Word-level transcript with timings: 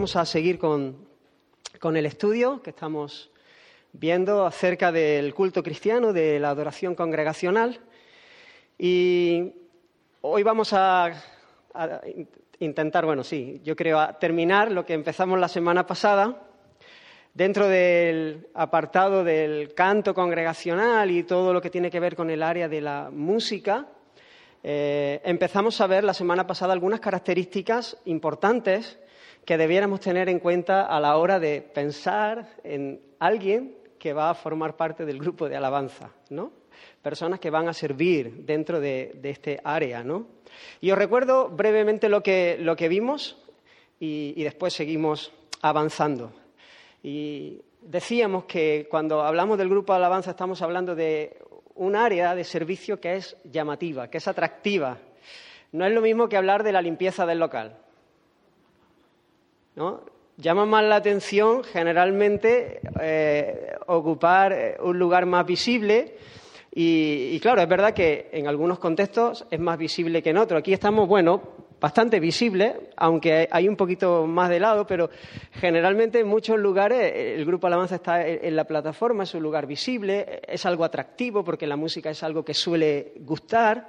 vamos 0.00 0.16
a 0.16 0.24
seguir 0.24 0.58
con, 0.58 0.96
con 1.78 1.94
el 1.94 2.06
estudio 2.06 2.62
que 2.62 2.70
estamos 2.70 3.30
viendo 3.92 4.46
acerca 4.46 4.90
del 4.90 5.34
culto 5.34 5.62
cristiano, 5.62 6.14
de 6.14 6.40
la 6.40 6.48
adoración 6.48 6.94
congregacional. 6.94 7.80
Y 8.78 9.52
hoy 10.22 10.42
vamos 10.42 10.72
a, 10.72 11.12
intentar, 12.60 13.04
bueno, 13.04 13.22
sí, 13.22 13.60
yo 13.62 13.76
creo, 13.76 14.00
a 14.00 14.18
terminar 14.18 14.72
lo 14.72 14.86
que 14.86 14.94
empezamos 14.94 15.38
la 15.38 15.48
semana 15.48 15.86
pasada 15.86 16.48
dentro 17.34 17.68
del 17.68 18.48
apartado 18.54 19.22
del 19.22 19.74
canto 19.74 20.14
congregacional 20.14 21.10
y 21.10 21.24
todo 21.24 21.52
lo 21.52 21.60
que 21.60 21.68
tiene 21.68 21.90
que 21.90 22.00
ver 22.00 22.16
con 22.16 22.30
el 22.30 22.42
área 22.42 22.70
de 22.70 22.80
la 22.80 23.10
música. 23.12 23.86
Eh, 24.62 25.20
empezamos 25.24 25.78
a 25.82 25.86
ver 25.86 26.04
la 26.04 26.14
semana 26.14 26.46
pasada 26.46 26.72
algunas 26.72 27.00
características 27.00 27.98
importantes 28.06 28.98
que 29.44 29.56
debiéramos 29.56 30.00
tener 30.00 30.28
en 30.28 30.38
cuenta 30.38 30.86
a 30.86 31.00
la 31.00 31.16
hora 31.16 31.38
de 31.38 31.62
pensar 31.62 32.56
en 32.62 33.00
alguien 33.18 33.76
que 33.98 34.12
va 34.12 34.30
a 34.30 34.34
formar 34.34 34.76
parte 34.76 35.04
del 35.04 35.18
grupo 35.18 35.48
de 35.48 35.56
alabanza, 35.56 36.10
¿no? 36.30 36.52
Personas 37.02 37.40
que 37.40 37.50
van 37.50 37.68
a 37.68 37.74
servir 37.74 38.44
dentro 38.44 38.80
de, 38.80 39.18
este 39.22 39.60
área, 39.62 40.02
¿no? 40.02 40.26
Y 40.80 40.90
os 40.90 40.98
recuerdo 40.98 41.48
brevemente 41.48 42.08
lo 42.08 42.22
que, 42.22 42.56
lo 42.58 42.76
que 42.76 42.88
vimos 42.88 43.36
y, 43.98 44.32
y 44.36 44.44
después 44.44 44.72
seguimos 44.72 45.32
avanzando. 45.60 46.32
Y 47.02 47.60
decíamos 47.82 48.44
que 48.44 48.86
cuando 48.90 49.22
hablamos 49.22 49.58
del 49.58 49.68
grupo 49.68 49.92
de 49.92 49.98
alabanza 49.98 50.30
estamos 50.30 50.62
hablando 50.62 50.94
de 50.94 51.36
un 51.74 51.96
área 51.96 52.34
de 52.34 52.44
servicio 52.44 53.00
que 53.00 53.16
es 53.16 53.36
llamativa, 53.44 54.08
que 54.08 54.18
es 54.18 54.28
atractiva. 54.28 54.98
No 55.72 55.86
es 55.86 55.92
lo 55.92 56.00
mismo 56.00 56.28
que 56.28 56.36
hablar 56.36 56.62
de 56.62 56.72
la 56.72 56.82
limpieza 56.82 57.26
del 57.26 57.38
local. 57.38 57.78
¿No? 59.80 60.02
Llama 60.36 60.66
más 60.66 60.84
la 60.84 60.96
atención 60.96 61.64
generalmente 61.64 62.80
eh, 63.00 63.72
ocupar 63.86 64.52
eh, 64.52 64.76
un 64.82 64.98
lugar 64.98 65.24
más 65.24 65.46
visible 65.46 66.18
y, 66.72 67.40
claro, 67.40 67.62
es 67.62 67.68
verdad 67.68 67.94
que 67.94 68.28
en 68.30 68.46
algunos 68.46 68.78
contextos 68.78 69.46
es 69.50 69.58
más 69.58 69.78
visible 69.78 70.22
que 70.22 70.30
en 70.30 70.36
otros. 70.36 70.60
Aquí 70.60 70.74
estamos, 70.74 71.08
bueno, 71.08 71.40
bastante 71.80 72.20
visible, 72.20 72.90
aunque 72.96 73.48
hay 73.50 73.68
un 73.68 73.76
poquito 73.76 74.26
más 74.26 74.50
de 74.50 74.60
lado, 74.60 74.86
pero 74.86 75.08
generalmente 75.52 76.20
en 76.20 76.28
muchos 76.28 76.58
lugares 76.58 77.12
el 77.38 77.44
grupo 77.46 77.66
Alabanza 77.66 77.96
está 77.96 78.24
en 78.26 78.54
la 78.54 78.64
plataforma, 78.64 79.24
es 79.24 79.34
un 79.34 79.42
lugar 79.42 79.66
visible, 79.66 80.42
es 80.46 80.64
algo 80.66 80.84
atractivo 80.84 81.42
porque 81.42 81.66
la 81.66 81.76
música 81.76 82.10
es 82.10 82.22
algo 82.22 82.44
que 82.44 82.52
suele 82.52 83.14
gustar. 83.20 83.88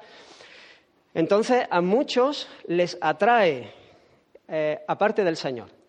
Entonces, 1.13 1.67
a 1.69 1.81
muchos 1.81 2.47
les 2.67 2.97
atrae, 3.01 3.73
eh, 4.47 4.79
aparte 4.87 5.23
del 5.23 5.37
Señor, 5.37 5.80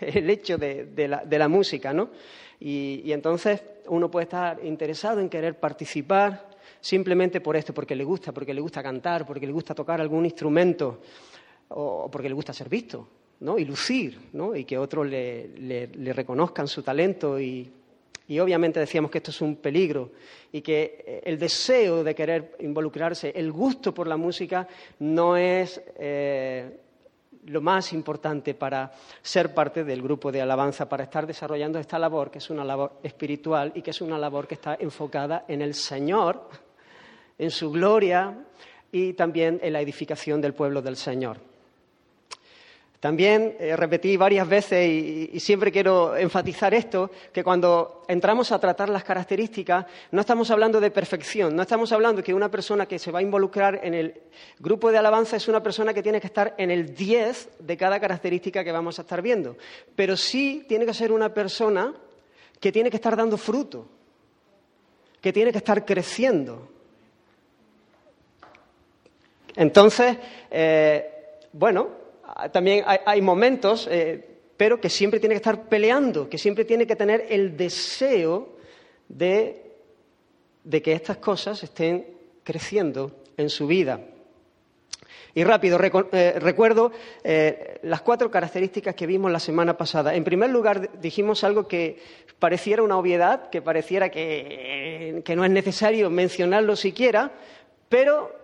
el 0.14 0.30
hecho 0.30 0.58
de, 0.58 1.26
la, 1.30 1.48
música, 1.48 1.92
¿no? 1.92 2.10
Y, 2.58 3.02
y 3.04 3.12
entonces 3.12 3.62
uno 3.86 4.10
puede 4.10 4.24
estar 4.24 4.64
interesado 4.64 5.20
en 5.20 5.28
querer 5.28 5.58
participar 5.58 6.50
simplemente 6.80 7.40
por 7.40 7.56
esto, 7.56 7.74
porque 7.74 7.94
le 7.94 8.04
gusta, 8.04 8.32
porque 8.32 8.54
le 8.54 8.60
gusta 8.60 8.82
cantar, 8.82 9.26
porque 9.26 9.46
le 9.46 9.52
gusta 9.52 9.74
tocar 9.74 10.00
algún 10.00 10.24
instrumento 10.24 11.00
o 11.68 12.10
porque 12.10 12.28
le 12.28 12.34
gusta 12.34 12.52
ser 12.52 12.68
visto 12.68 13.08
¿no? 13.40 13.58
y 13.58 13.64
lucir, 13.64 14.18
¿no? 14.32 14.54
y 14.54 14.64
que 14.64 14.78
otros 14.78 15.06
le, 15.06 15.90
reconozcan 16.12 16.68
su 16.68 16.82
talento. 16.82 17.40
Y, 17.40 17.70
obviamente 18.40 18.78
decíamos 18.78 19.10
que 19.10 19.18
esto 19.18 19.32
es 19.32 19.40
un 19.40 19.56
peligro 19.56 20.12
y 20.52 20.60
que 20.60 21.20
el 21.24 21.36
deseo 21.36 22.04
de 22.04 22.14
querer 22.14 22.56
involucrarse, 22.60 23.32
el 23.34 23.50
gusto 23.50 23.92
por 23.92 24.06
la 24.06 24.16
música, 24.16 24.68
no 25.00 25.36
es 25.36 25.82
eh, 25.98 26.78
lo 27.46 27.60
más 27.60 27.92
importante 27.92 28.54
para 28.54 28.92
ser 29.22 29.54
parte 29.54 29.84
del 29.84 30.02
grupo 30.02 30.30
de 30.30 30.42
alabanza, 30.42 30.88
para 30.88 31.04
estar 31.04 31.26
desarrollando 31.26 31.78
esta 31.78 31.98
labor, 31.98 32.30
que 32.30 32.38
es 32.38 32.50
una 32.50 32.64
labor 32.64 33.00
espiritual 33.02 33.72
y 33.74 33.82
que 33.82 33.90
es 33.90 34.00
una 34.00 34.18
labor 34.18 34.46
que 34.46 34.54
está 34.54 34.76
enfocada 34.78 35.44
en 35.48 35.62
el 35.62 35.74
Señor, 35.74 36.48
en 37.38 37.50
su 37.50 37.70
gloria 37.70 38.44
y 38.92 39.14
también 39.14 39.58
en 39.62 39.72
la 39.72 39.80
edificación 39.80 40.40
del 40.40 40.54
pueblo 40.54 40.82
del 40.82 40.96
Señor. 40.96 41.49
También 43.00 43.56
eh, 43.58 43.74
repetí 43.76 44.18
varias 44.18 44.46
veces 44.46 44.86
y, 44.86 45.40
siempre 45.40 45.72
quiero 45.72 46.14
enfatizar 46.14 46.74
esto, 46.74 47.10
que 47.32 47.42
cuando 47.42 48.02
entramos 48.06 48.52
a 48.52 48.58
tratar 48.58 48.90
las 48.90 49.04
características 49.04 49.86
no 50.10 50.20
estamos 50.20 50.50
hablando 50.50 50.82
de 50.82 50.90
perfección, 50.90 51.56
no 51.56 51.62
estamos 51.62 51.90
hablando 51.92 52.22
que 52.22 52.34
una 52.34 52.50
persona 52.50 52.84
que 52.84 52.98
se 52.98 53.10
va 53.10 53.20
a 53.20 53.22
involucrar 53.22 53.80
en 53.82 53.94
el 53.94 54.20
grupo 54.58 54.92
de 54.92 54.98
alabanza 54.98 55.36
es 55.36 55.48
una 55.48 55.62
persona 55.62 55.94
que 55.94 56.02
tiene 56.02 56.20
que 56.20 56.26
estar 56.26 56.54
en 56.58 56.70
el 56.70 56.94
10 56.94 57.48
de 57.60 57.76
cada 57.78 57.98
característica 57.98 58.62
que 58.62 58.70
vamos 58.70 58.98
a 58.98 59.02
estar 59.02 59.22
viendo, 59.22 59.56
pero 59.96 60.14
sí 60.14 60.66
tiene 60.68 60.84
que 60.84 60.92
ser 60.92 61.10
una 61.10 61.32
persona 61.32 61.94
que 62.60 62.70
tiene 62.70 62.90
que 62.90 62.96
estar 62.96 63.16
dando 63.16 63.38
fruto, 63.38 63.88
que 65.22 65.32
tiene 65.32 65.52
que 65.52 65.58
estar 65.58 65.86
creciendo. 65.86 66.68
Entonces, 69.56 70.18
eh, 70.50 71.38
bueno, 71.54 71.99
también 72.48 72.84
hay, 72.86 73.20
momentos, 73.20 73.88
eh, 73.90 74.24
pero 74.56 74.80
que 74.80 74.88
siempre 74.88 75.20
tiene 75.20 75.34
que 75.34 75.38
estar 75.38 75.68
peleando, 75.68 76.28
que 76.28 76.38
siempre 76.38 76.64
tiene 76.64 76.86
que 76.86 76.96
tener 76.96 77.26
el 77.28 77.56
deseo 77.56 78.56
de, 79.08 79.62
que 80.70 80.92
estas 80.92 81.18
cosas 81.18 81.62
estén 81.62 82.06
creciendo 82.42 83.22
en 83.36 83.50
su 83.50 83.66
vida. 83.66 84.00
Y 85.32 85.44
rápido, 85.44 85.78
eh, 86.12 86.34
recuerdo 86.40 86.90
eh, 87.22 87.78
las 87.82 88.02
cuatro 88.02 88.30
características 88.30 88.96
que 88.96 89.06
vimos 89.06 89.30
la 89.30 89.38
semana 89.38 89.76
pasada. 89.76 90.14
En 90.14 90.24
primer 90.24 90.50
lugar, 90.50 91.00
dijimos 91.00 91.44
algo 91.44 91.68
que 91.68 91.98
pareciera 92.40 92.82
una 92.82 92.98
obviedad, 92.98 93.48
que 93.48 93.62
pareciera 93.62 94.10
que 94.10 95.22
no 95.36 95.44
es 95.44 95.50
necesario 95.50 96.10
mencionarlo 96.10 96.74
siquiera, 96.74 97.30
pero 97.88 98.34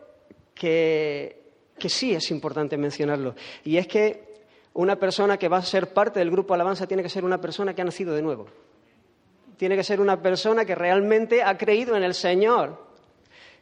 que 0.55 1.36
que 1.79 1.89
sí 1.89 2.15
es 2.15 2.31
importante 2.31 2.77
mencionarlo. 2.77 3.35
Y 3.65 3.77
es 3.77 3.87
que 3.87 4.37
una 4.75 4.97
persona 4.97 5.39
que 5.39 5.49
va 5.49 5.59
a 5.59 5.63
ser 5.63 5.93
parte 5.93 6.19
del 6.19 6.31
grupo 6.31 6.55
Alabanza 6.55 6.87
tiene 6.87 7.03
que 7.03 7.09
ser 7.09 7.25
una 7.25 7.41
persona 7.41 7.75
que 7.75 7.83
ha 7.83 7.85
nacido 7.85 8.15
de 8.15 8.23
nuevo. 8.23 8.47
Tiene 9.57 9.77
que 9.77 9.85
ser 9.85 10.01
una 10.01 10.21
persona 10.21 10.65
que 10.65 10.75
realmente 10.75 11.43
ha 11.43 11.57
creído 11.57 11.97
en 11.97 12.03
el 12.03 12.15
Señor, 12.15 12.85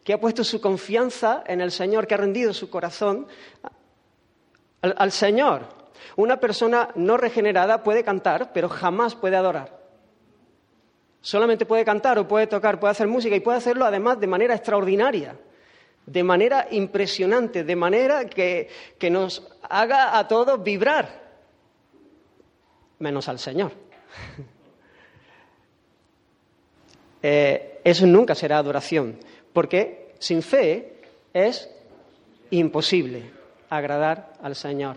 que 0.03 0.13
ha 0.13 0.21
puesto 0.21 0.43
su 0.43 0.61
confianza 0.61 1.45
en 1.47 1.61
el 1.61 1.71
Señor, 1.71 2.07
que 2.07 2.15
ha 2.15 2.19
rendido 2.19 2.53
su 2.53 2.69
corazón 2.69 3.27
al, 4.83 5.13
Señor. 5.13 5.69
Una 6.17 6.41
persona 6.41 6.91
no 6.97 7.17
regenerada 7.17 7.83
puede 7.83 8.03
cantar, 8.03 8.53
pero 8.53 8.69
jamás 8.69 9.15
puede 9.15 9.37
adorar. 9.37 9.85
Solamente 11.21 11.65
puede 11.65 11.85
cantar 11.85 12.19
o 12.19 12.29
puede 12.29 12.49
tocar, 12.49 12.79
puede 12.81 12.91
hacer 12.91 13.07
música 13.07 13.35
y 13.37 13.41
puede 13.41 13.59
hacerlo 13.59 13.87
además 13.87 14.21
de 14.21 14.27
manera 14.27 14.55
extraordinaria 14.55 15.37
de 16.07 16.23
manera 16.23 16.69
impresionante, 16.71 17.65
de 17.65 17.77
manera 17.77 18.27
que, 18.27 18.69
nos 19.11 19.47
haga 19.69 20.19
a 20.19 20.29
todos 20.29 20.63
vibrar, 20.63 21.09
menos 22.99 23.29
al 23.29 23.39
Señor. 23.39 23.73
Eh, 27.27 27.81
eso 27.85 28.07
nunca 28.07 28.35
será 28.35 28.59
adoración, 28.59 29.19
porque 29.55 30.13
sin 30.19 30.43
fe 30.43 31.01
es 31.33 31.71
imposible 32.51 33.31
agradar 33.71 34.35
al 34.43 34.55
Señor. 34.55 34.97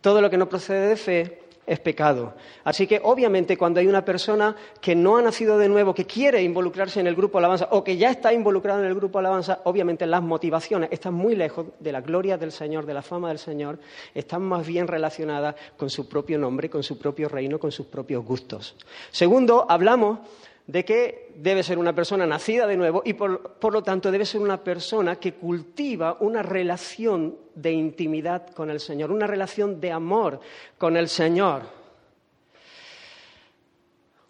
Todo 0.00 0.20
lo 0.20 0.30
que 0.30 0.36
no 0.36 0.48
procede 0.48 0.86
de 0.86 0.96
fe 0.96 1.42
es 1.66 1.80
pecado. 1.80 2.34
Así 2.64 2.86
que, 2.86 3.00
obviamente, 3.02 3.56
cuando 3.56 3.80
hay 3.80 3.86
una 3.86 4.04
persona 4.04 4.54
que 4.80 4.94
no 4.94 5.16
ha 5.16 5.22
nacido 5.22 5.58
de 5.58 5.68
nuevo, 5.68 5.94
que 5.94 6.06
quiere 6.06 6.42
involucrarse 6.42 7.00
en 7.00 7.06
el 7.06 7.14
grupo 7.14 7.38
alabanza 7.38 7.68
o 7.70 7.82
que 7.82 7.96
ya 7.96 8.10
está 8.10 8.32
involucrado 8.32 8.80
en 8.80 8.86
el 8.86 8.94
grupo 8.94 9.18
alabanza, 9.18 9.60
obviamente 9.64 10.06
las 10.06 10.22
motivaciones 10.22 10.90
están 10.92 11.14
muy 11.14 11.34
lejos 11.34 11.66
de 11.80 11.92
la 11.92 12.00
gloria 12.00 12.36
del 12.36 12.52
Señor, 12.52 12.86
de 12.86 12.94
la 12.94 13.02
fama 13.02 13.28
del 13.28 13.38
Señor, 13.38 13.78
están 14.14 14.42
más 14.42 14.66
bien 14.66 14.86
relacionadas 14.86 15.54
con 15.76 15.90
su 15.90 16.08
propio 16.08 16.38
nombre, 16.38 16.68
con 16.68 16.82
su 16.82 16.98
propio 16.98 17.28
reino, 17.28 17.58
con 17.58 17.72
sus 17.72 17.86
propios 17.86 18.24
gustos. 18.24 18.76
Segundo, 19.10 19.66
hablamos 19.68 20.18
de 20.66 20.84
que 20.84 21.32
debe 21.36 21.62
ser 21.62 21.78
una 21.78 21.94
persona 21.94 22.26
nacida 22.26 22.66
de 22.66 22.76
nuevo 22.76 23.02
y 23.04 23.12
por, 23.12 23.72
lo 23.72 23.82
tanto 23.82 24.10
debe 24.10 24.24
ser 24.24 24.40
una 24.40 24.62
persona 24.62 25.16
que 25.16 25.34
cultiva 25.34 26.16
una 26.20 26.42
relación 26.42 27.36
de 27.54 27.72
intimidad 27.72 28.48
con 28.50 28.70
el 28.70 28.80
Señor, 28.80 29.10
una 29.10 29.26
relación 29.26 29.80
de 29.80 29.92
amor 29.92 30.40
con 30.78 30.96
el 30.96 31.08
Señor. 31.08 31.84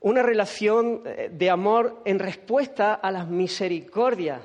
Una 0.01 0.23
relación 0.23 1.01
eh, 1.07 1.31
de 1.33 1.49
amor 1.49 2.03
en 2.05 2.19
respuesta 2.19 2.95
a 2.95 3.11
las 3.11 3.27
misericordias 3.27 4.43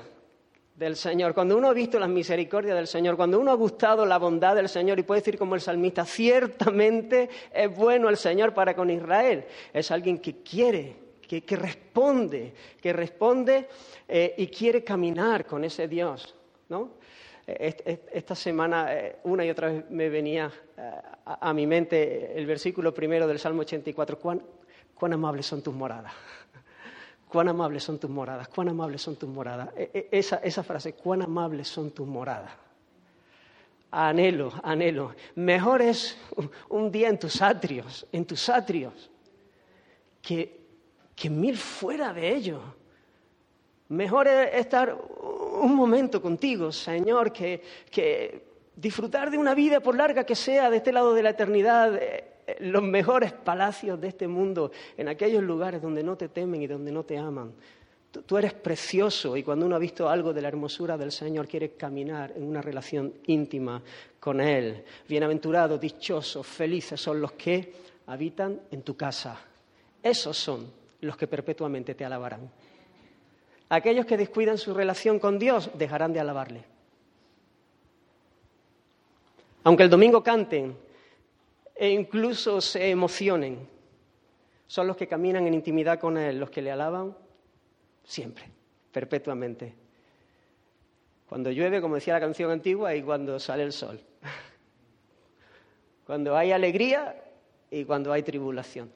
del 0.74 0.96
Señor. 0.96 1.34
Cuando 1.34 1.58
uno 1.58 1.68
ha 1.68 1.74
visto 1.74 1.98
las 1.98 2.08
misericordias 2.08 2.76
del 2.76 2.86
Señor, 2.86 3.16
cuando 3.16 3.38
uno 3.38 3.50
ha 3.50 3.56
gustado 3.56 4.06
la 4.06 4.16
bondad 4.16 4.54
del 4.54 4.70
Señor 4.70 4.98
y 4.98 5.02
puede 5.02 5.20
decir 5.20 5.36
como 5.36 5.56
el 5.56 5.60
salmista, 5.60 6.06
ciertamente 6.06 7.28
es 7.52 7.76
bueno 7.76 8.08
el 8.08 8.16
Señor 8.16 8.54
para 8.54 8.74
con 8.74 8.88
Israel, 8.88 9.44
es 9.74 9.90
alguien 9.90 10.18
que 10.18 10.36
quiere 10.42 11.09
que, 11.38 11.56
responde, 11.56 12.52
que 12.80 12.92
responde 12.92 13.68
eh, 14.08 14.34
y 14.38 14.48
quiere 14.48 14.82
caminar 14.82 15.46
con 15.46 15.62
ese 15.62 15.86
Dios, 15.86 16.34
¿no? 16.68 16.98
Esta 17.46 18.34
semana, 18.34 18.94
eh, 18.94 19.16
una 19.24 19.44
y 19.44 19.50
otra 19.50 19.68
vez 19.68 19.90
me 19.90 20.08
venía 20.08 20.50
eh, 20.76 20.90
a 21.24 21.52
mi 21.52 21.66
mente 21.66 22.36
el 22.36 22.46
versículo 22.46 22.92
primero 22.94 23.26
del 23.26 23.38
Salmo 23.38 23.62
84. 23.62 24.18
¿Cuán, 24.18 25.12
amables 25.12 25.46
son 25.46 25.62
tus 25.62 25.74
moradas? 25.74 26.12
Cuán 27.28 27.48
amables 27.48 27.84
son 27.84 27.98
tus 27.98 28.10
moradas, 28.10 28.48
cuán 28.48 28.68
amables 28.68 29.02
son 29.02 29.16
tus 29.16 29.28
moradas. 29.28 29.70
E, 29.76 29.90
e, 29.94 30.18
esa, 30.18 30.36
esa 30.36 30.62
frase, 30.62 30.94
cuán 30.94 31.22
amables 31.22 31.68
son 31.68 31.92
tus 31.92 32.06
moradas. 32.06 32.52
Anhelo, 33.92 34.52
anhelo. 34.62 35.14
Mejor 35.36 35.82
es 35.82 36.16
un 36.68 36.90
día 36.92 37.08
en 37.08 37.18
tus 37.18 37.42
atrios, 37.42 38.06
en 38.12 38.24
tus 38.24 38.48
atrios, 38.48 39.10
que, 40.22 40.59
que 41.20 41.28
mil 41.28 41.58
fuera 41.58 42.14
de 42.14 42.34
ellos. 42.34 42.62
Mejor 43.90 44.26
es 44.26 44.54
estar 44.54 44.96
un 45.60 45.74
momento 45.74 46.22
contigo, 46.22 46.72
Señor, 46.72 47.30
que, 47.30 47.62
que 47.90 48.42
disfrutar 48.74 49.30
de 49.30 49.36
una 49.36 49.54
vida, 49.54 49.80
por 49.80 49.94
larga 49.94 50.24
que 50.24 50.34
sea, 50.34 50.70
de 50.70 50.78
este 50.78 50.92
lado 50.92 51.12
de 51.12 51.22
la 51.22 51.30
eternidad, 51.30 51.94
eh, 51.94 52.24
los 52.60 52.82
mejores 52.82 53.34
palacios 53.34 54.00
de 54.00 54.08
este 54.08 54.28
mundo, 54.28 54.72
en 54.96 55.08
aquellos 55.08 55.42
lugares 55.42 55.82
donde 55.82 56.02
no 56.02 56.16
te 56.16 56.28
temen 56.30 56.62
y 56.62 56.66
donde 56.66 56.90
no 56.90 57.04
te 57.04 57.18
aman. 57.18 57.52
Tú, 58.10 58.38
eres 58.38 58.54
precioso 58.54 59.36
y 59.36 59.42
cuando 59.42 59.66
uno 59.66 59.76
ha 59.76 59.78
visto 59.78 60.08
algo 60.08 60.32
de 60.32 60.40
la 60.40 60.48
hermosura 60.48 60.96
del 60.96 61.12
Señor 61.12 61.46
quiere 61.46 61.72
caminar 61.72 62.32
en 62.34 62.44
una 62.44 62.62
relación 62.62 63.12
íntima 63.26 63.82
con 64.18 64.40
Él. 64.40 64.84
Bienaventurados, 65.06 65.78
dichosos, 65.78 66.46
felices 66.46 66.98
son 66.98 67.20
los 67.20 67.32
que 67.32 67.74
habitan 68.06 68.62
en 68.70 68.80
tu 68.80 68.96
casa. 68.96 69.38
Esos 70.02 70.38
son 70.38 70.79
los 71.00 71.16
que 71.16 71.26
perpetuamente 71.26 71.94
te 71.94 72.04
alabarán. 72.04 72.50
Aquellos 73.68 74.06
que 74.06 74.16
descuidan 74.16 74.58
su 74.58 74.74
relación 74.74 75.18
con 75.18 75.38
Dios 75.38 75.70
dejarán 75.74 76.12
de 76.12 76.20
alabarle. 76.20 76.64
Aunque 79.62 79.84
el 79.84 79.90
domingo 79.90 80.22
canten 80.22 80.76
e 81.76 81.90
incluso 81.90 82.60
se 82.60 82.90
emocionen, 82.90 83.68
son 84.66 84.86
los 84.86 84.96
que 84.96 85.06
caminan 85.06 85.46
en 85.46 85.54
intimidad 85.54 85.98
con 85.98 86.16
Él, 86.16 86.38
los 86.38 86.50
que 86.50 86.62
le 86.62 86.70
alaban 86.70 87.16
siempre, 88.04 88.44
perpetuamente. 88.92 89.74
Cuando 91.28 91.50
llueve, 91.50 91.80
como 91.80 91.94
decía 91.94 92.14
la 92.14 92.20
canción 92.20 92.50
antigua, 92.50 92.94
y 92.94 93.02
cuando 93.02 93.38
sale 93.38 93.62
el 93.62 93.72
sol. 93.72 94.00
Cuando 96.06 96.36
hay 96.36 96.50
alegría 96.50 97.22
y 97.70 97.84
cuando 97.84 98.12
hay 98.12 98.24
tribulación. 98.24 98.90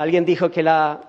Alguien 0.00 0.24
dijo 0.24 0.50
que 0.50 0.62
la, 0.62 1.00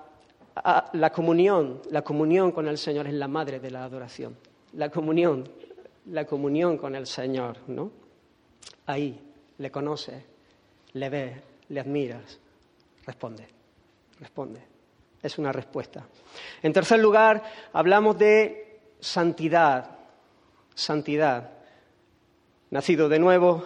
la 0.92 1.10
comunión, 1.10 1.80
la 1.90 2.02
comunión 2.02 2.52
con 2.52 2.68
el 2.68 2.78
Señor 2.78 3.06
es 3.06 3.14
la 3.14 3.28
madre 3.28 3.58
de 3.58 3.70
la 3.70 3.84
adoración. 3.84 4.36
La 4.74 4.90
comunión, 4.90 5.48
la 6.06 6.24
comunión 6.24 6.76
con 6.76 6.94
el 6.94 7.06
Señor, 7.06 7.58
¿no? 7.66 7.90
Ahí 8.86 9.18
le 9.58 9.70
conoces, 9.70 10.22
le 10.92 11.08
ves, 11.08 11.36
le 11.68 11.80
admiras, 11.80 12.38
responde, 13.06 13.46
responde 14.20 14.72
es 15.22 15.38
una 15.38 15.52
respuesta. 15.52 16.04
En 16.62 16.72
tercer 16.72 16.98
lugar, 16.98 17.42
hablamos 17.72 18.18
de 18.18 18.80
santidad. 19.00 19.98
Santidad. 20.74 21.50
Nacido 22.70 23.08
de 23.08 23.18
nuevo, 23.18 23.64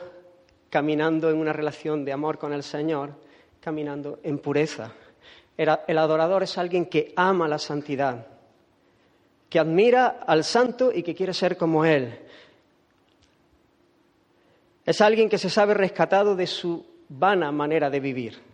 caminando 0.69 1.31
en 1.31 1.39
una 1.39 1.53
relación 1.53 2.05
de 2.05 2.13
amor 2.13 2.39
con 2.39 2.53
el 2.53 2.63
Señor, 2.63 3.15
caminando 3.61 4.21
en 4.23 4.39
pureza. 4.39 4.93
El 5.57 5.99
adorador 5.99 6.43
es 6.43 6.59
alguien 6.59 6.87
que 6.87 7.13
ama 7.17 7.49
la 7.49 7.59
santidad, 7.59 8.27
que 9.49 9.59
admira 9.59 10.21
al 10.27 10.45
santo 10.45 10.93
y 10.93 11.03
que 11.03 11.15
quiere 11.15 11.33
ser 11.33 11.57
como 11.57 11.85
Él. 11.85 12.19
Es 14.85 15.01
alguien 15.01 15.29
que 15.29 15.39
se 15.39 15.51
sabe 15.51 15.75
rescatado 15.75 16.37
de 16.37 16.47
su 16.47 16.87
vana 17.09 17.51
manera 17.53 17.91
de 17.91 18.01
vivir 18.01 18.47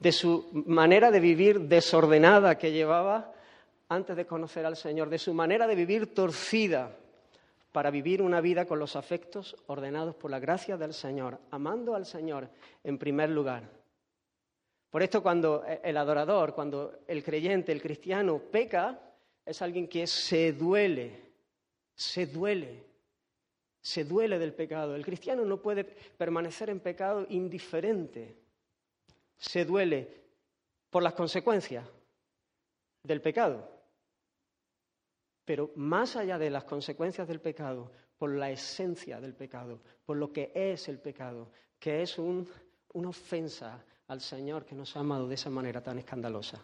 de 0.00 0.12
su 0.12 0.46
manera 0.66 1.10
de 1.10 1.20
vivir 1.20 1.60
desordenada 1.60 2.56
que 2.56 2.72
llevaba 2.72 3.32
antes 3.88 4.16
de 4.16 4.26
conocer 4.26 4.66
al 4.66 4.76
Señor, 4.76 5.08
de 5.08 5.18
su 5.18 5.34
manera 5.34 5.66
de 5.66 5.74
vivir 5.74 6.14
torcida 6.14 6.94
para 7.72 7.90
vivir 7.90 8.22
una 8.22 8.40
vida 8.40 8.66
con 8.66 8.78
los 8.78 8.96
afectos 8.96 9.56
ordenados 9.66 10.14
por 10.14 10.30
la 10.30 10.38
gracia 10.38 10.76
del 10.76 10.94
Señor, 10.94 11.38
amando 11.50 11.94
al 11.94 12.06
Señor 12.06 12.48
en 12.84 12.98
primer 12.98 13.30
lugar. 13.30 13.77
Por 14.90 15.02
esto 15.02 15.22
cuando 15.22 15.64
el 15.64 15.96
adorador, 15.96 16.54
cuando 16.54 17.00
el 17.06 17.22
creyente, 17.22 17.72
el 17.72 17.82
cristiano 17.82 18.38
peca, 18.38 18.98
es 19.44 19.60
alguien 19.62 19.88
que 19.88 20.06
se 20.06 20.52
duele, 20.52 21.32
se 21.94 22.26
duele, 22.26 22.84
se 23.80 24.04
duele 24.04 24.38
del 24.38 24.54
pecado. 24.54 24.94
El 24.94 25.04
cristiano 25.04 25.44
no 25.44 25.60
puede 25.60 25.84
permanecer 25.84 26.70
en 26.70 26.80
pecado 26.80 27.26
indiferente 27.28 28.48
se 29.38 29.64
duele 29.64 30.24
por 30.90 31.02
las 31.02 31.14
consecuencias 31.14 31.86
del 33.02 33.22
pecado. 33.22 33.70
Pero 35.44 35.70
más 35.76 36.16
allá 36.16 36.36
de 36.38 36.50
las 36.50 36.64
consecuencias 36.64 37.26
del 37.26 37.40
pecado, 37.40 37.90
por 38.18 38.30
la 38.34 38.50
esencia 38.50 39.20
del 39.20 39.34
pecado, 39.34 39.80
por 40.04 40.16
lo 40.16 40.32
que 40.32 40.50
es 40.54 40.88
el 40.88 40.98
pecado, 40.98 41.52
que 41.78 42.02
es 42.02 42.18
una 42.18 43.08
ofensa 43.08 43.84
al 44.08 44.20
Señor 44.20 44.64
que 44.64 44.74
nos 44.74 44.96
ha 44.96 45.00
amado 45.00 45.28
de 45.28 45.34
esa 45.34 45.50
manera 45.50 45.82
tan 45.82 45.98
escandalosa. 45.98 46.58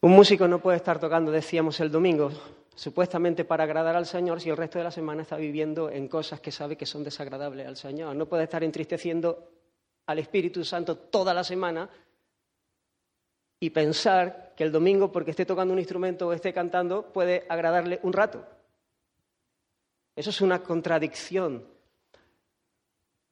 Un 0.00 0.12
músico 0.12 0.48
no 0.48 0.58
puede 0.58 0.76
estar 0.76 0.98
tocando, 0.98 1.30
decíamos 1.30 1.80
el 1.80 1.90
domingo, 1.90 2.30
supuestamente 2.74 3.44
para 3.44 3.64
agradar 3.64 3.96
al 3.96 4.06
Señor 4.06 4.40
si 4.40 4.50
el 4.50 4.56
resto 4.56 4.78
de 4.78 4.84
la 4.84 4.90
semana 4.90 5.22
está 5.22 5.36
viviendo 5.36 5.88
en 5.90 6.08
cosas 6.08 6.40
que 6.40 6.50
sabe 6.50 6.76
que 6.76 6.86
son 6.86 7.04
desagradables 7.04 7.66
al 7.66 7.76
Señor. 7.76 8.14
No 8.16 8.26
puede 8.26 8.44
estar 8.44 8.64
entristeciendo 8.64 9.50
al 10.06 10.18
Espíritu 10.18 10.64
Santo 10.64 10.96
toda 10.96 11.32
la 11.32 11.44
semana 11.44 11.88
y 13.60 13.70
pensar 13.70 14.52
que 14.56 14.64
el 14.64 14.72
domingo, 14.72 15.10
porque 15.10 15.30
esté 15.30 15.46
tocando 15.46 15.72
un 15.72 15.78
instrumento 15.78 16.28
o 16.28 16.32
esté 16.32 16.52
cantando, 16.52 17.12
puede 17.12 17.46
agradarle 17.48 18.00
un 18.02 18.12
rato. 18.12 18.46
Eso 20.16 20.30
es 20.30 20.40
una 20.40 20.62
contradicción. 20.62 21.73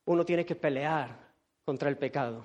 Uno 0.07 0.25
tiene 0.25 0.45
que 0.45 0.57
pelear 0.57 1.17
contra 1.65 1.89
el 1.89 1.97
pecado. 1.97 2.45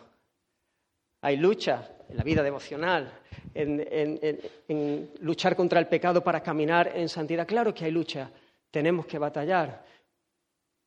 Hay 1.22 1.38
lucha 1.38 1.90
en 2.10 2.18
la 2.18 2.24
vida 2.24 2.44
devocional, 2.44 3.12
en, 3.54 5.12
luchar 5.20 5.56
contra 5.56 5.80
el 5.80 5.88
pecado 5.88 6.24
para 6.24 6.42
caminar 6.42 6.92
en 6.96 7.10
santidad. 7.10 7.48
Claro 7.48 7.74
que 7.74 7.86
hay 7.86 7.92
lucha, 7.92 8.30
tenemos 8.70 9.06
que 9.06 9.18
batallar, 9.18 9.84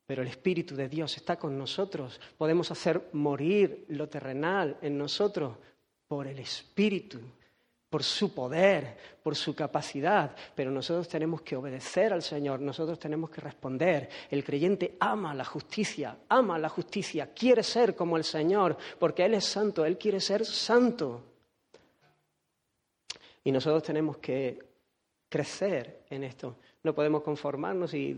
pero 0.07 0.23
el 0.23 0.29
Espíritu 0.29 0.77
de 0.77 0.89
Dios 0.89 1.17
está 1.17 1.37
con 1.37 1.59
nosotros. 1.59 2.21
Podemos 2.39 2.71
hacer 2.71 3.09
morir 3.13 3.87
lo 3.89 4.09
terrenal 4.09 4.77
en 4.81 4.97
nosotros 4.97 5.57
por 6.07 6.27
el 6.27 6.39
Espíritu 6.39 7.21
por 7.91 8.05
su 8.05 8.33
poder, 8.33 8.97
por 9.21 9.35
su 9.35 9.55
capacidad, 9.55 10.35
pero 10.55 10.71
nosotros 10.71 11.09
tenemos 11.09 11.43
que 11.43 11.57
obedecer 11.57 12.13
al 12.13 12.23
Señor, 12.23 12.61
nosotros 12.61 13.01
tenemos 13.01 13.31
que 13.31 13.41
responder. 13.41 14.09
El 14.31 14.45
creyente 14.45 14.97
ama 15.01 15.35
la 15.35 15.45
justicia, 15.45 16.17
ama 16.29 16.57
la 16.57 16.69
justicia, 16.69 17.35
quiere 17.35 17.65
ser 17.65 17.97
como 17.97 18.17
el 18.17 18.23
Señor, 18.23 18.77
porque 18.99 19.25
Él 19.25 19.35
es 19.35 19.45
santo, 19.45 19.85
Él 19.85 19.99
quiere 19.99 20.21
ser 20.21 20.47
santo. 20.47 21.25
Y 23.43 23.51
nosotros 23.51 23.83
tenemos 23.83 24.19
que 24.19 24.59
crecer 25.29 26.05
en 26.11 26.23
esto. 26.23 26.59
No 26.85 26.95
podemos 26.95 27.23
conformarnos 27.23 27.93
y 27.95 28.17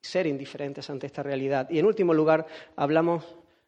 ser 0.00 0.26
indiferentes 0.26 0.88
ante 0.88 1.06
esta 1.06 1.22
realidad. 1.22 1.68
Y 1.68 1.78
en 1.78 1.86
último 1.86 2.14
lugar, 2.14 2.46
hablamos 2.76 3.24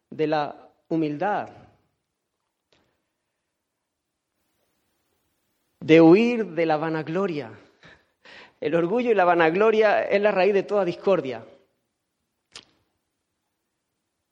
de 0.09 0.25
la 0.25 0.69
humildad. 0.87 1.66
De 5.87 6.01
huir 6.01 6.47
de 6.47 6.65
la 6.65 6.75
vanagloria. 6.75 7.49
El 8.59 8.75
orgullo 8.75 9.09
y 9.09 9.15
la 9.15 9.23
vanagloria 9.23 10.03
es 10.03 10.21
la 10.21 10.31
raíz 10.31 10.53
de 10.53 10.63
toda 10.63 10.83
discordia. 10.83 11.45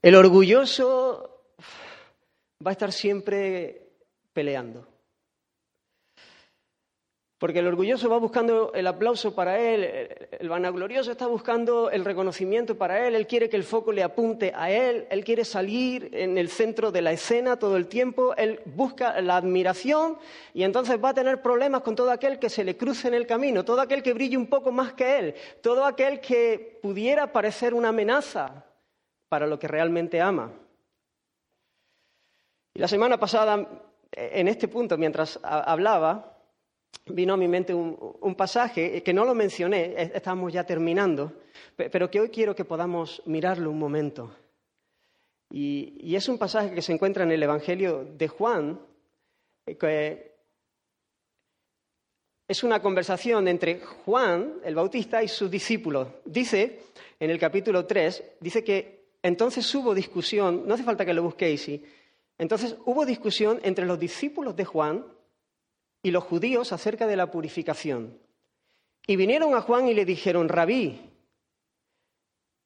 El 0.02 0.16
orgulloso 0.16 1.54
va 2.66 2.72
a 2.72 2.74
estar 2.74 2.92
siempre 2.92 3.88
peleando. 4.34 4.86
Porque 7.38 7.60
el 7.60 7.68
orgulloso 7.68 8.10
va 8.10 8.18
buscando 8.18 8.72
el 8.74 8.88
aplauso 8.88 9.36
para 9.36 9.60
él, 9.60 9.84
el 10.40 10.48
vanaglorioso 10.48 11.12
está 11.12 11.28
buscando 11.28 11.90
el 11.90 12.06
reconocimiento 12.06 12.78
para 12.78 13.06
él, 13.06 13.14
él 13.14 13.28
quiere 13.28 13.50
que 13.50 13.58
el 13.58 13.66
foco 13.66 13.92
le 13.92 14.04
apunte 14.04 14.54
a 14.56 14.72
él, 14.72 15.06
él 15.10 15.26
quiere 15.26 15.44
salir 15.44 16.10
en 16.14 16.38
el 16.38 16.48
centro 16.48 16.94
de 16.94 17.02
la 17.02 17.12
escena 17.12 17.60
todo 17.60 17.76
el 17.76 17.88
tiempo, 17.88 18.34
él 18.38 18.62
busca 18.64 19.20
la 19.22 19.36
admiración 19.36 20.18
y 20.54 20.64
entonces 20.64 20.98
va 21.04 21.10
a 21.10 21.14
tener 21.14 21.42
problemas 21.42 21.82
con 21.82 21.94
todo 21.94 22.10
aquel 22.10 22.40
que 22.40 22.50
se 22.50 22.64
le 22.64 22.78
cruce 22.78 23.10
en 23.10 23.14
el 23.14 23.28
camino, 23.28 23.66
todo 23.66 23.82
aquel 23.82 24.02
que 24.02 24.14
brille 24.14 24.38
un 24.38 24.48
poco 24.48 24.72
más 24.72 24.94
que 24.94 25.20
él, 25.20 25.36
todo 25.62 25.84
aquel 25.84 26.22
que 26.22 26.80
pudiera 26.82 27.34
parecer 27.34 27.74
una 27.74 27.90
amenaza 27.90 28.64
para 29.28 29.46
lo 29.46 29.60
que 29.60 29.68
realmente 29.68 30.22
ama. 30.22 30.54
Y 32.74 32.80
la 32.80 32.88
semana 32.88 33.18
pasada, 33.20 33.68
en 34.14 34.48
este 34.48 34.70
punto, 34.70 34.98
mientras 34.98 35.38
hablaba, 35.44 36.35
vino 37.08 37.34
a 37.34 37.38
mi 37.38 37.48
mente 37.48 37.74
un, 37.74 38.36
pasaje 38.36 39.04
que 39.04 39.14
no 39.14 39.26
lo 39.26 39.36
mencioné, 39.36 39.94
estamos 40.14 40.52
ya 40.52 40.66
terminando, 40.66 41.34
pero 41.76 42.10
que 42.10 42.20
hoy 42.20 42.30
quiero 42.30 42.56
que 42.56 42.66
podamos 42.66 43.22
mirarlo 43.26 43.70
un 43.70 43.80
momento. 43.80 44.32
Y, 45.52 46.16
es 46.16 46.28
un 46.28 46.38
pasaje 46.38 46.74
que 46.74 46.82
se 46.82 46.94
encuentra 46.94 47.24
en 47.24 47.32
el 47.32 47.44
Evangelio 47.44 48.04
de 48.04 48.28
Juan, 48.28 48.80
eh, 49.66 49.78
que 49.78 50.36
es 52.48 52.64
una 52.64 52.82
conversación 52.82 53.48
entre 53.48 53.80
Juan, 53.80 54.56
el 54.64 54.76
Bautista, 54.76 55.24
y 55.24 55.28
sus 55.28 55.50
discípulos. 55.50 56.08
Dice, 56.26 56.82
en 57.20 57.30
el 57.30 57.40
capítulo 57.40 57.86
3, 57.86 58.24
dice 58.40 58.64
que 58.64 59.06
entonces 59.22 59.74
hubo 59.74 59.94
discusión, 59.96 60.68
no 60.68 60.74
hace 60.74 60.84
falta 60.84 61.06
que 61.06 61.14
lo 61.14 61.24
busquéis, 61.24 61.62
¿sí? 61.62 61.84
entonces 62.38 62.76
hubo 62.86 63.06
discusión 63.06 63.60
entre 63.64 63.86
los 63.86 64.00
discípulos 64.00 64.56
de 64.56 64.66
Juan 64.66 65.06
y 66.06 66.12
los 66.12 66.24
judíos 66.24 66.72
acerca 66.72 67.08
de 67.08 67.16
la 67.16 67.32
purificación. 67.32 68.20
Y 69.08 69.16
vinieron 69.16 69.56
a 69.56 69.62
Juan 69.62 69.88
y 69.88 69.96
le 69.96 70.06
dijeron, 70.06 70.48
rabí, 70.48 71.02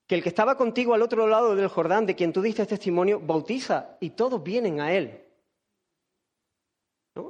que 0.06 0.16
el 0.16 0.22
que 0.22 0.28
estaba 0.28 0.58
contigo 0.58 0.94
al 0.94 1.02
otro 1.02 1.26
lado 1.26 1.56
del 1.56 1.70
Jordán, 1.70 2.06
de 2.06 2.18
quien 2.18 2.34
tú 2.34 2.42
diste 2.42 2.66
testimonio, 2.66 3.22
bautiza 3.22 3.96
y 4.02 4.10
todos 4.10 4.44
vienen 4.44 4.82
a 4.82 4.92
él. 4.92 5.24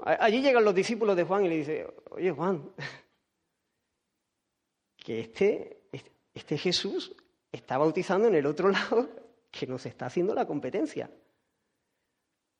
Allí 0.03 0.41
llegan 0.41 0.63
los 0.63 0.73
discípulos 0.73 1.15
de 1.15 1.25
Juan 1.25 1.45
y 1.45 1.49
le 1.49 1.57
dicen, 1.57 1.87
oye 2.09 2.31
Juan, 2.31 2.71
que 4.97 5.19
este, 5.19 5.83
este, 5.91 6.11
este 6.33 6.57
Jesús 6.57 7.15
está 7.51 7.77
bautizando 7.77 8.29
en 8.29 8.33
el 8.33 8.47
otro 8.47 8.69
lado 8.71 9.11
que 9.51 9.67
nos 9.67 9.85
está 9.85 10.07
haciendo 10.07 10.33
la 10.33 10.47
competencia. 10.47 11.11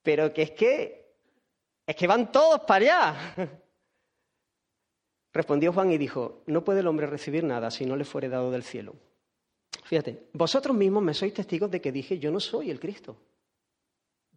Pero 0.03 0.31
que 0.31 0.43
es 0.43 0.51
que 0.51 0.98
es 1.89 1.95
que 1.95 2.05
van 2.05 2.31
todos 2.31 2.61
para 2.65 2.85
allá. 2.85 3.49
Respondió 5.33 5.73
Juan 5.73 5.91
y 5.91 5.97
dijo, 5.97 6.43
no 6.45 6.63
puede 6.63 6.81
el 6.81 6.87
hombre 6.87 7.07
recibir 7.07 7.43
nada 7.43 7.71
si 7.71 7.83
no 7.83 7.95
le 7.95 8.05
fuere 8.05 8.29
dado 8.29 8.51
del 8.51 8.61
cielo. 8.61 8.93
Fíjate, 9.85 10.29
vosotros 10.33 10.77
mismos 10.77 11.01
me 11.01 11.15
sois 11.15 11.33
testigos 11.33 11.71
de 11.71 11.81
que 11.81 11.91
dije, 11.91 12.19
yo 12.19 12.29
no 12.29 12.39
soy 12.39 12.69
el 12.69 12.79
Cristo. 12.79 13.17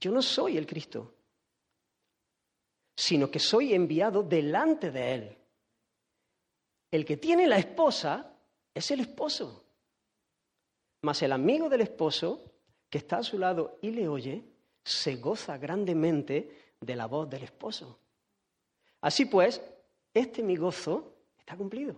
Yo 0.01 0.13
no 0.13 0.23
soy 0.23 0.57
el 0.57 0.67
Cristo, 0.67 1.15
sino 2.97 3.31
que 3.31 3.39
soy 3.39 3.75
enviado 3.75 4.23
delante 4.23 4.91
de 4.91 5.15
Él. 5.15 5.39
El 6.91 7.05
que 7.05 7.19
tiene 7.19 7.47
la 7.47 7.59
esposa 7.59 8.35
es 8.73 8.91
el 8.93 9.01
esposo. 9.01 9.63
Mas 11.03 11.21
el 11.21 11.33
amigo 11.33 11.69
del 11.69 11.83
esposo, 11.83 12.51
que 12.89 12.97
está 12.97 13.19
a 13.19 13.23
su 13.23 13.39
lado 13.39 13.79
y 13.83 13.91
le 13.91 14.09
oye, 14.09 14.43
se 14.83 15.17
goza 15.17 15.59
grandemente 15.59 16.62
de 16.83 16.97
la 16.97 17.07
voz 17.07 17.31
del 17.31 17.45
esposo. 17.45 17.99
Así 19.01 19.25
pues, 19.25 19.63
este 20.13 20.43
mi 20.43 20.57
gozo 20.57 21.15
está 21.39 21.57
cumplido. 21.57 21.97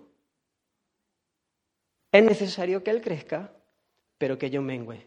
Es 2.13 2.23
necesario 2.23 2.85
que 2.85 2.91
Él 2.91 3.01
crezca, 3.01 3.53
pero 4.19 4.39
que 4.39 4.51
yo 4.51 4.63
mengüe. 4.63 5.07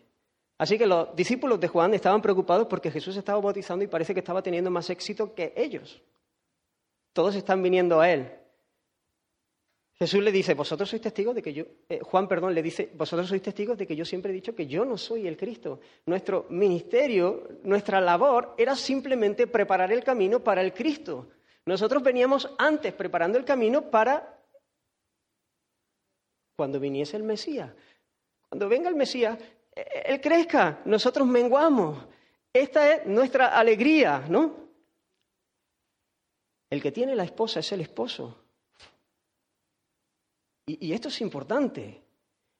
Así 0.57 0.77
que 0.77 0.88
los 0.88 1.15
discípulos 1.15 1.60
de 1.60 1.67
Juan 1.67 1.93
estaban 1.93 2.22
preocupados 2.22 2.67
porque 2.67 2.91
Jesús 2.91 3.15
estaba 3.15 3.39
bautizando 3.39 3.86
y 3.86 3.88
parece 3.88 4.13
que 4.13 4.19
estaba 4.19 4.41
teniendo 4.41 4.72
más 4.72 4.89
éxito 4.89 5.34
que 5.34 5.53
ellos. 5.55 6.01
Todos 7.13 7.36
están 7.36 7.62
viniendo 7.62 8.01
a 8.01 8.12
Él. 8.12 8.31
Jesús 10.00 10.22
le 10.22 10.32
dice, 10.32 10.54
vosotros 10.54 10.89
sois 10.89 11.01
testigos 11.01 11.34
de 11.34 11.42
que 11.42 11.54
yo, 11.54 11.63
eh, 11.89 12.00
Juan, 12.04 12.27
perdón, 12.27 12.54
le 12.54 12.62
dice, 12.62 12.92
vosotros 12.94 13.27
sois 13.27 13.42
testigos 13.42 13.77
de 13.77 13.88
que 13.88 13.96
yo 13.96 14.06
siempre 14.06 14.32
he 14.32 14.36
dicho 14.36 14.54
que 14.54 14.68
yo 14.68 14.86
no 14.86 14.96
soy 14.96 15.25
el 15.25 15.36
Cristo. 15.36 15.80
Nuestro 16.06 16.46
ministerio, 16.50 17.48
nuestra 17.63 18.00
labor 18.00 18.54
era 18.60 18.75
simplemente 18.75 19.48
preparar 19.48 19.92
el 19.92 20.04
camino 20.04 20.44
para 20.44 20.62
el 20.62 20.72
Cristo. 20.72 21.30
Nosotros 21.66 22.04
veníamos 22.04 22.48
antes 22.60 22.94
preparando 22.94 23.39
el 23.39 23.46
camino 23.46 23.89
para 23.89 24.39
cuando 26.56 26.80
viniese 26.80 27.18
el 27.18 27.24
Mesías. 27.24 27.72
Cuando 28.50 28.70
venga 28.70 28.89
el 28.89 28.96
Mesías, 28.96 29.38
eh, 29.75 30.04
Él 30.06 30.22
crezca, 30.22 30.80
nosotros 30.86 31.27
menguamos. 31.27 32.06
Esta 32.54 32.94
es 32.94 33.08
nuestra 33.08 33.48
alegría, 33.48 34.25
¿no? 34.30 34.68
El 36.70 36.84
que 36.84 36.92
tiene 36.92 37.16
la 37.16 37.24
esposa 37.24 37.62
es 37.62 37.72
el 37.72 37.82
esposo. 37.82 38.47
Y, 40.68 40.92
esto 40.92 41.08
es 41.08 41.22
importante. 41.22 42.04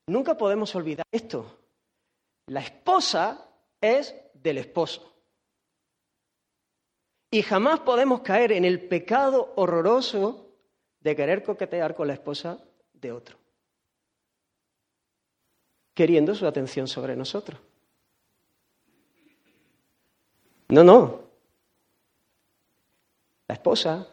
Nunca 0.06 0.36
podemos 0.36 0.74
olvidar 0.74 1.06
esto. 1.12 1.58
La 2.46 2.60
esposa 2.60 3.46
es 3.80 4.14
del 4.32 4.58
esposo. 4.58 5.12
Y 7.30 7.42
jamás 7.42 7.80
podemos 7.80 8.22
caer 8.22 8.52
en 8.52 8.64
el 8.64 8.88
pecado 8.88 9.52
horroroso 9.56 10.48
de 11.00 11.14
querer 11.14 11.42
coquetear 11.42 11.94
con 11.94 12.08
la 12.08 12.14
esposa 12.14 12.58
de 12.94 13.12
otro, 13.12 13.36
queriendo 15.92 16.34
su 16.34 16.46
atención 16.46 16.88
sobre 16.88 17.14
nosotros. 17.14 17.60
No, 20.68 20.82
no. 20.82 21.20
La 23.46 23.54
esposa 23.54 24.08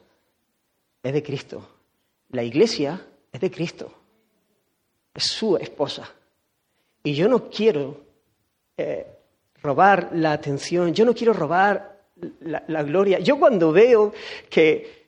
es 1.02 1.14
de 1.14 1.24
Cristo. 1.24 1.66
La 2.30 2.44
iglesia 2.44 3.02
es 3.36 3.42
de 3.42 3.52
Cristo, 3.52 3.92
es 5.14 5.24
su 5.24 5.58
esposa. 5.58 6.10
Y 7.04 7.14
yo 7.14 7.28
no 7.28 7.50
quiero 7.50 8.02
eh, 8.78 9.06
robar 9.62 10.10
la 10.14 10.32
atención, 10.32 10.94
yo 10.94 11.06
no 11.06 11.14
quiero 11.14 11.34
robar 11.34 12.00
la, 12.40 12.84
gloria. 12.84 13.20
Yo 13.20 13.38
cuando 13.38 13.72
veo 13.72 14.14
que, 14.50 15.08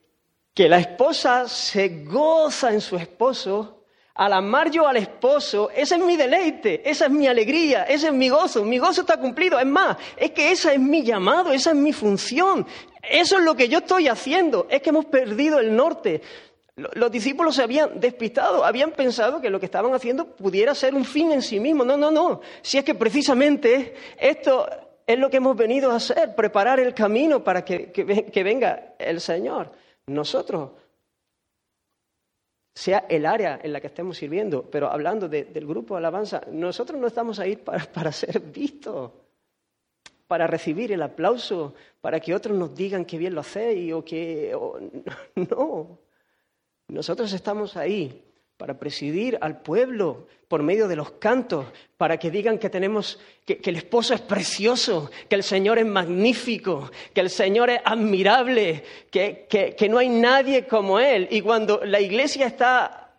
que 0.54 0.68
la 0.68 0.80
esposa 0.80 1.48
se 1.48 2.04
goza 2.04 2.72
en 2.72 2.82
su 2.82 2.98
esposo, 2.98 3.84
al 4.14 4.34
amar 4.34 4.72
yo 4.72 4.88
al 4.88 4.98
esposo, 4.98 5.70
ese 5.74 5.96
es 5.96 6.02
mi 6.02 6.18
deleite, 6.18 6.90
esa 6.90 7.06
es 7.06 7.12
mi 7.12 7.28
alegría, 7.28 7.84
ese 7.84 8.08
es 8.08 8.14
mi 8.14 8.30
gozo, 8.30 8.64
mi 8.64 8.80
gozo 8.80 9.02
está 9.02 9.18
cumplido. 9.18 9.60
Es 9.60 9.66
más, 9.66 9.96
es 10.18 10.32
que 10.32 10.52
esa 10.52 10.74
es 10.74 10.80
mi 10.80 11.04
llamado, 11.04 11.52
esa 11.54 11.70
es 11.70 11.76
mi 11.78 11.94
función, 11.94 12.66
eso 13.04 13.38
es 13.38 13.44
lo 13.44 13.56
que 13.56 13.70
yo 13.70 13.78
estoy 13.80 14.08
haciendo, 14.08 14.68
es 14.70 14.82
que 14.82 14.90
hemos 14.90 15.06
perdido 15.06 15.60
el 15.60 15.76
norte. 15.76 16.22
Los 16.78 17.12
discípulos 17.12 17.56
se 17.56 17.64
habían 17.64 18.00
despistado, 18.00 18.64
habían 18.64 18.92
pensado 18.92 19.42
que 19.42 19.50
lo 19.50 19.60
que 19.60 19.66
estaban 19.66 19.96
haciendo 19.96 20.28
pudiera 20.28 20.76
ser 20.76 20.94
un 20.94 21.06
fin 21.06 21.32
en 21.32 21.42
sí 21.42 21.60
mismo. 21.60 21.84
No, 21.84 21.98
no, 21.98 22.12
no. 22.12 22.42
Si 22.62 22.78
es 22.78 22.84
que 22.84 22.94
precisamente 22.94 23.96
esto 24.20 24.70
es 25.08 25.18
lo 25.18 25.28
que 25.28 25.38
hemos 25.38 25.58
venido 25.58 25.92
a 25.92 25.96
hacer, 25.96 26.36
preparar 26.36 26.80
el 26.80 26.94
camino 26.94 27.44
para 27.44 27.66
que, 27.66 27.92
venga 28.44 28.94
el 29.00 29.20
Señor. 29.20 29.72
Nosotros, 30.06 30.70
sea 32.76 33.06
el 33.10 33.26
área 33.26 33.60
en 33.64 33.74
la 33.74 33.82
que 33.82 33.88
estemos 33.88 34.16
sirviendo, 34.16 34.62
pero 34.70 34.92
hablando 34.92 35.28
del 35.28 35.66
grupo 35.66 35.96
de 35.96 36.00
alabanza, 36.00 36.44
nosotros 36.52 37.02
no 37.02 37.08
estamos 37.08 37.40
ahí 37.40 37.56
para, 37.56 38.12
ser 38.12 38.40
vistos, 38.40 39.14
para 40.28 40.46
recibir 40.46 40.92
el 40.92 41.02
aplauso, 41.02 41.74
para 42.02 42.20
que 42.20 42.36
otros 42.36 42.56
nos 42.56 42.76
digan 42.76 43.04
que 43.04 43.18
bien 43.18 43.34
lo 43.34 43.42
hacéis 43.42 43.94
o 43.94 44.06
que... 44.06 44.56
no. 45.36 46.07
Nosotros 46.88 47.34
estamos 47.34 47.76
ahí 47.76 48.24
para 48.58 48.80
presidir 48.80 49.38
al 49.42 49.62
pueblo 49.62 50.28
por 50.48 50.64
medio 50.64 50.88
de 50.88 50.96
los 50.96 51.12
cantos, 51.12 51.66
para 51.98 52.18
que 52.18 52.32
digan 52.32 52.58
que 52.58 52.70
tenemos, 52.70 53.20
que, 53.46 53.60
el 53.64 53.76
esposo 53.76 54.14
es 54.14 54.22
precioso, 54.22 55.12
que 55.30 55.36
el 55.36 55.44
Señor 55.44 55.78
es 55.78 55.86
magnífico, 55.86 56.90
que 57.14 57.22
el 57.22 57.30
Señor 57.30 57.70
es 57.70 57.80
admirable, 57.84 58.84
que, 59.12 59.46
que 59.48 59.90
no 59.90 59.98
hay 59.98 60.10
nadie 60.10 60.66
como 60.66 61.00
Él. 61.00 61.28
Y 61.30 61.42
cuando 61.42 61.84
la 61.84 62.00
iglesia 62.00 62.48
está 62.48 63.16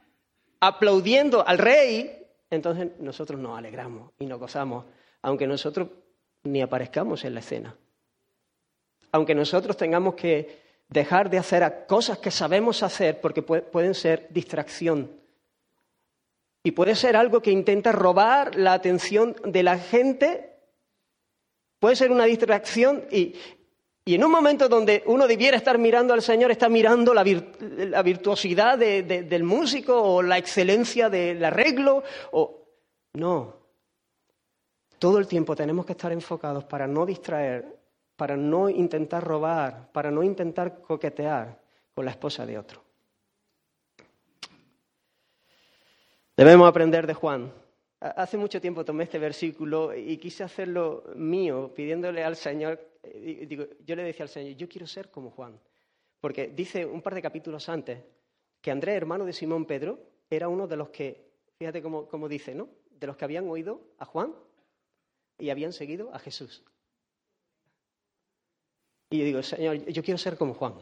aplaudiendo 0.60 1.46
al 1.46 1.58
rey, 1.58 2.26
entonces 2.50 2.88
nosotros 2.98 3.38
nos 3.38 3.58
alegramos 3.58 4.12
y 4.18 4.26
nos 4.26 4.40
gozamos, 4.40 4.86
aunque 5.22 5.46
nosotros 5.46 5.88
ni 6.44 6.62
aparezcamos 6.62 7.24
en 7.24 7.34
la 7.34 7.40
escena. 7.40 7.76
Aunque 9.12 9.34
nosotros 9.34 9.76
tengamos 9.76 10.14
que 10.14 10.67
dejar 10.88 11.30
de 11.30 11.38
hacer 11.38 11.86
cosas 11.86 12.18
que 12.18 12.30
sabemos 12.30 12.82
hacer 12.82 13.20
porque 13.20 13.42
pueden 13.42 13.94
ser 13.94 14.26
distracción. 14.30 15.18
Y 16.62 16.72
puede 16.72 16.94
ser 16.94 17.16
algo 17.16 17.40
que 17.40 17.50
intenta 17.50 17.92
robar 17.92 18.56
la 18.56 18.72
atención 18.72 19.36
de 19.44 19.62
la 19.62 19.78
gente. 19.78 20.56
Puede 21.78 21.96
ser 21.96 22.10
una 22.10 22.24
distracción 22.24 23.04
y, 23.10 23.34
en 24.04 24.24
un 24.24 24.30
momento 24.30 24.68
donde 24.68 25.02
uno 25.06 25.26
debiera 25.26 25.56
estar 25.56 25.78
mirando 25.78 26.14
al 26.14 26.22
Señor, 26.22 26.50
está 26.50 26.68
mirando 26.68 27.14
la, 27.14 27.22
virtuosidad 27.22 28.78
del 28.78 29.44
músico 29.44 29.94
o 29.94 30.22
la 30.22 30.38
excelencia 30.38 31.08
del 31.08 31.44
arreglo. 31.44 32.02
O... 32.32 32.66
No. 33.14 33.56
Todo 34.98 35.18
el 35.18 35.28
tiempo 35.28 35.54
tenemos 35.54 35.86
que 35.86 35.92
estar 35.92 36.10
enfocados 36.10 36.64
para 36.64 36.86
no 36.86 37.06
distraer 37.06 37.77
para 38.18 38.36
no 38.36 38.68
intentar 38.68 39.22
robar, 39.22 39.92
para 39.92 40.10
no 40.10 40.24
intentar 40.24 40.82
coquetear 40.82 41.62
con 41.94 42.04
la 42.04 42.10
esposa 42.10 42.44
de 42.44 42.58
otro. 42.58 42.82
Debemos 46.36 46.68
aprender 46.68 47.06
de 47.06 47.14
Juan. 47.14 47.52
Hace 48.00 48.36
mucho 48.36 48.60
tiempo 48.60 48.84
tomé 48.84 49.04
este 49.04 49.20
versículo 49.20 49.94
y 49.94 50.16
quise 50.16 50.42
hacerlo 50.42 51.04
mío, 51.14 51.72
pidiéndole 51.72 52.24
al 52.24 52.34
Señor, 52.34 52.80
eh, 53.04 53.76
yo 53.86 53.94
le 53.94 54.02
decía 54.02 54.24
al 54.24 54.30
Señor, 54.30 54.56
yo 54.56 54.68
quiero 54.68 54.88
ser 54.88 55.12
como 55.12 55.30
Juan, 55.30 55.56
Porque 56.20 56.48
dice 56.48 56.84
un 56.84 57.02
par 57.02 57.14
de 57.14 57.22
capítulos 57.22 57.68
antes 57.68 58.00
que 58.60 58.72
Andrés, 58.72 58.96
hermano 58.96 59.26
de 59.26 59.32
Simón 59.32 59.64
Pedro, 59.64 60.00
era 60.28 60.48
uno 60.48 60.66
de 60.66 60.76
los 60.76 60.88
que, 60.88 61.30
fíjate 61.56 61.80
cómo, 61.80 62.08
cómo 62.08 62.28
dice, 62.28 62.52
¿no? 62.52 62.68
De 62.90 63.06
los 63.06 63.16
que 63.16 63.24
habían 63.24 63.48
oído 63.48 63.80
a 63.98 64.04
Juan 64.06 64.34
y 65.38 65.50
habían 65.50 65.72
seguido 65.72 66.12
a 66.12 66.18
Jesús. 66.18 66.64
Y 69.10 69.18
yo 69.18 69.24
digo, 69.24 69.42
Señor, 69.42 69.84
yo 69.86 70.02
quiero 70.02 70.18
ser 70.18 70.36
como 70.36 70.54
Juan. 70.54 70.74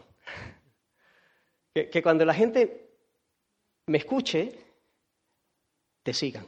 Que, 1.75 2.03
cuando 2.03 2.25
la 2.25 2.35
gente 2.35 2.91
me 3.87 3.99
escuche, 3.99 4.59
te 6.03 6.13
sigan. 6.13 6.47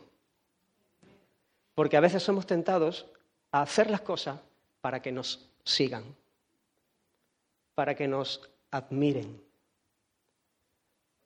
Porque 1.74 1.96
a 1.96 2.00
veces 2.00 2.22
somos 2.22 2.46
tentados 2.46 3.06
a 3.52 3.62
hacer 3.62 3.90
las 3.90 4.00
cosas 4.00 4.40
para 4.80 5.00
que 5.02 5.12
nos 5.12 5.50
sigan, 5.64 6.16
para 7.74 7.94
que 7.94 8.08
nos 8.08 8.50
admiren, 8.70 9.40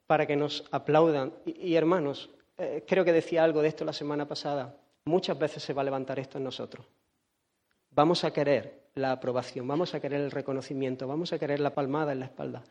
para 0.07 0.27
que 0.27 0.37
nos 0.37 0.65
aplaudan. 0.71 1.33
Y, 1.47 1.75
hermanos, 1.77 2.29
eh, 2.59 2.85
creo 2.87 3.05
que 3.05 3.13
decía 3.13 3.45
algo 3.45 3.63
de 3.63 3.69
esto 3.69 3.85
la 3.85 3.93
semana 3.93 4.29
pasada. 4.29 4.77
Muchas 5.05 5.39
veces 5.39 5.63
se 5.63 5.73
va 5.73 5.83
a 5.83 5.87
levantar 5.87 6.19
esto 6.19 6.39
en 6.39 6.45
nosotros. 6.45 6.85
Vamos 7.91 8.25
a 8.25 8.33
querer 8.33 8.82
la 8.95 9.13
aprobación, 9.13 9.67
vamos 9.67 9.95
a 9.95 10.01
querer 10.01 10.21
el 10.21 10.31
reconocimiento, 10.31 11.07
vamos 11.07 11.33
a 11.33 11.39
querer 11.39 11.61
la 11.61 11.75
palmada 11.75 12.13
en 12.13 12.21
la 12.21 12.27
espalda. 12.27 12.63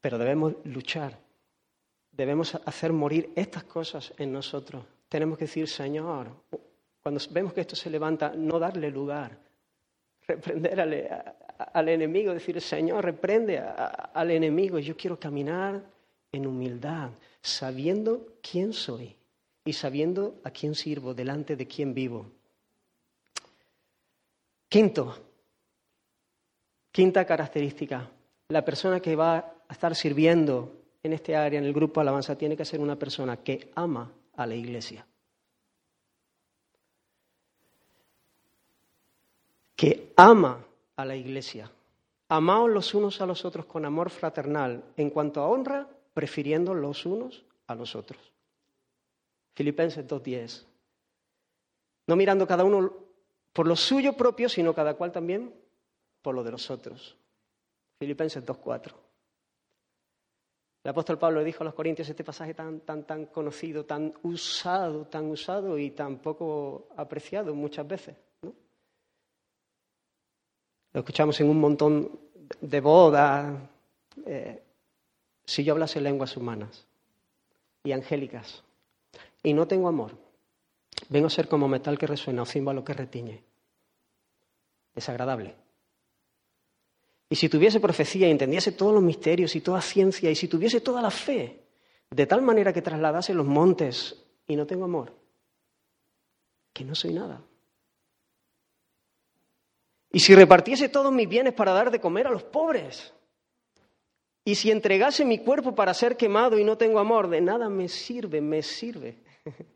Pero 0.00 0.18
debemos 0.18 0.54
luchar, 0.64 1.18
debemos 2.10 2.54
hacer 2.66 2.92
morir 2.92 3.30
estas 3.36 3.64
cosas 3.64 4.12
en 4.18 4.32
nosotros. 4.32 4.84
Tenemos 5.08 5.38
que 5.38 5.44
decir, 5.44 5.68
Señor, 5.68 6.28
cuando 7.02 7.20
vemos 7.30 7.52
que 7.52 7.60
esto 7.60 7.76
se 7.76 7.90
levanta, 7.90 8.32
no 8.34 8.58
darle 8.58 8.90
lugar, 8.90 9.38
reprender 10.26 10.80
al, 10.80 11.88
enemigo, 11.88 12.32
decir, 12.32 12.60
Señor, 12.60 13.04
reprende 13.04 13.58
al 13.58 14.30
enemigo. 14.30 14.78
Yo 14.78 14.96
quiero 14.96 15.18
caminar 15.18 15.84
en 16.32 16.46
humildad, 16.46 17.10
sabiendo 17.42 18.38
quién 18.40 18.72
soy 18.72 19.14
y 19.64 19.72
sabiendo 19.72 20.40
a 20.44 20.50
quién 20.50 20.74
sirvo, 20.74 21.14
delante 21.14 21.56
de 21.56 21.66
quién 21.66 21.92
vivo. 21.92 22.30
Quinto, 24.72 25.14
quinta 26.90 27.26
característica, 27.26 28.10
la 28.48 28.64
persona 28.64 29.00
que 29.00 29.14
va 29.14 29.36
a 29.68 29.70
estar 29.70 29.94
sirviendo 29.94 30.72
en 31.02 31.12
este 31.12 31.36
área, 31.36 31.58
en 31.58 31.66
el 31.66 31.74
grupo 31.74 32.00
Alabanza, 32.00 32.38
tiene 32.38 32.56
que 32.56 32.64
ser 32.64 32.80
una 32.80 32.96
persona 32.96 33.36
que 33.36 33.70
ama 33.74 34.10
a 34.34 34.46
la 34.46 34.54
iglesia. 34.54 35.06
Que 39.76 40.14
ama 40.16 40.64
a 40.96 41.04
la 41.04 41.16
iglesia. 41.16 41.70
Amaos 42.30 42.70
los 42.70 42.94
unos 42.94 43.20
a 43.20 43.26
los 43.26 43.44
otros 43.44 43.66
con 43.66 43.84
amor 43.84 44.08
fraternal, 44.08 44.82
en 44.96 45.10
cuanto 45.10 45.42
a 45.42 45.48
honra, 45.48 45.86
prefiriendo 46.14 46.72
los 46.72 47.04
unos 47.04 47.44
a 47.66 47.74
los 47.74 47.94
otros. 47.94 48.32
Filipenses 49.54 50.08
2.10. 50.08 50.64
No 52.06 52.16
mirando 52.16 52.46
cada 52.46 52.64
uno 52.64 53.11
por 53.52 53.66
lo 53.66 53.76
suyo 53.76 54.14
propio, 54.14 54.48
sino 54.48 54.74
cada 54.74 54.94
cual 54.94 55.12
también 55.12 55.54
por 56.22 56.34
lo 56.34 56.42
de 56.42 56.52
los 56.52 56.70
otros. 56.70 57.16
Filipenses 57.98 58.44
2.4. 58.44 58.92
El 60.84 60.90
apóstol 60.90 61.18
Pablo 61.18 61.44
dijo 61.44 61.62
a 61.62 61.66
los 61.66 61.74
corintios 61.74 62.08
este 62.08 62.24
pasaje 62.24 62.54
tan, 62.54 62.80
tan, 62.80 63.04
tan 63.04 63.26
conocido, 63.26 63.84
tan 63.84 64.12
usado, 64.22 65.06
tan 65.06 65.26
usado 65.26 65.78
y 65.78 65.90
tan 65.90 66.18
poco 66.18 66.88
apreciado 66.96 67.54
muchas 67.54 67.86
veces. 67.86 68.16
Lo 70.92 71.00
escuchamos 71.00 71.40
en 71.40 71.48
un 71.48 71.60
montón 71.60 72.20
de 72.60 72.80
bodas. 72.80 73.54
Eh, 74.26 74.62
si 75.44 75.62
yo 75.62 75.72
hablase 75.72 76.00
lenguas 76.00 76.36
humanas 76.36 76.84
y 77.84 77.92
angélicas 77.92 78.62
y 79.42 79.54
no 79.54 79.66
tengo 79.66 79.88
amor, 79.88 80.12
Vengo 81.08 81.26
a 81.26 81.30
ser 81.30 81.48
como 81.48 81.68
metal 81.68 81.98
que 81.98 82.06
resuena 82.06 82.42
o 82.42 82.46
címbalo 82.46 82.84
que 82.84 82.94
retiñe. 82.94 83.44
Desagradable. 84.94 85.56
Y 87.28 87.36
si 87.36 87.48
tuviese 87.48 87.80
profecía 87.80 88.28
y 88.28 88.30
entendiese 88.30 88.72
todos 88.72 88.92
los 88.92 89.02
misterios 89.02 89.56
y 89.56 89.60
toda 89.62 89.80
ciencia, 89.80 90.30
y 90.30 90.34
si 90.34 90.48
tuviese 90.48 90.80
toda 90.80 91.00
la 91.00 91.10
fe, 91.10 91.64
de 92.10 92.26
tal 92.26 92.42
manera 92.42 92.72
que 92.72 92.82
trasladase 92.82 93.32
los 93.32 93.46
montes 93.46 94.22
y 94.46 94.54
no 94.54 94.66
tengo 94.66 94.84
amor, 94.84 95.14
que 96.72 96.84
no 96.84 96.94
soy 96.94 97.14
nada. 97.14 97.42
Y 100.10 100.20
si 100.20 100.34
repartiese 100.34 100.90
todos 100.90 101.10
mis 101.10 101.26
bienes 101.26 101.54
para 101.54 101.72
dar 101.72 101.90
de 101.90 102.00
comer 102.00 102.26
a 102.26 102.30
los 102.30 102.42
pobres, 102.42 103.14
y 104.44 104.54
si 104.56 104.70
entregase 104.70 105.24
mi 105.24 105.38
cuerpo 105.38 105.74
para 105.74 105.94
ser 105.94 106.16
quemado 106.18 106.58
y 106.58 106.64
no 106.64 106.76
tengo 106.76 106.98
amor, 106.98 107.28
de 107.28 107.40
nada 107.40 107.70
me 107.70 107.88
sirve, 107.88 108.40
me 108.40 108.62
sirve. 108.62 109.16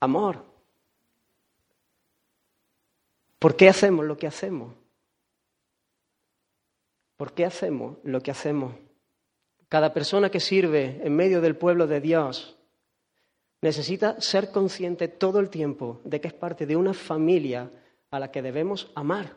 amor. 0.00 0.44
¿Por 3.38 3.56
qué 3.56 3.68
hacemos 3.68 4.04
lo 4.04 4.16
que 4.16 4.26
hacemos? 4.26 4.74
¿Por 7.16 7.32
qué 7.32 7.44
hacemos 7.44 7.98
lo 8.04 8.20
que 8.20 8.30
hacemos? 8.30 8.74
Cada 9.68 9.92
persona 9.92 10.30
que 10.30 10.40
sirve 10.40 11.00
en 11.02 11.14
medio 11.14 11.40
del 11.40 11.56
pueblo 11.56 11.86
de 11.86 12.00
Dios 12.00 12.56
necesita 13.60 14.20
ser 14.20 14.50
consciente 14.50 15.08
todo 15.08 15.40
el 15.40 15.50
tiempo 15.50 16.00
de 16.04 16.20
que 16.20 16.28
es 16.28 16.34
parte 16.34 16.64
de 16.66 16.76
una 16.76 16.94
familia 16.94 17.70
a 18.10 18.18
la 18.18 18.30
que 18.30 18.40
debemos 18.40 18.90
amar 18.94 19.36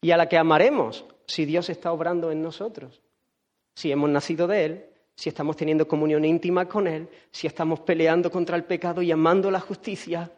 y 0.00 0.10
a 0.10 0.16
la 0.16 0.28
que 0.28 0.36
amaremos 0.36 1.04
si 1.26 1.44
Dios 1.44 1.70
está 1.70 1.92
obrando 1.92 2.30
en 2.32 2.42
nosotros, 2.42 3.00
si 3.74 3.92
hemos 3.92 4.10
nacido 4.10 4.46
de 4.48 4.64
Él 4.64 4.91
si 5.14 5.28
estamos 5.28 5.56
teniendo 5.56 5.86
comunión 5.86 6.24
íntima 6.24 6.66
con 6.66 6.86
Él, 6.86 7.08
si 7.30 7.46
estamos 7.46 7.80
peleando 7.80 8.30
contra 8.30 8.56
el 8.56 8.64
pecado 8.64 9.02
y 9.02 9.12
amando 9.12 9.50
la 9.50 9.60
justicia, 9.60 10.30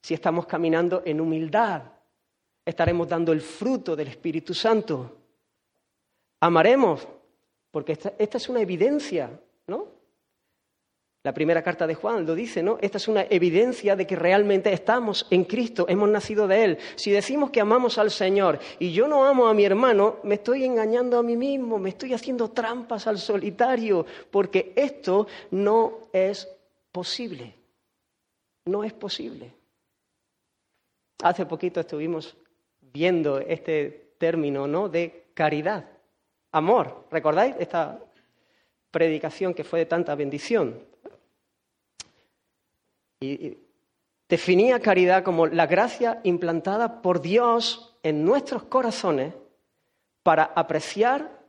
si 0.00 0.14
estamos 0.14 0.46
caminando 0.46 1.02
en 1.04 1.20
humildad, 1.20 1.82
estaremos 2.64 3.08
dando 3.08 3.32
el 3.32 3.40
fruto 3.40 3.94
del 3.94 4.08
Espíritu 4.08 4.52
Santo. 4.54 5.18
Amaremos, 6.40 7.06
porque 7.70 7.92
esta, 7.92 8.14
esta 8.18 8.38
es 8.38 8.48
una 8.48 8.60
evidencia, 8.60 9.30
¿no? 9.66 10.01
La 11.24 11.32
primera 11.32 11.62
carta 11.62 11.86
de 11.86 11.94
Juan 11.94 12.26
lo 12.26 12.34
dice, 12.34 12.64
¿no? 12.64 12.78
Esta 12.80 12.98
es 12.98 13.06
una 13.06 13.22
evidencia 13.30 13.94
de 13.94 14.08
que 14.08 14.16
realmente 14.16 14.72
estamos 14.72 15.28
en 15.30 15.44
Cristo, 15.44 15.86
hemos 15.88 16.08
nacido 16.08 16.48
de 16.48 16.64
Él. 16.64 16.78
Si 16.96 17.12
decimos 17.12 17.50
que 17.50 17.60
amamos 17.60 17.96
al 17.98 18.10
Señor 18.10 18.58
y 18.80 18.92
yo 18.92 19.06
no 19.06 19.24
amo 19.24 19.46
a 19.46 19.54
mi 19.54 19.64
hermano, 19.64 20.16
me 20.24 20.34
estoy 20.34 20.64
engañando 20.64 21.16
a 21.16 21.22
mí 21.22 21.36
mismo, 21.36 21.78
me 21.78 21.90
estoy 21.90 22.12
haciendo 22.12 22.50
trampas 22.50 23.06
al 23.06 23.18
solitario, 23.18 24.04
porque 24.32 24.72
esto 24.74 25.28
no 25.52 26.08
es 26.12 26.48
posible. 26.90 27.54
No 28.64 28.82
es 28.82 28.92
posible. 28.92 29.52
Hace 31.22 31.46
poquito 31.46 31.78
estuvimos 31.78 32.36
viendo 32.80 33.38
este 33.38 34.14
término, 34.18 34.66
¿no? 34.66 34.88
De 34.88 35.26
caridad, 35.34 35.88
amor. 36.50 37.06
¿Recordáis 37.12 37.54
esta 37.60 38.00
predicación 38.90 39.54
que 39.54 39.62
fue 39.62 39.78
de 39.78 39.86
tanta 39.86 40.16
bendición? 40.16 40.90
Y 43.22 43.58
definía 44.28 44.80
caridad 44.80 45.22
como 45.22 45.46
la 45.46 45.66
gracia 45.66 46.20
implantada 46.24 47.02
por 47.02 47.20
Dios 47.20 47.96
en 48.02 48.24
nuestros 48.24 48.64
corazones 48.64 49.34
para 50.22 50.44
apreciar, 50.44 51.44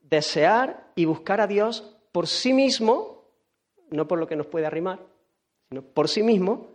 desear 0.00 0.92
y 0.94 1.06
buscar 1.06 1.40
a 1.40 1.46
Dios 1.46 1.96
por 2.12 2.28
sí 2.28 2.52
mismo, 2.52 3.24
no 3.90 4.06
por 4.06 4.18
lo 4.18 4.26
que 4.28 4.36
nos 4.36 4.46
puede 4.46 4.66
arrimar, 4.66 5.00
sino 5.68 5.82
por 5.82 6.08
sí 6.08 6.22
mismo, 6.22 6.68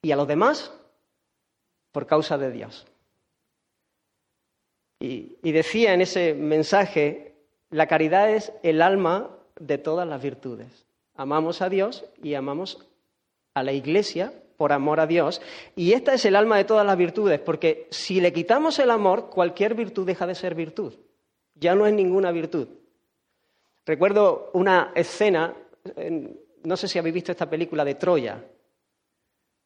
y 0.00 0.12
a 0.12 0.16
los 0.16 0.28
demás 0.28 0.72
por 1.92 2.06
causa 2.06 2.38
de 2.38 2.50
Dios. 2.50 2.86
Y, 5.00 5.36
y, 5.42 5.52
decía 5.52 5.94
en 5.94 6.00
ese 6.00 6.34
mensaje, 6.34 7.36
la 7.70 7.86
caridad 7.86 8.30
es 8.30 8.52
el 8.62 8.82
alma 8.82 9.36
de 9.60 9.78
todas 9.78 10.08
las 10.08 10.22
virtudes. 10.22 10.86
Amamos 11.14 11.62
a 11.62 11.68
Dios 11.68 12.04
y 12.22 12.34
amamos 12.34 12.88
a 13.58 13.62
la 13.62 13.72
Iglesia 13.72 14.32
por 14.58 14.72
amor 14.72 15.00
a 15.00 15.06
Dios. 15.06 15.40
Y 15.74 15.92
esta 15.92 16.12
es 16.12 16.24
el 16.26 16.36
alma 16.36 16.58
de 16.58 16.64
todas 16.64 16.84
las 16.84 16.98
virtudes, 16.98 17.40
porque 17.40 17.86
si 17.90 18.20
le 18.20 18.32
quitamos 18.32 18.78
el 18.78 18.90
amor, 18.90 19.30
cualquier 19.30 19.74
virtud 19.74 20.06
deja 20.06 20.26
de 20.26 20.34
ser 20.34 20.54
virtud. 20.54 20.94
Ya 21.54 21.74
no 21.74 21.86
es 21.86 21.94
ninguna 21.94 22.30
virtud. 22.32 22.68
Recuerdo 23.86 24.50
una 24.52 24.92
escena, 24.94 25.54
no 26.64 26.76
sé 26.76 26.88
si 26.88 26.98
habéis 26.98 27.14
visto 27.14 27.32
esta 27.32 27.48
película 27.48 27.84
de 27.84 27.94
Troya, 27.94 28.44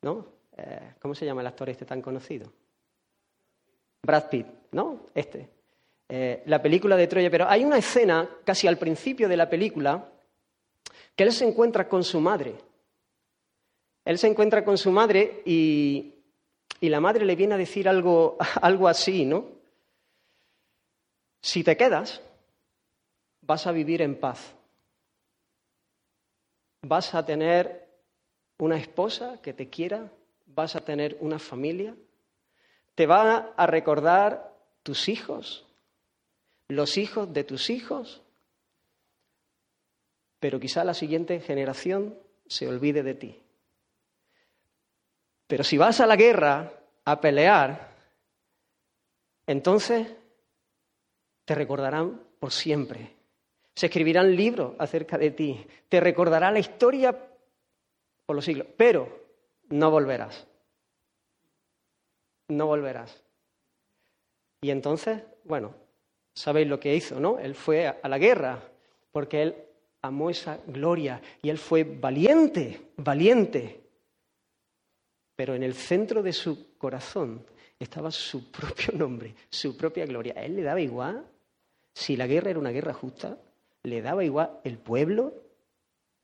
¿no? 0.03 0.27
Eh, 0.57 0.93
¿Cómo 1.01 1.15
se 1.15 1.25
llama 1.25 1.41
el 1.41 1.47
actor 1.47 1.71
este 1.71 1.87
tan 1.87 2.03
conocido? 2.03 2.53
Brad 4.03 4.29
Pitt, 4.29 4.47
¿no? 4.73 5.07
Este. 5.15 5.49
Eh, 6.09 6.43
la 6.47 6.61
película 6.61 6.97
de 6.97 7.07
Troya, 7.07 7.31
pero 7.31 7.49
hay 7.49 7.65
una 7.65 7.79
escena 7.79 8.29
casi 8.45 8.67
al 8.67 8.77
principio 8.77 9.29
de 9.29 9.37
la 9.37 9.49
película 9.49 10.09
que 11.17 11.25
él 11.25 11.33
se 11.33 11.49
encuentra 11.49 11.89
con 11.89 12.05
su 12.05 12.21
madre 12.21 12.55
él 14.05 14.19
se 14.19 14.27
encuentra 14.27 14.65
con 14.65 14.79
su 14.79 14.91
madre 14.91 15.43
y, 15.45 16.15
la 16.81 17.01
madre 17.01 17.25
le 17.25 17.37
viene 17.37 17.55
a 17.55 17.59
decir 17.59 17.89
algo, 17.89 18.37
algo 18.61 18.89
así, 18.89 19.25
¿no? 19.25 19.47
Si 21.41 21.63
te 21.63 21.77
quedas, 21.77 22.21
vas 23.43 23.67
a 23.67 23.73
vivir 23.73 24.03
en 24.03 24.19
paz. 24.19 24.55
Vas 26.83 27.15
a 27.15 27.25
tener 27.25 27.89
una 28.59 28.77
esposa 28.77 29.41
que 29.41 29.53
te 29.53 29.69
quiera, 29.69 30.11
vas 30.47 30.75
a 30.75 30.85
tener 30.85 31.17
una 31.21 31.39
familia, 31.39 31.95
te 32.95 33.07
van 33.07 33.51
a 33.57 33.67
recordar 33.67 34.53
tus 34.83 35.09
hijos, 35.09 35.67
los 36.69 36.99
hijos 36.99 37.33
de 37.33 37.45
tus 37.45 37.71
hijos, 37.71 38.23
pero 40.41 40.59
quizá 40.59 40.83
la 40.85 40.95
siguiente 40.95 41.39
generación 41.41 42.19
se 42.47 42.67
olvide 42.67 43.05
de 43.05 43.15
ti. 43.15 43.43
Pero 45.53 45.65
si 45.65 45.77
vas 45.77 46.01
a 46.01 46.07
la 46.07 46.17
guerra 46.17 46.73
a 47.05 47.21
pelear, 47.21 47.95
entonces 49.47 50.09
te 51.45 51.55
recordarán 51.55 52.23
por 52.39 52.53
siempre. 52.53 53.15
Se 53.75 53.85
escribirán 53.85 54.35
libros 54.35 54.75
acerca 54.79 55.19
de 55.19 55.31
ti. 55.33 55.67
Te 55.91 56.01
recordará 56.01 56.51
la 56.51 56.59
historia 56.59 57.15
por 58.25 58.35
los 58.35 58.47
siglos. 58.47 58.67
Pero 58.79 59.27
no 59.69 59.91
volverás. 59.91 60.47
No 62.49 62.67
volverás. 62.67 63.23
Y 64.63 64.71
entonces, 64.71 65.23
bueno, 65.45 65.75
sabéis 66.33 66.67
lo 66.67 66.81
que 66.81 66.97
hizo, 66.97 67.21
¿no? 67.21 67.39
Él 67.39 67.55
fue 67.55 67.89
a 67.89 68.09
la 68.09 68.17
guerra 68.17 68.59
porque 69.11 69.43
él 69.43 69.57
amó 70.01 70.31
esa 70.31 70.61
gloria 70.67 71.21
y 71.43 71.51
él 71.51 71.59
fue 71.59 71.85
valiente, 71.85 72.93
valiente. 72.97 73.82
Pero 75.43 75.57
en 75.57 75.65
el 75.65 75.75
centro 75.75 76.23
de 76.23 76.33
su 76.33 76.77
corazón 76.79 77.45
estaba 77.77 78.13
su 78.13 78.49
propio 78.53 78.97
nombre, 78.97 79.35
su 79.51 79.77
propia 79.77 80.07
gloria. 80.07 80.35
A 80.37 80.45
él 80.45 80.55
le 80.55 80.63
daba 80.63 80.81
igual 80.81 81.27
si 81.93 82.17
la 82.17 82.29
guerra 82.29 82.51
era 82.51 82.61
una 82.61 82.71
guerra 82.71 82.95
justa, 82.95 83.37
le 83.83 84.01
daba 84.01 84.23
igual 84.25 84.61
el 84.63 84.79
pueblo. 84.79 85.35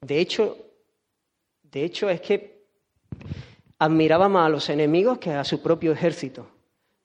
De 0.00 0.20
hecho, 0.20 0.56
de 1.64 1.82
hecho 1.82 2.08
es 2.08 2.20
que 2.20 2.62
admiraba 3.80 4.28
más 4.28 4.46
a 4.46 4.50
los 4.50 4.70
enemigos 4.70 5.18
que 5.18 5.32
a 5.32 5.42
su 5.42 5.60
propio 5.60 5.90
ejército. 5.90 6.46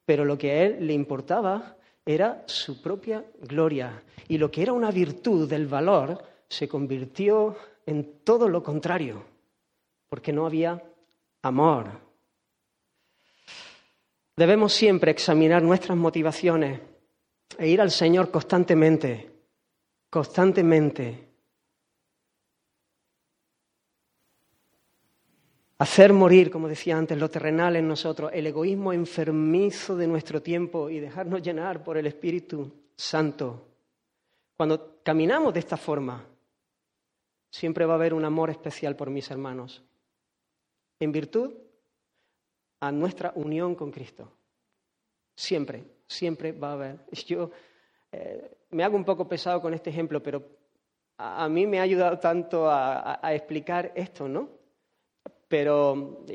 Pero 0.05 0.23
lo 0.23 0.37
que 0.37 0.51
a 0.51 0.63
él 0.65 0.85
le 0.85 0.93
importaba 0.93 1.77
era 2.05 2.43
su 2.45 2.79
propia 2.79 3.25
gloria. 3.41 4.03
Y 4.27 4.37
lo 4.37 4.51
que 4.51 4.61
era 4.61 4.73
una 4.73 4.91
virtud 4.91 5.49
del 5.49 5.65
valor 5.65 6.23
se 6.47 6.67
convirtió 6.67 7.57
en 7.87 8.19
todo 8.23 8.47
lo 8.47 8.61
contrario, 8.61 9.23
porque 10.09 10.31
no 10.31 10.45
había 10.45 10.79
amor. 11.43 12.02
Debemos 14.35 14.73
siempre 14.73 15.11
examinar 15.11 15.61
nuestras 15.61 15.97
motivaciones 15.97 16.81
e 17.57 17.67
ir 17.67 17.79
al 17.79 17.91
Señor 17.91 18.31
constantemente, 18.31 19.31
constantemente. 20.09 21.29
Hacer 25.77 26.13
morir, 26.13 26.49
como 26.49 26.67
decía 26.67 26.97
antes, 26.97 27.17
lo 27.17 27.29
terrenal 27.29 27.75
en 27.75 27.87
nosotros, 27.87 28.31
el 28.33 28.47
egoísmo 28.47 28.91
enfermizo 28.91 29.95
de 29.95 30.07
nuestro 30.07 30.41
tiempo 30.41 30.89
y 30.89 30.99
dejarnos 30.99 31.43
llenar 31.43 31.83
por 31.83 31.97
el 31.97 32.07
Espíritu 32.07 32.71
Santo. 32.95 33.67
Cuando 34.57 35.01
caminamos 35.03 35.53
de 35.53 35.59
esta 35.59 35.77
forma, 35.77 36.25
siempre 37.51 37.85
va 37.85 37.93
a 37.93 37.97
haber 37.97 38.15
un 38.15 38.25
amor 38.25 38.49
especial 38.49 38.95
por 38.95 39.11
mis 39.11 39.29
hermanos, 39.29 39.83
en 40.99 41.11
virtud 41.11 41.51
a 42.83 42.91
nuestra 42.91 43.31
unión 43.35 43.75
con 43.75 43.91
Cristo. 43.91 44.29
Siempre, 45.33 45.85
siempre 46.05 46.51
va 46.51 46.71
a 46.71 46.73
haber. 46.73 46.99
Yo 47.27 47.49
eh, 48.11 48.57
me 48.71 48.83
hago 48.83 48.97
un 48.97 49.05
poco 49.05 49.25
pesado 49.25 49.61
con 49.61 49.73
este 49.73 49.89
ejemplo, 49.89 50.21
pero 50.21 50.43
a, 51.17 51.47
mí 51.47 51.65
me 51.65 51.79
ha 51.79 51.83
ayudado 51.83 52.19
tanto 52.19 52.69
a, 52.69 53.21
explicar 53.33 53.93
esto, 53.95 54.27
¿no? 54.27 54.49
Pero 55.47 56.25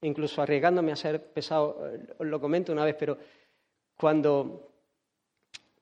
incluso 0.00 0.42
arriesgándome 0.42 0.90
a 0.90 0.96
ser 0.96 1.32
pesado, 1.32 1.88
eh, 1.88 2.16
lo 2.18 2.40
comento 2.40 2.72
una 2.72 2.84
vez, 2.84 2.96
pero 2.98 3.16
cuando, 3.96 4.72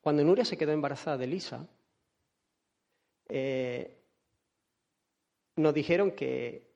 cuando 0.02 0.22
Nuria 0.22 0.44
se 0.44 0.58
quedó 0.58 0.72
embarazada 0.72 1.16
de 1.16 1.26
Lisa, 1.26 1.66
eh, 3.26 3.96
nos 5.56 5.72
dijeron 5.72 6.10
que, 6.10 6.69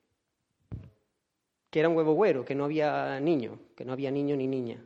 que 1.75 1.81
era 1.81 1.89
un 1.89 1.97
huevo 1.97 2.13
güero, 2.13 2.45
que 2.45 2.55
no 2.55 2.67
había 2.67 3.19
niño, 3.19 3.59
que 3.75 3.85
no 3.85 3.93
había 3.93 4.09
niño 4.09 4.37
ni 4.37 4.47
niña. 4.47 4.79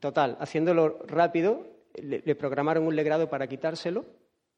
Total, 0.00 0.38
haciéndolo 0.40 1.00
rápido, 1.06 1.66
le, 1.92 2.34
programaron 2.34 2.86
un 2.86 2.96
legrado 2.96 3.28
para 3.28 3.46
quitárselo, 3.46 4.06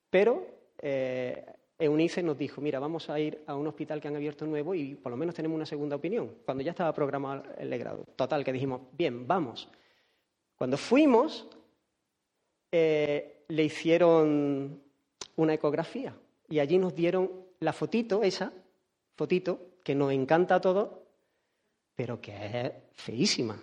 pero 0.09 0.47
eh, 0.81 1.45
Eunice 1.77 2.23
nos 2.23 2.39
dijo, 2.39 2.61
mira, 2.61 2.79
vamos 2.79 3.11
a 3.11 3.19
ir 3.19 3.43
a 3.49 3.57
un 3.57 3.67
hospital 3.67 4.01
que 4.01 4.07
han 4.07 4.15
abierto 4.15 4.47
nuevo 4.47 4.73
y 4.73 4.95
por 4.95 5.11
lo 5.11 5.17
menos 5.17 5.35
tenemos 5.35 5.57
una 5.57 5.67
segunda 5.67 5.97
opinión, 5.97 6.31
cuando 6.45 6.63
ya 6.63 6.71
estaba 6.71 6.93
programado 6.93 7.43
el 7.59 7.69
legrado. 7.69 8.05
Total, 8.15 8.45
que 8.45 8.53
dijimos, 8.53 8.83
bien, 8.93 9.27
vamos. 9.27 9.69
Cuando 10.57 10.77
fuimos, 10.77 11.49
eh, 12.71 13.43
le 13.49 13.65
hicieron 13.65 14.81
una 15.35 15.55
ecografía 15.55 16.15
y 16.49 16.61
allí 16.61 16.79
nos 16.79 16.95
dieron 16.95 17.33
la 17.59 17.73
fotito, 17.73 18.23
esa 18.23 18.53
fotito, 19.17 19.59
que 19.83 19.97
nos 19.97 20.13
encanta 20.13 20.55
a 20.55 20.61
todos, 20.61 20.98
pero 21.99 22.21
que 22.21 22.33
es 22.33 22.73
feísima. 22.95 23.61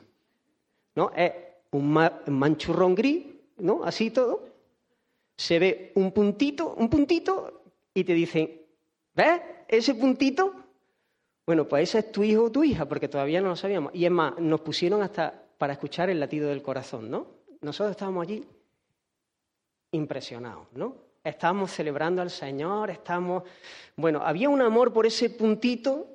¿no? 0.94 1.10
Es 1.16 1.32
un 1.72 1.98
manchurrón 2.28 2.94
gris, 2.94 3.28
¿no? 3.60 3.86
Así 3.86 4.12
todo. 4.12 4.44
Se 5.38 5.58
ve 5.58 5.94
un 5.96 6.12
puntito, 6.12 6.74
un 6.74 6.90
puntito, 6.90 7.64
y 7.94 8.04
te 8.04 8.14
dicen, 8.14 8.62
¿ves 9.14 9.42
ese 9.70 9.96
puntito? 9.96 10.54
Bueno, 11.46 11.66
pues 11.66 11.84
ese 11.84 12.00
es 12.00 12.12
tu 12.12 12.24
hijo 12.24 12.44
o 12.44 12.52
tu 12.52 12.66
hija, 12.66 12.86
porque 12.90 13.08
todavía 13.08 13.40
no 13.40 13.48
lo 13.48 13.56
sabíamos. 13.56 13.96
Y 13.96 14.04
es 14.04 14.12
más, 14.12 14.38
nos 14.38 14.60
pusieron 14.60 15.02
hasta 15.02 15.44
para 15.58 15.72
escuchar 15.72 16.10
el 16.10 16.20
latido 16.20 16.50
del 16.50 16.62
corazón, 16.62 17.10
¿no? 17.10 17.28
Nosotros 17.62 17.92
estábamos 17.92 18.24
allí 18.24 18.46
impresionados, 19.92 20.68
¿no? 20.74 20.94
Estábamos 21.24 21.72
celebrando 21.72 22.22
al 22.22 22.30
Señor, 22.30 22.90
estábamos... 22.90 23.44
Bueno, 23.96 24.22
había 24.26 24.50
un 24.50 24.62
amor 24.62 24.92
por 24.92 25.06
ese 25.06 25.30
puntito, 25.30 26.15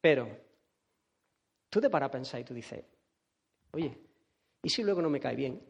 pero 0.00 0.28
tú 1.68 1.80
te 1.80 1.90
paras 1.90 2.08
a 2.08 2.12
pensar 2.12 2.40
y 2.40 2.44
tú 2.44 2.54
dices, 2.54 2.84
oye, 3.72 3.98
¿y 4.62 4.68
si 4.68 4.82
luego 4.82 5.02
no 5.02 5.10
me 5.10 5.20
cae 5.20 5.36
bien? 5.36 5.62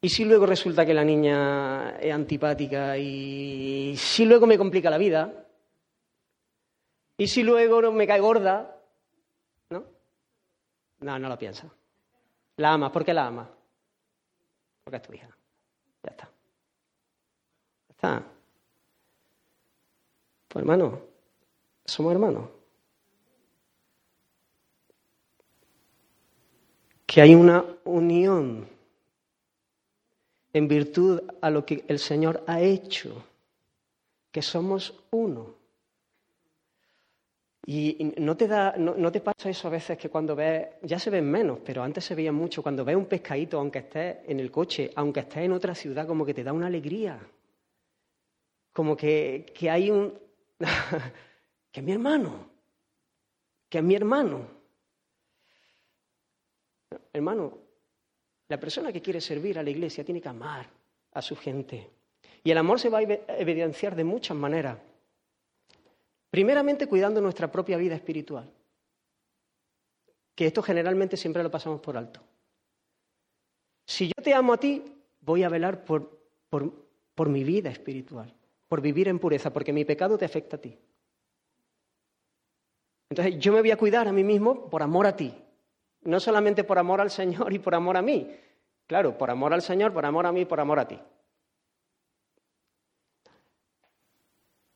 ¿Y 0.00 0.08
si 0.10 0.24
luego 0.24 0.44
resulta 0.44 0.84
que 0.84 0.92
la 0.92 1.04
niña 1.04 1.96
es 1.98 2.12
antipática? 2.12 2.98
¿Y 2.98 3.94
si 3.96 4.26
luego 4.26 4.46
me 4.46 4.58
complica 4.58 4.90
la 4.90 4.98
vida? 4.98 5.46
¿Y 7.16 7.26
si 7.26 7.42
luego 7.42 7.80
no 7.80 7.92
me 7.92 8.06
cae 8.06 8.20
gorda? 8.20 8.82
¿No? 9.70 9.84
No, 11.00 11.18
no 11.18 11.28
lo 11.28 11.38
piensa. 11.38 11.72
La 12.56 12.74
amas. 12.74 12.90
¿Por 12.90 13.04
qué 13.04 13.14
la 13.14 13.26
amas? 13.26 13.48
porque 14.84 14.98
es 14.98 15.02
tu 15.02 15.12
hija. 15.14 15.28
Ya 16.02 16.10
está. 16.10 16.30
Ya 17.88 17.92
está. 17.92 18.33
Pues 20.54 20.62
hermano, 20.62 21.00
somos 21.84 22.12
hermanos. 22.12 22.48
Que 27.04 27.20
hay 27.20 27.34
una 27.34 27.64
unión 27.82 28.68
en 30.52 30.68
virtud 30.68 31.20
a 31.40 31.50
lo 31.50 31.66
que 31.66 31.84
el 31.88 31.98
Señor 31.98 32.44
ha 32.46 32.60
hecho, 32.60 33.24
que 34.30 34.42
somos 34.42 34.94
uno. 35.10 35.56
Y 37.66 38.12
no 38.18 38.36
te, 38.36 38.46
da, 38.46 38.76
no, 38.76 39.10
te 39.10 39.20
pasa 39.20 39.50
eso 39.50 39.66
a 39.66 39.72
veces 39.72 39.98
que 39.98 40.08
cuando 40.08 40.36
ves, 40.36 40.68
ya 40.82 41.00
se 41.00 41.10
ven 41.10 41.28
menos, 41.28 41.58
pero 41.64 41.82
antes 41.82 42.04
se 42.04 42.14
veía 42.14 42.30
mucho, 42.30 42.62
cuando 42.62 42.84
ves 42.84 42.94
un 42.94 43.06
pescadito, 43.06 43.58
aunque 43.58 43.80
estés 43.80 44.18
en 44.28 44.38
el 44.38 44.52
coche, 44.52 44.92
aunque 44.94 45.18
estés 45.18 45.46
en 45.46 45.50
otra 45.50 45.74
ciudad, 45.74 46.06
como 46.06 46.24
que 46.24 46.32
te 46.34 46.44
da 46.44 46.52
una 46.52 46.68
alegría. 46.68 47.18
Como 48.72 48.96
que, 48.96 49.46
que 49.52 49.68
hay 49.68 49.90
un... 49.90 50.22
que 51.72 51.82
mi 51.82 51.92
hermano, 51.92 52.50
que 53.68 53.82
mi 53.82 53.94
hermano. 53.94 54.46
Hermano, 57.12 57.58
la 58.48 58.58
persona 58.58 58.92
que 58.92 59.02
quiere 59.02 59.20
servir 59.20 59.58
a 59.58 59.62
la 59.62 59.70
iglesia 59.70 60.04
tiene 60.04 60.20
que 60.20 60.28
amar 60.28 60.68
a 61.12 61.22
su 61.22 61.36
gente. 61.36 61.90
Y 62.42 62.50
el 62.50 62.58
amor 62.58 62.78
se 62.78 62.90
va 62.90 62.98
a 62.98 63.02
evidenciar 63.02 63.96
de 63.96 64.04
muchas 64.04 64.36
maneras. 64.36 64.78
Primeramente 66.30 66.86
cuidando 66.86 67.20
nuestra 67.20 67.50
propia 67.50 67.76
vida 67.76 67.94
espiritual, 67.94 68.50
que 70.34 70.46
esto 70.46 70.62
generalmente 70.62 71.16
siempre 71.16 71.42
lo 71.42 71.50
pasamos 71.50 71.80
por 71.80 71.96
alto. 71.96 72.20
Si 73.86 74.08
yo 74.08 74.22
te 74.22 74.34
amo 74.34 74.52
a 74.52 74.58
ti, 74.58 74.82
voy 75.20 75.42
a 75.42 75.48
velar 75.48 75.84
por, 75.84 76.18
por, 76.48 77.28
mi 77.28 77.44
vida 77.44 77.70
espiritual, 77.70 78.34
por 78.68 78.80
vivir 78.80 79.08
en 79.08 79.18
pureza, 79.18 79.52
porque 79.52 79.72
mi 79.72 79.84
pecado 79.84 80.18
te 80.18 80.24
afecta 80.24 80.56
a 80.56 80.60
ti. 80.60 80.78
Entonces 83.10 83.38
yo 83.38 83.52
me 83.52 83.60
voy 83.60 83.70
a 83.70 83.76
cuidar 83.76 84.08
a 84.08 84.12
mí 84.12 84.24
mismo 84.24 84.68
por 84.68 84.82
amor 84.82 85.06
a 85.06 85.14
ti, 85.14 85.34
no 86.02 86.18
solamente 86.20 86.64
por 86.64 86.78
amor 86.78 87.00
al 87.00 87.10
Señor 87.10 87.52
y 87.52 87.58
por 87.58 87.74
amor 87.74 87.96
a 87.96 88.02
mí, 88.02 88.34
claro, 88.86 89.16
por 89.16 89.30
amor 89.30 89.52
al 89.52 89.62
Señor, 89.62 89.92
por 89.92 90.04
amor 90.04 90.26
a 90.26 90.32
mí, 90.32 90.44
por 90.44 90.60
amor 90.60 90.78
a 90.80 90.88
ti. 90.88 90.98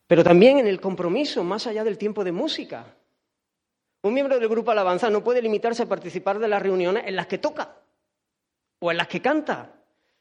Pero 0.07 0.23
también 0.23 0.57
en 0.57 0.67
el 0.67 0.81
compromiso, 0.81 1.43
más 1.43 1.67
allá 1.67 1.83
del 1.83 1.97
tiempo 1.97 2.23
de 2.23 2.31
música. 2.31 2.95
Un 4.01 4.13
miembro 4.13 4.39
del 4.39 4.49
grupo 4.49 4.71
Alabanza 4.71 5.09
no 5.09 5.23
puede 5.23 5.41
limitarse 5.41 5.83
a 5.83 5.89
participar 5.89 6.39
de 6.39 6.47
las 6.47 6.61
reuniones 6.61 7.03
en 7.05 7.15
las 7.15 7.27
que 7.27 7.37
toca 7.37 7.75
o 8.79 8.89
en 8.89 8.97
las 8.97 9.07
que 9.07 9.21
canta, 9.21 9.78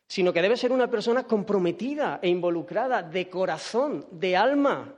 sino 0.08 0.32
que 0.32 0.42
debe 0.42 0.56
ser 0.56 0.72
una 0.72 0.88
persona 0.88 1.24
comprometida 1.24 2.18
e 2.22 2.28
involucrada 2.28 3.02
de 3.02 3.28
corazón, 3.28 4.06
de 4.10 4.36
alma, 4.36 4.94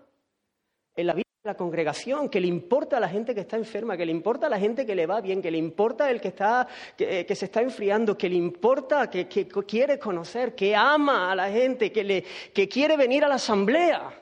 en 0.95 1.07
la 1.07 1.15
vida 1.15 1.25
de 1.43 1.51
la 1.51 1.57
congregación, 1.57 2.29
que 2.29 2.41
le 2.41 2.47
importa 2.47 2.99
a 2.99 3.01
la 3.01 3.09
gente 3.09 3.35
que 3.35 3.41
está 3.41 3.57
enferma, 3.57 3.97
que 3.97 4.07
le 4.07 4.13
importa 4.13 4.47
a 4.47 4.51
la 4.51 4.59
gente 4.61 4.87
que 4.87 4.95
le 4.95 5.07
va 5.07 5.21
bien, 5.21 5.43
que 5.43 5.51
le 5.51 5.59
importa 5.59 6.09
el 6.11 6.21
que, 6.21 6.29
está, 6.29 6.69
que, 6.97 7.35
se 7.35 7.47
está 7.47 7.61
enfriando, 7.61 8.17
que 8.17 8.29
le 8.29 8.37
importa, 8.37 9.11
que, 9.11 9.27
quiere 9.27 9.99
conocer, 9.99 10.55
que 10.55 10.77
ama 10.77 11.33
a 11.33 11.35
la 11.35 11.51
gente, 11.51 11.91
que, 11.91 12.05
le, 12.05 12.25
que 12.55 12.69
quiere 12.69 12.97
venir 12.97 13.25
a 13.25 13.29
la 13.29 13.35
asamblea 13.35 14.17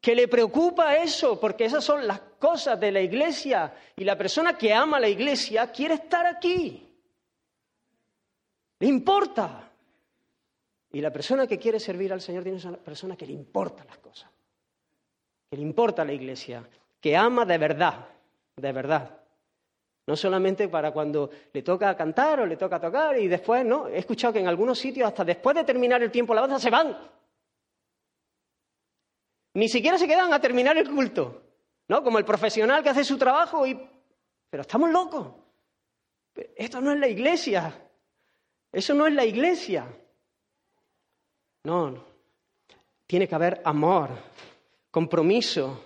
que 0.00 0.14
le 0.14 0.28
preocupa 0.28 0.94
eso, 0.94 1.40
porque 1.40 1.64
esas 1.64 1.82
son 1.82 2.06
las 2.06 2.20
cosas 2.38 2.78
de 2.78 2.92
la 2.92 3.00
iglesia 3.00 3.74
y 3.96 4.04
la 4.04 4.16
persona 4.16 4.56
que 4.56 4.72
ama 4.72 4.98
a 4.98 5.00
la 5.00 5.08
iglesia 5.08 5.72
quiere 5.72 5.94
estar 5.94 6.24
aquí. 6.26 6.86
Le 8.78 8.88
importa. 8.88 9.70
Y 10.92 11.00
la 11.00 11.12
persona 11.12 11.46
que 11.46 11.58
quiere 11.58 11.80
servir 11.80 12.12
al 12.12 12.20
Señor 12.20 12.42
tiene 12.42 12.58
una 12.64 12.78
persona 12.78 13.16
que 13.16 13.26
le 13.26 13.32
importa 13.32 13.84
las 13.84 13.98
cosas, 13.98 14.30
que 15.50 15.56
le 15.56 15.62
importa 15.62 16.04
la 16.04 16.12
iglesia, 16.12 16.66
que 17.00 17.16
ama 17.16 17.44
de 17.44 17.58
verdad, 17.58 18.08
de 18.56 18.72
verdad. 18.72 19.20
No 20.06 20.16
solamente 20.16 20.68
para 20.68 20.92
cuando 20.92 21.30
le 21.52 21.62
toca 21.62 21.96
cantar 21.96 22.40
o 22.40 22.46
le 22.46 22.56
toca 22.56 22.80
tocar 22.80 23.18
y 23.18 23.26
después, 23.26 23.64
no. 23.64 23.88
He 23.88 23.98
escuchado 23.98 24.32
que 24.32 24.38
en 24.40 24.48
algunos 24.48 24.78
sitios, 24.78 25.08
hasta 25.08 25.24
después 25.24 25.56
de 25.56 25.64
terminar 25.64 26.02
el 26.02 26.10
tiempo 26.10 26.34
de 26.34 26.46
la 26.46 26.58
se 26.58 26.70
van 26.70 26.96
ni 29.56 29.70
siquiera 29.70 29.96
se 29.96 30.06
quedan 30.06 30.34
a 30.34 30.40
terminar 30.40 30.76
el 30.76 30.90
culto, 30.90 31.42
¿no? 31.88 32.04
Como 32.04 32.18
el 32.18 32.26
profesional 32.26 32.82
que 32.82 32.90
hace 32.90 33.04
su 33.04 33.16
trabajo 33.16 33.66
y... 33.66 33.88
Pero 34.50 34.60
estamos 34.60 34.90
locos. 34.90 35.28
Esto 36.54 36.82
no 36.82 36.92
es 36.92 37.00
la 37.00 37.08
iglesia. 37.08 37.85
Eso 38.76 38.92
no 38.92 39.06
es 39.06 39.14
la 39.14 39.24
iglesia. 39.24 39.86
No. 41.64 42.04
Tiene 43.06 43.26
que 43.26 43.34
haber 43.34 43.62
amor, 43.64 44.10
compromiso. 44.90 45.82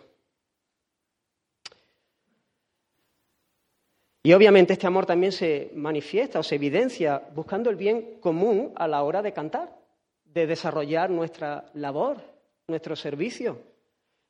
Y 4.24 4.32
obviamente 4.32 4.72
este 4.72 4.88
amor 4.88 5.06
también 5.06 5.30
se 5.30 5.70
manifiesta 5.76 6.40
o 6.40 6.42
se 6.42 6.56
evidencia 6.56 7.22
buscando 7.32 7.70
el 7.70 7.76
bien 7.76 8.18
común 8.18 8.72
a 8.74 8.88
la 8.88 9.04
hora 9.04 9.22
de 9.22 9.32
cantar, 9.32 9.72
de 10.24 10.48
desarrollar 10.48 11.10
nuestra 11.10 11.70
labor 11.74 12.20
nuestro 12.66 12.96
servicio. 12.96 13.62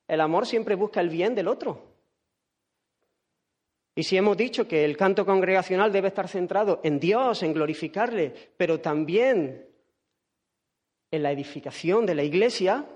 El 0.07 0.21
amor 0.21 0.45
siempre 0.47 0.75
busca 0.75 1.01
el 1.01 1.09
bien 1.09 1.35
del 1.35 1.49
otro. 1.49 1.90
Y 3.95 4.03
si 4.05 4.17
hemos 4.17 4.37
dicho 4.37 4.69
que 4.69 4.85
el 4.85 4.97
canto 4.97 5.27
congregacional 5.27 5.93
debe 5.93 6.09
estar 6.09 6.29
centrado 6.29 6.81
en 6.83 7.01
Dios, 7.01 7.43
en 7.43 7.53
glorificarle, 7.53 8.33
pero 8.57 8.81
también 8.81 9.67
en 11.11 11.23
la 11.23 11.33
edificación 11.33 12.07
de 12.07 12.15
la 12.15 12.23
iglesia, 12.23 12.87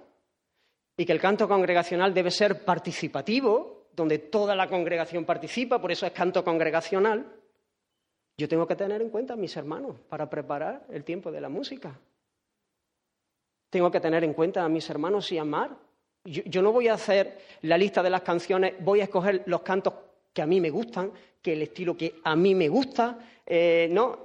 y 0.97 1.05
que 1.05 1.13
el 1.13 1.21
canto 1.21 1.49
congregacional 1.49 2.15
debe 2.15 2.31
ser 2.31 2.65
participativo, 2.65 3.89
donde 3.95 4.19
toda 4.19 4.55
la 4.55 4.69
congregación 4.69 5.25
participa, 5.25 5.81
por 5.81 5.91
eso 5.91 6.07
es 6.07 6.13
canto 6.13 6.45
congregacional, 6.45 7.27
yo 8.37 8.49
tengo 8.49 8.67
que 8.67 8.75
tener 8.75 9.01
en 9.01 9.11
cuenta 9.11 9.35
a 9.35 9.37
mis 9.37 9.57
hermanos 9.57 9.97
para 10.09 10.29
preparar 10.29 10.85
el 10.91 11.05
tiempo 11.05 11.31
de 11.31 11.41
la 11.41 11.49
música. 11.49 11.99
Tengo 13.71 13.91
que 13.91 14.01
tener 14.01 14.25
en 14.25 14.35
cuenta 14.35 14.65
a 14.65 14.69
mis 14.69 14.89
hermanos 14.91 15.31
y 15.31 15.39
amar. 15.39 15.77
Yo, 16.25 16.63
no 16.63 16.73
voy 16.73 16.89
a 16.89 16.95
hacer 16.95 17.39
la 17.63 17.77
lista 17.77 18.03
de 18.03 18.11
las 18.11 18.23
canciones, 18.23 18.75
voy 18.81 19.01
a 19.01 19.05
escoger 19.05 19.43
los 19.47 19.63
cantos 19.63 19.95
que 20.35 20.43
a 20.43 20.47
mí 20.47 20.61
me 20.61 20.69
gustan, 20.69 21.13
que 21.41 21.55
el 21.55 21.63
estilo 21.63 21.97
que 21.97 22.17
a 22.25 22.37
mí 22.37 22.55
me 22.55 22.69
gusta. 22.69 23.19
Eh, 23.47 23.89
no, 23.91 24.19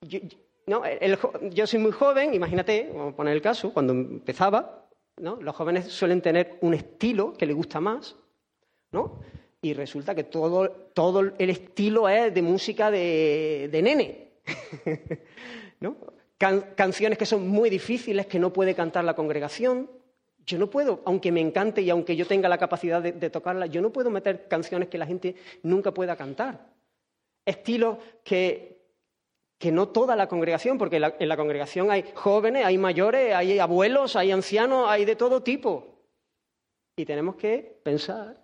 yo, 0.00 0.20
no 0.66 0.82
yo 1.50 1.66
soy 1.66 1.80
muy 1.80 1.92
joven, 1.92 2.32
imagínate, 2.32 2.90
vamos 2.94 3.12
a 3.12 3.16
poner 3.16 3.34
el 3.34 3.42
caso, 3.42 3.72
cuando 3.74 3.92
empezaba, 3.92 4.86
¿no? 5.18 5.36
los 5.36 5.54
jóvenes 5.54 5.86
suelen 5.88 6.22
tener 6.22 6.56
un 6.62 6.72
estilo 6.72 7.34
que 7.34 7.44
les 7.44 7.56
gusta 7.56 7.80
más, 7.80 8.16
¿no? 8.92 9.20
y 9.62 9.74
resulta 9.74 10.14
que 10.14 10.24
todo, 10.24 10.70
todo 10.94 11.20
el 11.20 11.50
estilo 11.50 12.08
es 12.08 12.32
de 12.32 12.40
música 12.40 12.90
de, 12.90 13.68
de 13.70 13.82
nene. 13.82 14.28
¿no? 15.80 15.96
canciones 16.38 17.18
que 17.18 17.26
son 17.26 17.46
muy 17.48 17.68
difíciles, 17.68 18.26
que 18.26 18.38
no 18.38 18.50
puede 18.52 18.74
cantar 18.74 19.04
la 19.04 19.14
congregación. 19.14 19.90
Yo 20.46 20.58
no 20.58 20.68
puedo, 20.68 21.02
aunque 21.04 21.30
me 21.30 21.40
encante 21.40 21.82
y 21.82 21.90
aunque 21.90 22.16
yo 22.16 22.26
tenga 22.26 22.48
la 22.48 22.58
capacidad 22.58 23.02
de, 23.02 23.30
tocarla, 23.30 23.66
yo 23.66 23.80
no 23.80 23.92
puedo 23.92 24.10
meter 24.10 24.48
canciones 24.48 24.88
que 24.88 24.98
la 24.98 25.06
gente 25.06 25.36
nunca 25.62 25.92
pueda 25.92 26.16
cantar. 26.16 26.66
Estilos 27.44 27.98
que, 28.24 28.82
que 29.58 29.70
no 29.70 29.88
toda 29.88 30.16
la 30.16 30.28
congregación, 30.28 30.78
porque 30.78 30.96
en 30.96 31.28
la, 31.28 31.36
congregación 31.36 31.90
hay 31.90 32.04
jóvenes, 32.14 32.64
hay 32.64 32.78
mayores, 32.78 33.34
hay 33.34 33.58
abuelos, 33.58 34.16
hay 34.16 34.32
ancianos, 34.32 34.88
hay 34.88 35.04
de 35.04 35.16
todo 35.16 35.42
tipo. 35.42 36.00
Y 36.96 37.04
tenemos 37.04 37.36
que 37.36 37.80
pensar 37.82 38.42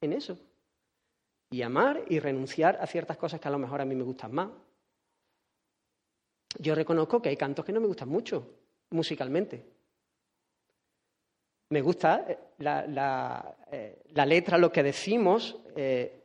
en 0.00 0.12
eso. 0.12 0.38
Y 1.50 1.62
amar 1.62 2.02
y 2.08 2.18
renunciar 2.18 2.78
a 2.80 2.86
ciertas 2.86 3.16
cosas 3.16 3.40
que 3.40 3.48
a 3.48 3.50
lo 3.52 3.58
mejor 3.58 3.80
a 3.80 3.84
mí 3.84 3.94
me 3.94 4.04
gustan 4.04 4.32
más 4.32 4.48
yo 6.58 6.74
reconozco 6.74 7.20
que 7.20 7.28
hay 7.28 7.36
cantos 7.36 7.64
que 7.64 7.72
no 7.72 7.80
me 7.80 7.86
gustan 7.86 8.08
mucho 8.08 8.54
musicalmente. 8.90 9.75
Me 11.68 11.80
gusta 11.80 12.24
eh, 12.28 12.38
eh, 12.58 14.02
la, 14.12 14.26
letra, 14.26 14.56
lo 14.56 14.70
que 14.70 14.82
decimos, 14.82 15.56
eh, 15.74 16.22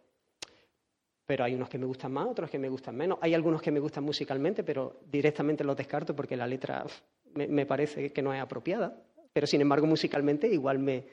pero 1.25 1.43
hay 1.43 1.55
unos 1.55 1.69
que 1.69 1.77
me 1.77 1.85
gustan 1.85 2.11
más, 2.11 2.27
otros 2.27 2.49
que 2.49 2.59
me 2.59 2.69
gustan 2.69 2.95
menos. 2.95 3.17
Hay 3.21 3.33
algunos 3.33 3.61
que 3.61 3.71
me 3.71 3.79
gustan 3.79 4.03
musicalmente, 4.03 4.63
pero 4.63 4.99
directamente 5.09 5.63
los 5.63 5.75
descarto 5.75 6.15
porque 6.15 6.35
la 6.35 6.45
letra 6.45 6.85
me, 7.33 7.65
parece 7.65 8.11
que 8.11 8.21
no 8.21 8.33
es 8.33 8.41
apropiada. 8.41 8.95
Pero 9.33 9.47
sin 9.47 9.61
embargo, 9.61 9.87
musicalmente 9.87 10.47
igual 10.47 10.77
me, 10.77 11.05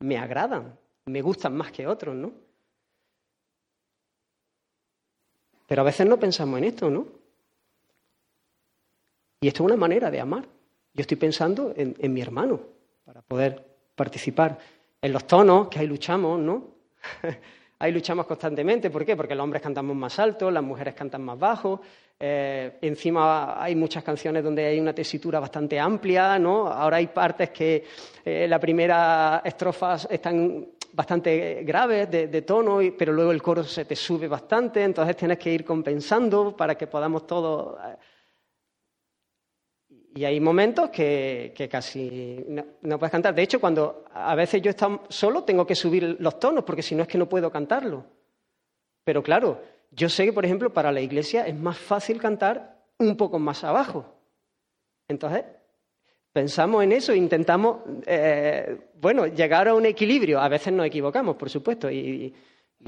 me 0.00 0.18
agradan, 0.18 0.78
me 1.06 1.22
gustan 1.22 1.56
más 1.56 1.72
que 1.72 1.86
otros, 1.86 2.14
¿no? 2.14 2.32
Pero 5.66 5.82
a 5.82 5.84
veces 5.84 6.06
no 6.06 6.18
pensamos 6.18 6.58
en 6.58 6.64
esto, 6.64 6.90
¿no? 6.90 7.08
Y 9.40 9.48
esto 9.48 9.62
es 9.62 9.66
una 9.66 9.76
manera 9.76 10.10
de 10.10 10.20
amar. 10.20 10.44
Yo 10.94 11.00
estoy 11.00 11.16
pensando 11.16 11.74
en, 11.76 12.12
mi 12.12 12.20
hermano 12.20 12.75
para 13.06 13.22
poder 13.22 13.64
participar 13.94 14.58
en 15.00 15.12
los 15.12 15.28
tonos 15.28 15.68
que 15.68 15.78
ahí 15.78 15.86
luchamos, 15.86 16.40
¿no? 16.40 16.74
ahí 17.78 17.92
luchamos 17.92 18.26
constantemente. 18.26 18.90
¿Por 18.90 19.04
qué? 19.06 19.14
Porque 19.14 19.36
los 19.36 19.44
hombres 19.44 19.62
cantamos 19.62 19.94
más 19.94 20.18
alto, 20.18 20.50
las 20.50 20.64
mujeres 20.64 20.94
cantan 20.94 21.22
más 21.22 21.38
bajo. 21.38 21.80
Eh, 22.18 22.78
encima 22.80 23.62
hay 23.62 23.76
muchas 23.76 24.02
canciones 24.02 24.42
donde 24.42 24.66
hay 24.66 24.80
una 24.80 24.92
tesitura 24.92 25.38
bastante 25.38 25.78
amplia, 25.78 26.36
¿no? 26.40 26.66
Ahora 26.66 26.96
hay 26.96 27.06
partes 27.06 27.50
que 27.50 27.84
eh, 28.24 28.48
la 28.48 28.58
primera 28.58 29.40
estrofas 29.44 30.08
están 30.10 30.66
bastante 30.92 31.62
graves 31.62 32.10
de, 32.10 32.26
de 32.26 32.42
tono, 32.42 32.80
pero 32.98 33.12
luego 33.12 33.30
el 33.30 33.40
coro 33.40 33.62
se 33.62 33.84
te 33.84 33.94
sube 33.94 34.26
bastante, 34.26 34.82
entonces 34.82 35.14
tienes 35.14 35.38
que 35.38 35.52
ir 35.52 35.64
compensando 35.64 36.56
para 36.56 36.74
que 36.74 36.88
podamos 36.88 37.24
todos 37.24 37.78
eh, 37.84 37.96
y 40.16 40.24
hay 40.24 40.40
momentos 40.40 40.88
que, 40.88 41.68
casi 41.70 42.42
no, 42.80 42.98
puedes 42.98 43.12
cantar. 43.12 43.34
De 43.34 43.42
hecho, 43.42 43.60
cuando 43.60 44.06
a 44.14 44.34
veces 44.34 44.62
yo 44.62 44.70
estoy 44.70 44.98
solo, 45.10 45.44
tengo 45.44 45.66
que 45.66 45.74
subir 45.74 46.16
los 46.18 46.38
tonos, 46.40 46.64
porque 46.64 46.82
si 46.82 46.94
no 46.94 47.02
es 47.02 47.08
que 47.08 47.18
no 47.18 47.28
puedo 47.28 47.50
cantarlo. 47.50 48.02
Pero 49.04 49.22
claro, 49.22 49.60
yo 49.90 50.08
sé 50.08 50.24
que, 50.24 50.32
por 50.32 50.46
ejemplo, 50.46 50.72
para 50.72 50.90
la 50.90 51.02
iglesia 51.02 51.46
es 51.46 51.54
más 51.54 51.76
fácil 51.76 52.18
cantar 52.18 52.78
un 52.98 53.14
poco 53.18 53.38
más 53.38 53.62
abajo. 53.62 54.06
Entonces, 55.06 55.44
pensamos 56.32 56.82
en 56.82 56.92
eso 56.92 57.12
e 57.12 57.18
intentamos, 57.18 57.80
eh, 58.06 58.88
bueno, 58.98 59.26
llegar 59.26 59.68
a 59.68 59.74
un 59.74 59.84
equilibrio. 59.84 60.40
A 60.40 60.48
veces 60.48 60.72
nos 60.72 60.86
equivocamos, 60.86 61.36
por 61.36 61.50
supuesto, 61.50 61.90
y, 61.90 62.34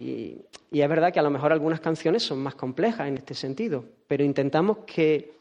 y 0.01 0.81
es 0.81 0.89
verdad 0.89 1.13
que 1.13 1.21
a 1.21 1.25
lo 1.25 1.31
mejor 1.31 1.53
algunas 1.53 1.81
canciones 1.81 2.23
son 2.23 2.39
más 2.39 2.55
complejas 2.55 3.07
en 3.07 3.19
este 3.19 3.35
sentido, 3.35 3.85
pero 4.07 4.25
intentamos 4.25 4.79
que 4.87 5.38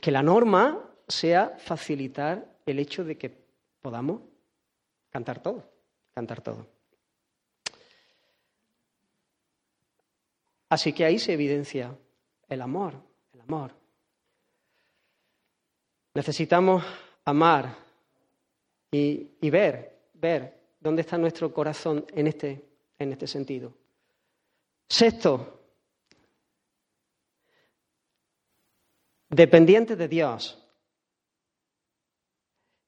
que 0.00 0.10
la 0.10 0.22
norma 0.22 0.82
sea 1.08 1.56
facilitar 1.58 2.46
el 2.66 2.78
hecho 2.78 3.04
de 3.04 3.18
que 3.18 3.36
podamos 3.80 4.22
cantar 5.10 5.42
todo, 5.42 5.68
cantar 6.14 6.40
todo. 6.40 6.66
Así 10.68 10.92
que 10.92 11.04
ahí 11.04 11.18
se 11.18 11.32
evidencia 11.32 11.96
el 12.48 12.62
amor, 12.62 12.94
el 13.32 13.40
amor. 13.40 13.74
Necesitamos 16.14 16.84
amar 17.24 17.74
y, 18.92 19.50
ver, 19.50 19.98
ver 20.14 20.60
¿Dónde 20.80 21.02
está 21.02 21.18
nuestro 21.18 21.52
corazón 21.52 22.06
en 22.14 22.26
este, 22.26 22.64
en 22.98 23.12
este 23.12 23.26
sentido? 23.26 23.74
Sexto, 24.88 25.59
dependiente 29.30 29.96
de 29.96 30.08
Dios. 30.08 30.62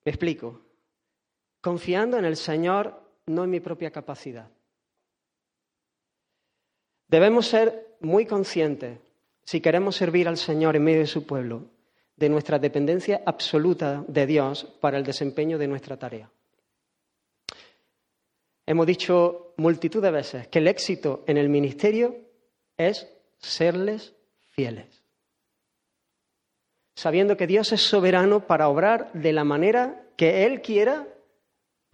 Me 0.05 0.11
explico. 0.11 0.61
Confiando 1.61 2.19
en 2.19 2.25
el 2.25 2.37
Señor, 2.37 3.01
no 3.27 3.45
en 3.45 3.51
mi 3.51 3.61
propia 3.61 3.91
capacidad. 3.91 4.51
Debemos 7.07 7.47
ser 7.47 7.97
muy 8.01 8.27
conscientes, 8.27 8.99
si 9.45 9.61
queremos 9.61 9.97
servir 9.97 10.27
al 10.27 10.39
Señor 10.39 10.77
en 10.77 10.85
medio 10.85 11.01
de 11.01 11.07
su 11.07 11.25
pueblo, 11.25 11.67
de 12.17 12.29
nuestra 12.29 12.59
dependencia 12.59 13.23
absoluta 13.25 14.05
de 14.09 14.27
Dios 14.27 14.65
para 14.81 14.99
el 14.99 15.05
desempeño 15.05 15.59
de 15.59 15.69
nuestra 15.69 15.97
tarea. 15.97 16.31
Hemos 18.67 18.87
dicho 18.87 19.55
multitud 19.57 20.03
de 20.03 20.11
veces 20.11 20.49
que 20.49 20.59
el 20.59 20.69
éxito 20.69 21.25
en 21.27 21.37
el 21.37 21.49
ministerio 21.49 22.17
es 22.77 23.09
serles 23.39 24.15
fieles, 24.53 25.02
sabiendo 27.03 27.37
que 27.37 27.49
Dios 27.49 27.73
es 27.73 27.81
soberano 27.81 28.47
para 28.47 28.69
obrar 28.69 29.13
de 29.13 29.33
la 29.33 29.43
manera 29.43 30.05
que 30.17 30.47
Él 30.47 30.63
quiera 30.63 31.09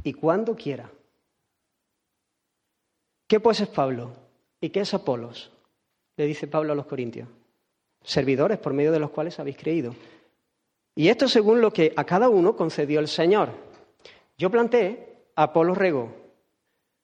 y 0.04 0.12
cuando 0.12 0.54
quiera. 0.54 0.90
¿Qué 3.26 3.40
pues 3.40 3.60
es 3.60 3.68
Pablo? 3.68 4.12
¿Y 4.60 4.68
qué 4.68 4.80
es 4.80 4.92
Apolos? 4.92 5.50
Le 6.18 6.26
dice 6.26 6.46
Pablo 6.46 6.74
a 6.74 6.76
los 6.76 6.84
Corintios. 6.84 7.26
Servidores 8.02 8.58
por 8.58 8.74
medio 8.74 8.92
de 8.92 8.98
los 8.98 9.08
cuales 9.08 9.40
habéis 9.40 9.56
creído. 9.56 9.94
Y 10.94 11.08
esto 11.08 11.26
según 11.26 11.62
lo 11.62 11.72
que 11.72 11.94
a 11.96 12.04
cada 12.04 12.28
uno 12.28 12.54
concedió 12.54 13.00
el 13.00 13.08
Señor. 13.08 13.48
Yo 14.36 14.50
planteé, 14.50 15.22
Apolos 15.36 15.78
regó, 15.78 16.12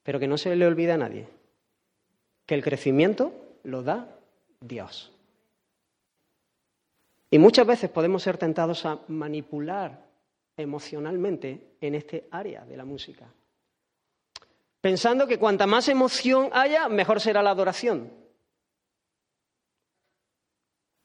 pero 0.03 0.19
que 0.19 0.27
no 0.27 0.37
se 0.37 0.55
le 0.55 0.67
olvide 0.67 0.91
a 0.91 0.97
nadie, 0.97 1.25
que 2.45 2.53
el 2.53 2.63
crecimiento 2.63 3.33
lo 3.63 3.81
da 3.81 4.15
Dios. 4.61 5.14
Y 7.29 7.39
muchas 7.39 7.65
veces 7.65 7.89
podemos 7.89 8.23
ser 8.23 8.37
tentados 8.37 8.85
a 8.85 8.99
manipular 9.07 10.05
emocionalmente 10.55 11.75
en 11.81 11.95
este 11.95 12.27
área 12.31 12.63
de 12.65 12.77
la 12.77 12.85
música, 12.85 13.27
pensando 14.79 15.27
que 15.27 15.39
cuanta 15.39 15.67
más 15.67 15.89
emoción 15.89 16.49
haya, 16.53 16.87
mejor 16.87 17.19
será 17.19 17.43
la 17.43 17.51
adoración. 17.51 18.11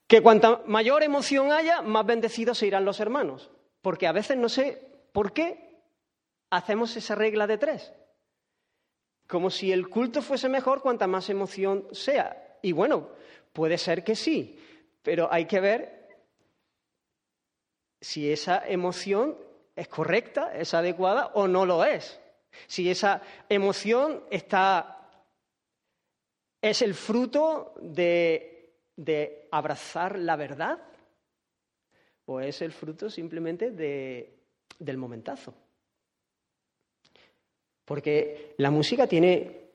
Que 0.07 0.23
cuanta 0.23 0.63
mayor 0.67 1.03
emoción 1.03 1.53
haya, 1.53 1.83
más 1.83 2.05
bendecidos 2.05 2.59
se 2.59 2.67
irán 2.67 2.85
los 2.85 3.01
hermanos. 3.01 3.51
Porque 3.81 4.07
a 4.07 4.13
veces 4.13 4.37
no 4.37 4.49
sé 4.49 5.07
por 5.13 5.33
qué 5.33 5.83
hacemos 6.51 6.97
esa 6.97 7.15
regla 7.15 7.47
de 7.47 7.59
tres 7.59 7.93
como 9.31 9.49
si 9.49 9.71
el 9.71 9.89
culto 9.89 10.21
fuese 10.21 10.49
mejor 10.49 10.83
cuanta 10.83 11.07
más 11.07 11.31
emoción 11.31 11.87
sea. 11.93 12.59
Y 12.63 12.73
bueno, 12.73 13.11
puede 13.53 13.79
ser 13.79 14.03
que 14.03 14.17
sí, 14.17 14.59
pero 15.03 15.33
hay 15.33 15.47
que 15.47 15.61
ver 15.61 16.00
si 18.01 18.31
esa 18.31 18.67
emoción 18.67 19.37
es 19.77 19.89
correcta, 19.89 20.55
es 20.55 20.75
adecuada 20.75 21.33
o 21.35 21.47
no 21.47 21.67
lo 21.67 21.85
es. 21.85 22.19
Si 22.67 22.91
esa 22.91 23.23
emoción 23.49 24.25
está 24.31 25.01
es 26.63 26.83
el 26.83 26.95
fruto 26.95 27.75
de, 27.81 28.47
abrazar 29.51 30.19
la 30.19 30.37
verdad 30.37 30.79
o 32.27 32.41
es 32.41 32.61
el 32.61 32.73
fruto 32.73 33.09
simplemente 33.09 33.71
de, 33.71 34.39
del 34.79 34.97
momentazo. 34.99 35.55
Porque 37.85 38.55
la 38.59 38.71
música 38.71 39.07
tiene, 39.07 39.71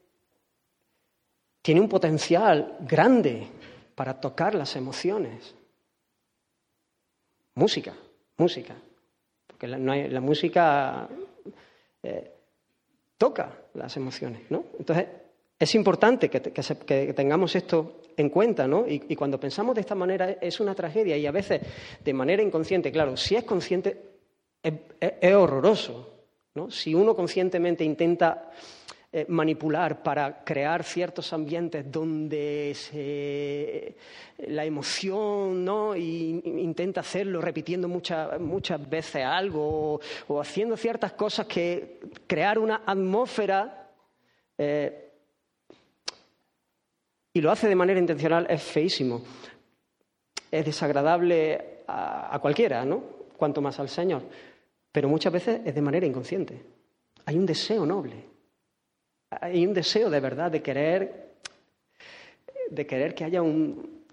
tiene 1.62 1.82
un 1.82 1.90
potencial 1.90 2.78
grande 2.82 3.48
para 3.96 4.20
tocar 4.20 4.54
las 4.56 4.76
emociones. 4.76 5.56
Música, 7.56 7.96
música. 8.38 8.76
Porque 9.48 9.68
la, 9.68 9.78
la 9.78 10.22
música 10.22 11.08
eh, 12.04 12.32
toca 13.18 13.52
las 13.74 13.96
emociones, 13.98 14.42
¿no? 14.50 14.66
Entonces, 14.78 15.08
es 15.58 15.76
importante 15.76 16.30
que, 16.30 16.40
tengamos 17.14 17.56
esto 17.56 18.02
en 18.18 18.30
cuenta, 18.30 18.68
¿no? 18.68 18.86
Y, 18.88 19.16
cuando 19.16 19.40
pensamos 19.40 19.76
de 19.76 19.82
esta 19.82 19.96
manera 19.96 20.32
es 20.42 20.60
una 20.60 20.76
tragedia 20.76 21.18
y 21.18 21.26
a 21.26 21.32
veces 21.32 21.62
de 22.04 22.14
manera 22.14 22.44
inconsciente, 22.44 22.92
claro, 22.92 23.16
si 23.16 23.36
es 23.36 23.44
consciente 23.44 23.98
es 24.62 25.34
horroroso, 25.34 26.12
si 26.70 26.94
uno 26.94 27.16
conscientemente 27.16 27.84
intenta 27.84 28.52
eh, 29.18 29.26
manipular 29.30 30.04
para 30.04 30.44
crear 30.44 30.84
ciertos 30.84 31.32
ambientes 31.32 31.90
donde 31.90 33.96
la 34.48 34.66
emoción, 34.66 35.64
¿no? 35.64 35.96
Y, 35.96 36.42
intenta 36.44 37.00
hacerlo 37.00 37.40
repitiendo 37.40 37.88
muchas, 37.88 38.38
muchas 38.42 38.90
veces 38.90 39.24
algo 39.24 40.02
o, 40.28 40.42
haciendo 40.42 40.76
ciertas 40.76 41.14
cosas 41.14 41.48
que 41.48 42.02
crear 42.28 42.60
una 42.60 42.82
atmósfera 42.86 43.90
eh, 44.58 45.14
y 47.32 47.40
lo 47.40 47.52
hace 47.52 47.70
de 47.70 47.76
manera 47.76 48.02
intencional 48.02 48.46
es 48.50 48.62
feísimo. 48.62 49.24
Es 50.52 50.66
desagradable 50.66 51.84
a, 51.88 52.36
a 52.36 52.40
cualquiera, 52.40 52.84
¿no? 52.84 53.02
Cuanto 53.38 53.62
más 53.62 53.80
al 53.80 53.88
Señor 53.88 54.24
pero 54.92 55.10
muchas 55.10 55.34
veces 55.34 55.60
es 55.66 55.76
de 55.76 55.82
manera 55.82 56.06
inconsciente. 56.06 56.62
Hay 57.26 57.38
un 57.38 57.46
deseo 57.46 57.86
noble, 57.86 58.35
hay 59.30 59.66
un 59.66 59.74
deseo 59.74 60.10
de 60.10 60.20
verdad 60.20 60.52
de 60.52 60.62
querer, 60.62 61.34
de 62.70 62.86
querer 62.86 63.16
que 63.16 63.24
haya 63.24 63.42
un, 63.42 64.06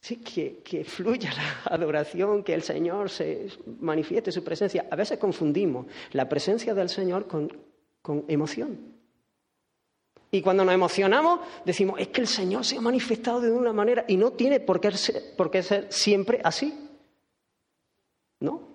sí, 0.00 0.16
que, 0.16 0.84
fluya 0.84 1.32
la 1.32 1.62
adoración, 1.74 2.42
que 2.42 2.54
el 2.54 2.62
Señor 2.62 3.10
se 3.10 3.48
manifieste 3.80 4.32
su 4.32 4.42
presencia. 4.42 4.86
A 4.90 4.96
veces 4.96 5.18
confundimos 5.18 5.86
la 6.12 6.28
presencia 6.28 6.74
del 6.74 6.88
Señor 6.88 7.26
con, 7.26 7.50
con 8.02 8.24
emoción. 8.28 8.78
Y 10.32 10.42
cuando 10.42 10.64
nos 10.64 10.74
emocionamos, 10.74 11.40
decimos, 11.64 11.98
es 11.98 12.08
que 12.08 12.20
el 12.20 12.28
Señor 12.28 12.64
se 12.64 12.76
ha 12.76 12.80
manifestado 12.80 13.40
de 13.40 13.50
una 13.50 13.72
manera 13.72 14.04
y 14.06 14.16
no 14.16 14.32
tiene 14.32 14.60
por 14.60 14.80
qué 14.80 14.92
por 15.36 15.50
qué 15.50 15.62
ser 15.62 15.88
siempre 15.90 16.40
así. 16.44 16.88
¿No? 18.38 18.69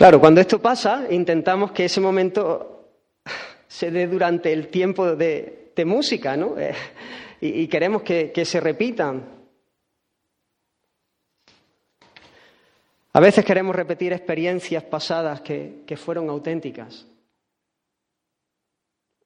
Claro, 0.00 0.18
cuando 0.18 0.40
esto 0.40 0.62
pasa, 0.62 1.08
intentamos 1.10 1.72
que 1.72 1.84
ese 1.84 2.00
momento 2.00 2.86
se 3.68 3.90
dé 3.90 4.06
durante 4.06 4.50
el 4.50 4.68
tiempo 4.68 5.14
de, 5.14 5.74
música, 5.84 6.38
¿no? 6.38 6.58
Eh, 6.58 6.74
y, 7.42 7.68
queremos 7.68 8.00
que, 8.00 8.32
se 8.46 8.60
repitan. 8.60 9.22
A 13.12 13.20
veces 13.20 13.44
queremos 13.44 13.76
repetir 13.76 14.14
experiencias 14.14 14.84
pasadas 14.84 15.42
que, 15.42 15.94
fueron 15.98 16.30
auténticas. 16.30 17.06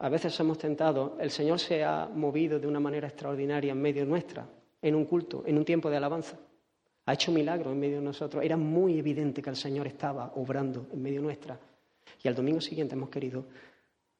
A 0.01 0.09
veces 0.09 0.41
hemos 0.41 0.59
tentado, 0.59 1.17
el 1.21 1.31
Señor 1.31 1.61
se 1.61 1.85
ha 1.85 2.09
movido 2.13 2.59
de 2.59 2.67
una 2.67 2.81
manera 2.81 3.07
extraordinaria 3.07 3.71
en 3.71 3.81
medio 3.81 4.05
nuestra, 4.05 4.45
en 4.83 4.97
un 4.97 5.05
culto, 5.05 5.45
en 5.47 5.57
un 5.57 5.65
tiempo 5.65 5.89
de 5.89 5.99
alabanza 5.99 6.37
ha 7.07 7.13
hecho 7.13 7.33
milagros 7.33 7.73
en 7.73 7.81
medio 7.81 7.97
de 7.97 8.05
nosotros. 8.05 8.43
Era 8.43 8.57
muy 8.57 8.99
evidente 8.99 9.43
que 9.43 9.51
el 9.51 9.57
Señor 9.57 9.87
estaba 9.87 10.33
obrando 10.37 10.87
en 10.93 11.03
medio 11.03 11.21
nuestra. 11.21 11.59
Y 12.23 12.29
al 12.29 12.35
domingo 12.35 12.61
siguiente 12.61 12.95
hemos 12.95 13.11
querido 13.11 13.45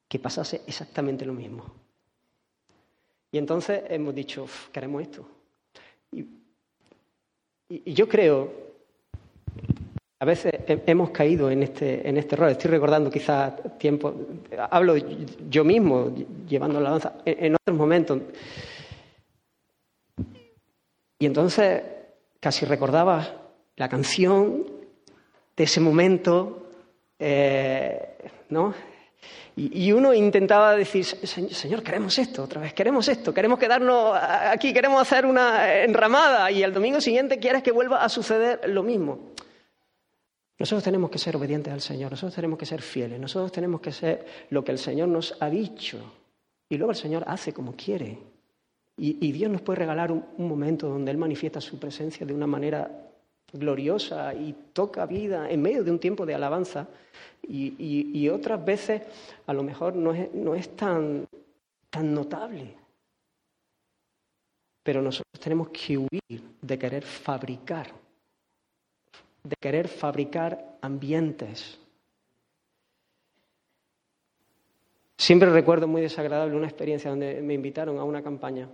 que 0.09 0.19
pasase 0.19 0.63
exactamente 0.67 1.25
lo 1.25 1.33
mismo. 1.33 1.65
Y 3.33 3.39
entonces 3.39 3.83
hemos 3.89 4.15
dicho, 4.15 4.47
queremos 4.71 5.03
esto. 5.03 5.27
Y, 6.13 6.27
yo 7.93 8.07
creo, 8.07 8.53
a 10.21 10.25
veces 10.25 10.53
hemos 10.67 11.11
caído 11.11 11.51
en 11.51 11.63
este, 11.63 12.07
en 12.07 12.19
este 12.19 12.35
error. 12.35 12.51
Estoy 12.51 12.71
recordando 12.71 13.11
quizás 13.11 13.55
tiempo, 13.79 14.15
hablo 14.71 14.95
yo 15.49 15.65
mismo 15.65 16.15
llevando 16.47 16.81
la 16.81 16.91
danza 16.91 17.15
en 17.25 17.55
otros 17.55 17.77
momentos. 17.77 18.21
Y 21.19 21.27
entonces 21.27 21.83
casi 22.45 22.67
recordaba 22.67 23.41
la 23.75 23.89
canción 23.89 24.67
de 25.57 25.65
ese 25.65 25.81
momento, 25.81 26.69
eh, 27.19 28.19
¿no? 28.51 28.75
Y, 29.57 29.91
uno 29.93 30.13
intentaba 30.13 30.77
decir, 30.77 31.07
Señor, 31.07 31.83
queremos 31.83 32.19
esto 32.19 32.43
otra 32.43 32.61
vez, 32.61 32.75
queremos 32.75 33.09
esto, 33.09 33.33
queremos 33.33 33.59
quedarnos 33.59 34.15
aquí, 34.21 34.75
queremos 34.75 35.01
hacer 35.01 35.25
una 35.25 35.75
enramada 35.85 36.51
y 36.51 36.63
el 36.63 36.75
domingo 36.75 37.01
siguiente 37.01 37.39
quieres 37.39 37.63
que 37.63 37.73
vuelva 37.73 38.05
a 38.05 38.11
suceder 38.11 38.69
lo 38.69 38.83
mismo. 38.83 39.31
Nosotros 40.59 40.85
tenemos 40.85 41.09
que 41.09 41.19
ser 41.19 41.37
obedientes 41.37 41.73
al 41.73 41.81
Señor, 41.81 42.11
nosotros 42.11 42.35
tenemos 42.35 42.59
que 42.59 42.67
ser 42.67 42.83
fieles, 42.83 43.19
nosotros 43.19 43.53
tenemos 43.53 43.81
que 43.81 43.93
ser 43.93 44.27
lo 44.51 44.63
que 44.63 44.73
el 44.73 44.79
Señor 44.79 45.09
nos 45.09 45.35
ha 45.41 45.49
dicho. 45.49 45.99
Y 46.69 46.77
luego 46.77 46.91
el 46.91 46.99
Señor 46.99 47.25
hace 47.27 47.55
como 47.55 47.75
quiere. 47.75 48.34
Y, 48.97 49.33
Dios 49.33 49.51
nos 49.51 49.61
puede 49.61 49.81
regalar 49.81 50.13
un, 50.13 50.25
momento 50.39 50.89
donde 50.89 51.11
Él 51.11 51.19
manifiesta 51.19 51.61
su 51.61 51.79
presencia 51.79 52.25
de 52.25 52.33
una 52.33 52.47
manera 52.47 52.91
gloriosa 53.53 54.33
y 54.35 54.55
toca 54.73 55.05
vida 55.07 55.51
en 55.51 55.63
medio 55.63 55.83
de 55.83 55.91
un 55.91 55.99
tiempo 55.99 56.25
de 56.25 56.35
alabanza 56.35 56.87
y, 57.43 58.29
otras 58.29 58.65
veces 58.65 59.03
a 59.47 59.53
lo 59.53 59.63
mejor 59.63 59.97
no 59.97 60.15
es, 60.15 60.33
no 60.33 60.55
es 60.55 60.77
tan, 60.77 61.27
tan 61.91 62.15
notable. 62.15 62.77
Pero 64.83 65.03
nosotros 65.03 65.41
tenemos 65.41 65.71
que 65.71 65.99
huir 65.99 66.43
de 66.63 66.79
querer 66.79 67.03
fabricar, 67.03 67.89
de 69.43 69.57
querer 69.61 69.89
fabricar 69.89 70.77
ambientes. 70.83 71.81
Siempre 75.17 75.51
recuerdo 75.51 75.89
muy 75.89 76.03
desagradable 76.03 76.55
una 76.55 76.67
experiencia 76.67 77.11
donde 77.11 77.41
me 77.41 77.55
invitaron 77.55 77.99
a 77.99 78.05
una 78.05 78.23
campaña. 78.23 78.69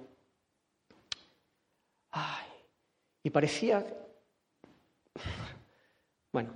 Y 3.22 3.30
parecía, 3.30 3.86
bueno, 6.32 6.54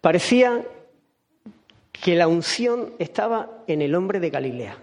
parecía 0.00 0.64
que 1.90 2.14
la 2.14 2.28
unción 2.28 2.94
estaba 2.98 3.64
en 3.66 3.82
el 3.82 3.94
hombre 3.94 4.20
de 4.20 4.30
Galilea, 4.30 4.76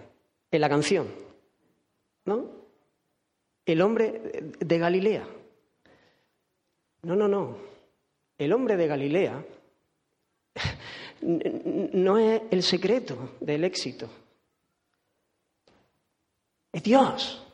en 0.50 0.60
la 0.60 0.68
canción, 0.68 1.06
¿no? 2.24 2.60
el 3.72 3.82
hombre 3.82 4.52
de 4.58 4.78
Galilea. 4.78 5.26
No, 7.02 7.16
no, 7.16 7.28
no. 7.28 7.56
El 8.36 8.52
hombre 8.52 8.76
de 8.76 8.86
Galilea 8.86 9.44
no 11.22 12.18
es 12.18 12.42
el 12.50 12.62
secreto 12.62 13.36
del 13.40 13.64
éxito. 13.64 14.08
Es 16.72 16.82
Dios. 16.82 17.46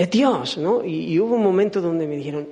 Es 0.00 0.10
Dios, 0.10 0.56
¿no? 0.56 0.82
Y, 0.82 1.20
hubo 1.20 1.34
un 1.34 1.42
momento 1.42 1.78
donde 1.78 2.06
me 2.06 2.16
dijeron, 2.16 2.48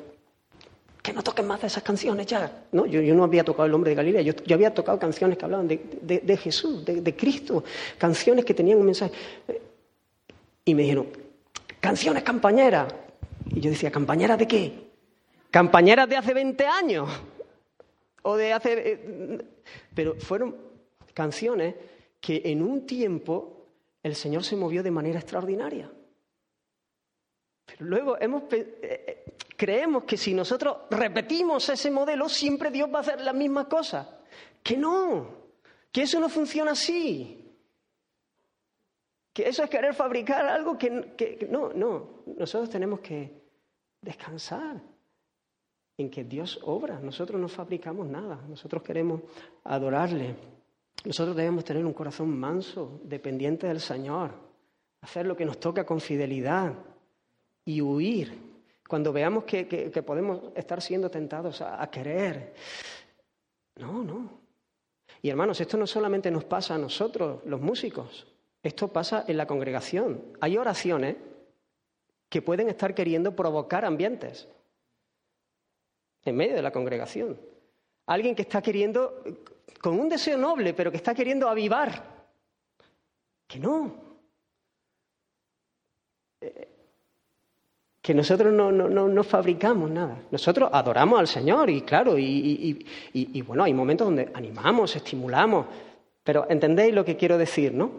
que 1.03 1.15
no 1.15 1.23
toquen 1.23 1.47
más 1.47 1.59
de 1.63 1.69
esas 1.69 1.83
canciones 1.83 2.27
ya. 2.27 2.65
¿no? 2.73 2.85
Yo, 2.85 3.01
no 3.15 3.25
había 3.25 3.43
tocado 3.43 3.65
el 3.65 3.73
hombre 3.73 3.93
de 3.93 3.95
Galilea, 3.95 4.21
yo, 4.21 4.55
había 4.55 4.75
tocado 4.75 4.99
canciones 4.99 5.39
que 5.39 5.47
hablaban 5.47 5.67
de, 5.67 6.37
Jesús, 6.37 6.85
de, 6.85 7.17
Cristo, 7.17 7.65
canciones 7.97 8.45
que 8.45 8.53
tenían 8.53 8.77
un 8.79 8.85
mensaje. 8.85 9.15
Y 10.67 10.75
me 10.75 10.83
dijeron, 10.83 11.07
canciones 11.81 12.23
campañeras. 12.23 12.93
Y 13.47 13.61
yo 13.61 13.71
decía, 13.71 13.91
¿campañeras 13.91 14.39
de 14.39 14.47
qué? 14.47 14.91
¿Campañeras 15.51 16.07
de 16.07 16.19
hace 16.19 16.35
20 16.35 16.67
años? 16.67 17.09
O 18.25 18.37
de 18.37 18.53
hace... 18.53 18.73
Eh, 18.77 19.39
pero 19.95 20.17
fueron 20.17 20.55
canciones 21.15 21.77
que 22.21 22.43
en 22.45 22.61
un 22.61 22.85
tiempo 22.85 23.65
el 24.03 24.15
Señor 24.15 24.45
se 24.45 24.55
movió 24.55 24.83
de 24.83 24.91
manera 24.91 25.19
extraordinaria. 25.19 25.91
Pero 27.69 27.85
luego 27.85 28.17
hemos, 28.19 28.45
eh, 28.53 28.79
eh, 28.83 29.25
creemos 29.57 30.05
que 30.05 30.17
si 30.17 30.33
nosotros 30.33 30.79
repetimos 30.91 31.69
ese 31.69 31.91
modelo, 31.91 32.29
siempre 32.29 32.71
Dios 32.71 32.89
va 32.93 32.99
a 32.99 33.03
hacer 33.03 33.21
las 33.21 33.35
mismas 33.35 33.67
cosas. 33.67 34.09
Que 34.63 34.77
no, 34.77 35.29
que 35.93 36.03
eso 36.03 36.19
no 36.19 36.31
funciona 36.31 36.71
así. 36.73 37.45
Que 39.35 39.49
eso 39.49 39.63
es 39.63 39.71
querer 39.71 39.95
fabricar 39.95 40.47
algo 40.47 40.79
que, 40.79 41.47
no, 41.51 41.73
no, 41.75 42.25
nosotros 42.39 42.71
tenemos 42.71 43.01
que 43.01 43.31
descansar 44.01 44.81
en 45.99 46.11
que 46.11 46.25
Dios 46.25 46.59
obra, 46.65 46.99
nosotros 47.01 47.41
no 47.41 47.49
fabricamos 47.49 48.07
nada, 48.07 48.41
nosotros 48.49 48.83
queremos 48.83 49.21
adorarle, 49.65 50.35
nosotros 51.05 51.37
debemos 51.37 51.65
tener 51.65 51.85
un 51.85 51.93
corazón 51.93 52.37
manso, 52.37 53.01
dependiente 53.05 53.67
del 53.67 53.81
Señor, 53.81 54.33
hacer 55.03 55.27
lo 55.27 55.37
que 55.37 55.45
nos 55.45 55.61
toca 55.61 55.85
con 55.85 56.01
fidelidad 56.01 56.73
y 57.69 57.83
huir 57.83 58.33
cuando 58.89 59.13
veamos 59.13 59.45
que, 59.45 60.03
podemos 60.05 60.41
estar 60.57 60.81
siendo 60.81 61.11
tentados 61.11 61.61
a 61.61 61.87
querer. 61.91 62.55
No, 63.77 64.03
no. 64.03 64.41
Y 65.21 65.29
hermanos, 65.29 65.61
esto 65.61 65.77
no 65.77 65.87
solamente 65.87 66.31
nos 66.31 66.45
pasa 66.45 66.77
a 66.77 66.79
nosotros, 66.79 67.43
los 67.45 67.61
músicos, 67.61 68.27
esto 68.63 68.89
pasa 68.89 69.27
en 69.29 69.37
la 69.37 69.47
congregación. 69.47 70.33
Hay 70.41 70.57
oraciones 70.57 71.17
que 72.31 72.41
pueden 72.41 72.71
estar 72.71 72.95
queriendo 72.95 73.37
provocar 73.37 73.85
ambientes 73.85 74.49
en 76.25 76.37
medio 76.37 76.55
de 76.55 76.63
la 76.63 76.73
congregación. 76.73 77.39
Alguien 78.07 78.35
que 78.35 78.43
está 78.43 78.63
queriendo, 78.63 79.23
con 79.83 80.01
un 80.01 80.09
deseo 80.09 80.39
noble, 80.39 80.73
pero 80.73 80.91
que 80.91 80.97
está 80.97 81.15
queriendo 81.15 81.51
avivar. 81.51 82.03
Que 83.47 83.59
no. 83.59 83.95
Eh, 86.41 86.78
que 88.09 88.15
nosotros 88.15 88.55
no, 88.55 88.73
no, 88.73 89.23
fabricamos 89.23 89.91
nada. 89.91 90.23
Nosotros 90.31 90.71
adoramos 90.73 91.21
al 91.21 91.29
Señor 91.29 91.69
y 91.69 91.83
claro, 91.83 92.17
y 92.19 93.43
bueno, 93.47 93.65
hay 93.65 93.75
momentos 93.75 94.07
donde 94.07 94.31
animamos, 94.33 94.97
estimulamos, 94.97 95.67
pero 96.25 96.47
entendéis 96.49 96.95
lo 96.95 97.05
que 97.05 97.19
quiero 97.19 97.37
decir, 97.37 97.75
¿no? 97.75 97.91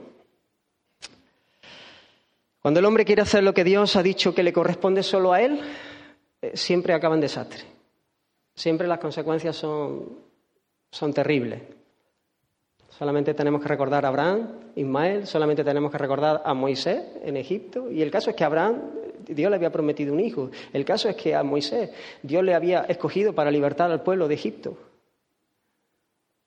Cuando 2.59 2.79
el 2.79 2.87
hombre 2.87 3.05
quiere 3.05 3.21
hacer 3.21 3.43
lo 3.43 3.53
que 3.53 3.63
Dios 3.63 3.95
ha 3.97 4.01
dicho 4.01 4.33
que 4.33 4.41
le 4.41 4.51
corresponde 4.51 5.03
solo 5.03 5.31
a 5.31 5.43
él, 5.43 5.61
eh, 6.41 6.57
siempre 6.57 6.95
acaba 6.95 7.13
en 7.13 7.21
desastre. 7.21 7.61
Siempre 8.55 8.87
las 8.87 8.97
consecuencias 8.97 9.55
son, 9.55 10.09
son 10.89 11.13
terribles. 11.13 11.61
Solamente 12.99 13.33
tenemos 13.33 13.61
que 13.61 13.69
recordar 13.69 14.03
a 14.03 14.09
Abraham, 14.09 14.49
Ismael, 14.75 15.25
solamente 15.25 15.63
tenemos 15.63 15.89
que 15.89 15.97
recordar 15.97 16.41
a 16.43 16.53
Moisés 16.53 17.01
en 17.23 17.37
Egipto. 17.37 17.89
Y 17.89 18.01
el 18.01 18.11
caso 18.11 18.29
es 18.29 18.35
que 18.35 18.43
a 18.43 18.47
Abraham 18.47 18.81
Dios 19.25 19.49
le 19.49 19.55
había 19.55 19.71
prometido 19.71 20.11
un 20.13 20.19
hijo. 20.19 20.51
El 20.73 20.83
caso 20.83 21.07
es 21.07 21.15
que 21.15 21.33
a 21.33 21.41
Moisés 21.41 21.91
Dios 22.21 22.43
le 22.43 22.53
había 22.53 22.81
escogido 22.81 23.33
para 23.33 23.51
libertar 23.51 23.89
al 23.89 24.03
pueblo 24.03 24.27
de 24.27 24.35
Egipto. 24.35 24.77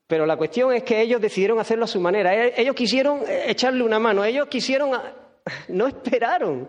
Pero 0.07 0.27
la 0.27 0.37
cuestión 0.37 0.75
es 0.75 0.83
que 0.83 1.01
ellos 1.01 1.23
decidieron 1.23 1.59
hacerlo 1.59 1.87
a 1.87 1.89
su 1.89 1.99
manera. 1.99 2.35
Ellos 2.49 2.75
quisieron 2.75 3.21
eh, 3.27 3.45
echarle 3.47 3.83
una 3.83 3.99
mano, 3.99 4.23
ellos 4.23 4.47
quisieron 4.49 4.91
no 5.69 5.87
esperaron 5.87 6.69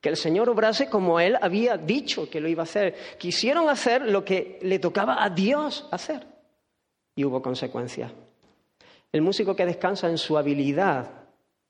que 0.00 0.10
el 0.10 0.16
Señor 0.16 0.48
obrase 0.48 0.88
como 0.88 1.18
Él 1.18 1.36
había 1.40 1.76
dicho 1.76 2.30
que 2.30 2.40
lo 2.40 2.46
iba 2.46 2.62
a 2.62 2.70
hacer. 2.70 2.94
Quisieron 3.18 3.68
hacer 3.68 4.02
lo 4.02 4.24
que 4.24 4.60
le 4.62 4.78
tocaba 4.78 5.24
a 5.24 5.28
Dios 5.28 5.88
hacer. 5.90 6.24
Y 7.16 7.24
hubo 7.24 7.42
consecuencias. 7.42 8.12
El 9.14 9.22
músico 9.22 9.54
que 9.54 9.64
descansa 9.64 10.10
en 10.10 10.18
su 10.18 10.36
habilidad 10.36 11.08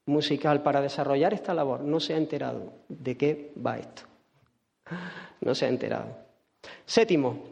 musical 0.07 0.63
para 0.63 0.81
desarrollar 0.81 1.35
esta 1.35 1.53
labor 1.53 1.83
no 1.83 2.01
se 2.01 2.15
ha 2.15 2.17
enterado 2.17 2.73
de 2.89 3.19
qué 3.19 3.53
va 3.55 3.77
esto. 3.77 4.05
No 5.43 5.55
se 5.55 5.67
ha 5.67 5.69
enterado. 5.69 6.17
Séptimo, 6.87 7.45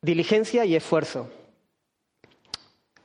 diligencia 0.00 0.64
y 0.64 0.76
esfuerzo. 0.76 1.28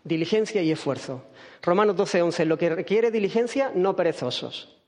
Diligencia 0.01 0.61
y 0.61 0.71
esfuerzo. 0.71 1.25
Romanos 1.61 1.97
12, 1.97 2.21
11. 2.21 2.45
Lo 2.45 2.57
que 2.57 2.69
requiere 2.69 3.11
diligencia, 3.11 3.69
no 3.75 3.97
perezosos. 3.97 4.81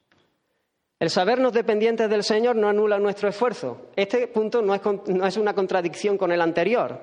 El 1.00 1.10
sabernos 1.10 1.52
dependientes 1.52 2.10
del 2.10 2.24
Señor 2.24 2.56
no 2.56 2.70
anula 2.70 2.98
nuestro 2.98 3.28
esfuerzo. 3.28 3.90
Este 3.98 4.26
punto 4.30 4.62
no 4.62 4.74
es, 4.74 4.82
no 5.08 5.28
es 5.28 5.36
una 5.36 5.54
contradicción 5.54 6.18
con 6.18 6.32
el 6.32 6.40
anterior. 6.40 6.98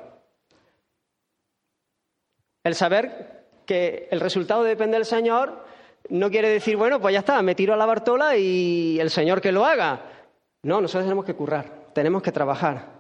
El 2.64 2.75
saber 2.75 3.38
que 3.69 4.09
el 4.11 4.19
resultado 4.19 4.64
depende 4.64 4.97
del 4.97 5.05
Señor 5.05 5.69
no 6.09 6.31
quiere 6.31 6.49
decir, 6.49 6.77
bueno, 6.77 7.01
pues 7.01 7.12
ya 7.12 7.19
está, 7.19 7.43
me 7.43 7.55
tiro 7.55 7.75
a 7.75 7.77
la 7.77 7.85
Bartola 7.85 8.35
y 8.35 8.99
el 8.99 9.11
Señor 9.11 9.43
que 9.43 9.53
lo 9.53 9.66
haga. 9.66 10.01
No, 10.62 10.81
nosotros 10.81 11.05
tenemos 11.05 11.27
que 11.27 11.35
currar, 11.35 11.91
tenemos 11.93 12.23
que 12.23 12.33
trabajar. 12.33 12.99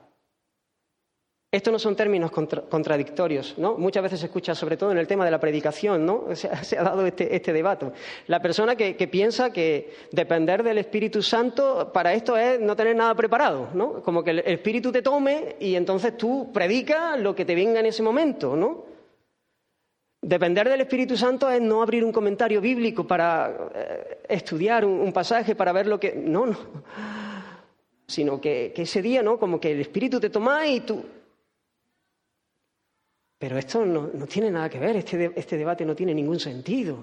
Estos 1.50 1.72
no 1.72 1.78
son 1.78 1.96
términos 1.96 2.30
contradictorios, 2.30 3.56
¿no? 3.56 3.78
Muchas 3.78 4.02
veces 4.02 4.20
se 4.20 4.26
escucha, 4.26 4.54
sobre 4.54 4.76
todo 4.76 4.92
en 4.92 4.98
el 4.98 5.06
tema 5.06 5.24
de 5.24 5.30
la 5.30 5.40
predicación, 5.40 6.04
¿no? 6.04 6.26
Se, 6.34 6.76
ha 6.78 6.82
dado 6.82 7.06
este, 7.06 7.34
este, 7.34 7.54
debate. 7.54 7.90
La 8.26 8.42
persona 8.42 8.76
que, 8.76 8.92
piensa 9.10 9.50
que 9.50 9.94
depender 10.12 10.62
del 10.62 10.76
Espíritu 10.76 11.22
Santo 11.22 11.90
para 11.90 12.12
esto 12.12 12.36
es 12.36 12.60
no 12.60 12.76
tener 12.76 12.94
nada 12.94 13.14
preparado, 13.14 13.70
¿no? 13.72 14.02
Como 14.02 14.22
que 14.22 14.32
el 14.32 14.38
Espíritu 14.40 14.92
te 14.92 15.00
tome 15.00 15.56
y 15.58 15.74
entonces 15.74 16.18
tú 16.18 16.52
predicas 16.52 17.18
lo 17.18 17.34
que 17.34 17.46
te 17.46 17.54
venga 17.54 17.80
en 17.80 17.86
ese 17.86 18.02
momento, 18.02 18.54
¿no? 18.54 18.97
Depender 20.28 20.68
del 20.68 20.82
Espíritu 20.82 21.16
Santo 21.16 21.48
es 21.48 21.58
no 21.58 21.80
abrir 21.80 22.04
un 22.04 22.12
comentario 22.12 22.60
bíblico 22.60 23.06
para 23.06 23.70
eh, 23.74 24.18
estudiar 24.28 24.84
un, 24.84 25.10
pasaje, 25.10 25.54
para 25.54 25.72
ver 25.72 25.86
lo 25.86 25.98
que... 25.98 26.12
No, 26.14 26.44
no. 26.44 26.58
Sino 28.06 28.38
que, 28.38 28.74
ese 28.76 29.00
día, 29.00 29.22
¿no? 29.22 29.38
Como 29.38 29.58
que 29.58 29.72
el 29.72 29.80
Espíritu 29.80 30.20
te 30.20 30.28
toma 30.28 30.66
y 30.66 30.80
tú 30.80 31.02
pero 33.40 33.56
esto 33.56 33.86
no, 33.86 34.08
tiene 34.26 34.50
nada 34.50 34.68
que 34.68 34.80
ver, 34.80 34.96
este, 34.96 35.32
este, 35.36 35.56
debate 35.56 35.84
no 35.84 35.94
tiene 35.94 36.12
ningún 36.12 36.40
sentido. 36.40 36.98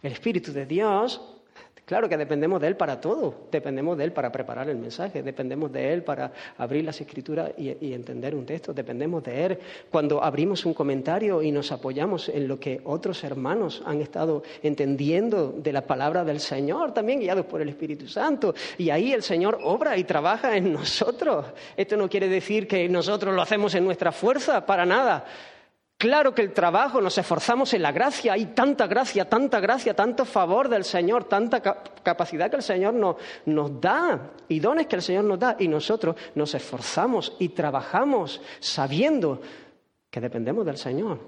El 0.00 0.12
Espíritu 0.12 0.52
de 0.52 0.66
Dios 0.66 1.41
Claro 1.84 2.08
que 2.08 2.16
dependemos 2.16 2.60
de 2.60 2.68
Él 2.68 2.76
para 2.76 3.00
todo, 3.00 3.48
dependemos 3.50 3.98
de 3.98 4.04
Él 4.04 4.12
para 4.12 4.30
preparar 4.30 4.68
el 4.68 4.78
mensaje, 4.78 5.20
dependemos 5.20 5.72
de 5.72 5.92
Él 5.92 6.04
para 6.04 6.32
abrir 6.56 6.84
las 6.84 7.00
escrituras 7.00 7.50
y, 7.58 7.92
entender 7.92 8.36
un 8.36 8.46
texto, 8.46 8.72
dependemos 8.72 9.24
de 9.24 9.44
Él 9.44 9.58
cuando 9.90 10.22
abrimos 10.22 10.64
un 10.64 10.74
comentario 10.74 11.42
y 11.42 11.50
nos 11.50 11.72
apoyamos 11.72 12.28
en 12.28 12.46
lo 12.46 12.60
que 12.60 12.80
otros 12.84 13.24
hermanos 13.24 13.82
han 13.84 14.00
estado 14.00 14.44
entendiendo 14.62 15.52
de 15.52 15.72
la 15.72 15.84
palabra 15.84 16.24
del 16.24 16.38
Señor, 16.38 16.94
también 16.94 17.18
guiados 17.18 17.46
por 17.46 17.60
el 17.60 17.68
Espíritu 17.68 18.06
Santo. 18.06 18.54
Y 18.78 18.90
ahí 18.90 19.12
el 19.12 19.24
Señor 19.24 19.58
obra 19.64 19.96
y 19.96 20.04
trabaja 20.04 20.56
en 20.56 20.72
nosotros. 20.72 21.46
Esto 21.76 21.96
no 21.96 22.08
quiere 22.08 22.28
decir 22.28 22.68
que 22.68 22.88
nosotros 22.88 23.34
lo 23.34 23.42
hacemos 23.42 23.74
en 23.74 23.84
nuestra 23.84 24.12
fuerza, 24.12 24.64
para 24.64 24.86
nada. 24.86 25.24
Claro 26.02 26.34
que 26.34 26.42
el 26.42 26.52
trabajo, 26.52 27.00
nos 27.00 27.16
esforzamos 27.16 27.74
en 27.74 27.82
la 27.82 27.92
gracia, 27.92 28.32
hay 28.32 28.46
tanta 28.46 28.88
gracia, 28.88 29.28
tanta 29.28 29.60
gracia, 29.60 29.94
tanto 29.94 30.24
favor 30.24 30.68
del 30.68 30.82
Señor, 30.82 31.28
tanta 31.28 31.62
capacidad 31.62 32.50
que 32.50 32.56
el 32.56 32.64
Señor 32.64 32.92
nos 33.46 33.80
da 33.80 34.32
y 34.48 34.58
dones 34.58 34.88
que 34.88 34.96
el 34.96 35.02
Señor 35.02 35.22
nos 35.22 35.38
da 35.38 35.54
y 35.60 35.68
nosotros 35.68 36.16
nos 36.34 36.56
esforzamos 36.56 37.36
y 37.38 37.50
trabajamos 37.50 38.40
sabiendo 38.58 39.40
que 40.10 40.20
dependemos 40.20 40.66
del 40.66 40.76
Señor, 40.76 41.20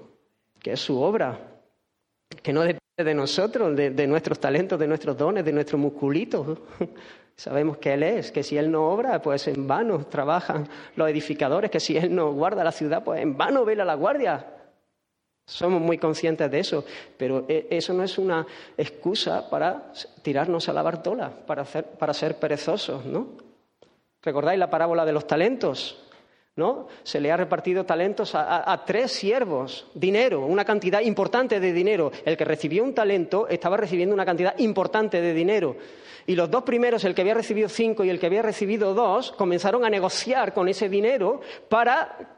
que 0.59 0.73
es 0.73 0.81
su 0.81 1.01
obra, 1.01 1.39
que 2.43 2.51
no 2.51 2.59
depende 2.59 2.81
de 2.97 3.15
nosotros, 3.15 3.73
de, 3.77 3.91
de 3.91 4.07
nuestros 4.07 4.41
talentos, 4.41 4.77
de 4.77 4.87
nuestros 4.87 5.17
dones, 5.17 5.45
de 5.45 5.53
nuestros 5.53 5.79
musculitos. 5.79 6.59
Sabemos 7.37 7.77
que 7.77 7.93
Él 7.93 8.03
es, 8.03 8.29
que 8.29 8.43
si 8.43 8.57
Él 8.57 8.69
no 8.69 8.89
obra, 8.89 9.21
pues 9.21 9.47
en 9.47 9.67
vano 9.67 10.05
trabajan 10.07 10.67
los 10.97 11.09
edificadores, 11.09 11.71
que 11.71 11.79
si 11.79 11.95
Él 11.95 12.13
no 12.13 12.33
guarda 12.33 12.61
la 12.61 12.73
ciudad, 12.73 13.05
pues 13.05 13.21
en 13.21 13.37
vano 13.37 13.63
vela 13.63 13.85
la 13.85 13.95
guardia. 13.95 14.51
Somos 15.47 15.79
muy 15.79 15.99
conscientes 15.99 16.49
de 16.49 16.59
eso, 16.59 16.83
pero 17.17 17.45
e, 17.47 17.67
eso 17.69 17.93
no 17.93 18.03
es 18.03 18.17
una 18.17 18.45
excusa 18.75 19.47
para 19.47 19.91
tirarnos 20.23 20.67
a 20.69 20.73
la 20.73 20.81
bartola, 20.81 21.29
para, 21.45 22.13
ser 22.13 22.39
perezosos, 22.39 23.05
¿no? 23.05 23.27
¿Recordáis 24.23 24.57
la 24.57 24.71
parábola 24.71 25.05
de 25.05 25.13
los 25.13 25.27
talentos? 25.27 26.01
¿No? 26.55 26.87
Se 27.03 27.19
le 27.19 27.31
ha 27.33 27.37
repartido 27.37 27.85
talentos 27.85 28.31
a, 28.33 28.81
tres 28.85 29.11
siervos, 29.11 29.87
dinero, 29.93 30.45
una 30.45 30.63
cantidad 30.63 31.01
importante 31.01 31.59
de 31.59 31.73
dinero. 31.73 32.13
El 32.23 32.37
que 32.37 32.45
recibió 32.45 32.81
un 32.81 32.95
talento 32.95 33.45
estaba 33.49 33.75
recibiendo 33.75 34.15
una 34.15 34.25
cantidad 34.25 34.57
importante 34.59 35.19
de 35.19 35.33
dinero. 35.33 35.75
Y 36.25 36.33
los 36.33 36.49
dos 36.49 36.63
primeros, 36.63 37.03
el 37.03 37.13
que 37.13 37.21
había 37.21 37.33
recibido 37.33 37.67
cinco 37.67 38.05
y 38.05 38.09
el 38.09 38.21
que 38.21 38.27
había 38.27 38.41
recibido 38.41 38.93
dos, 38.93 39.33
comenzaron 39.33 39.83
a 39.83 39.89
negociar 39.89 40.53
con 40.53 40.69
ese 40.69 40.87
dinero 40.87 41.41
para 41.67 42.37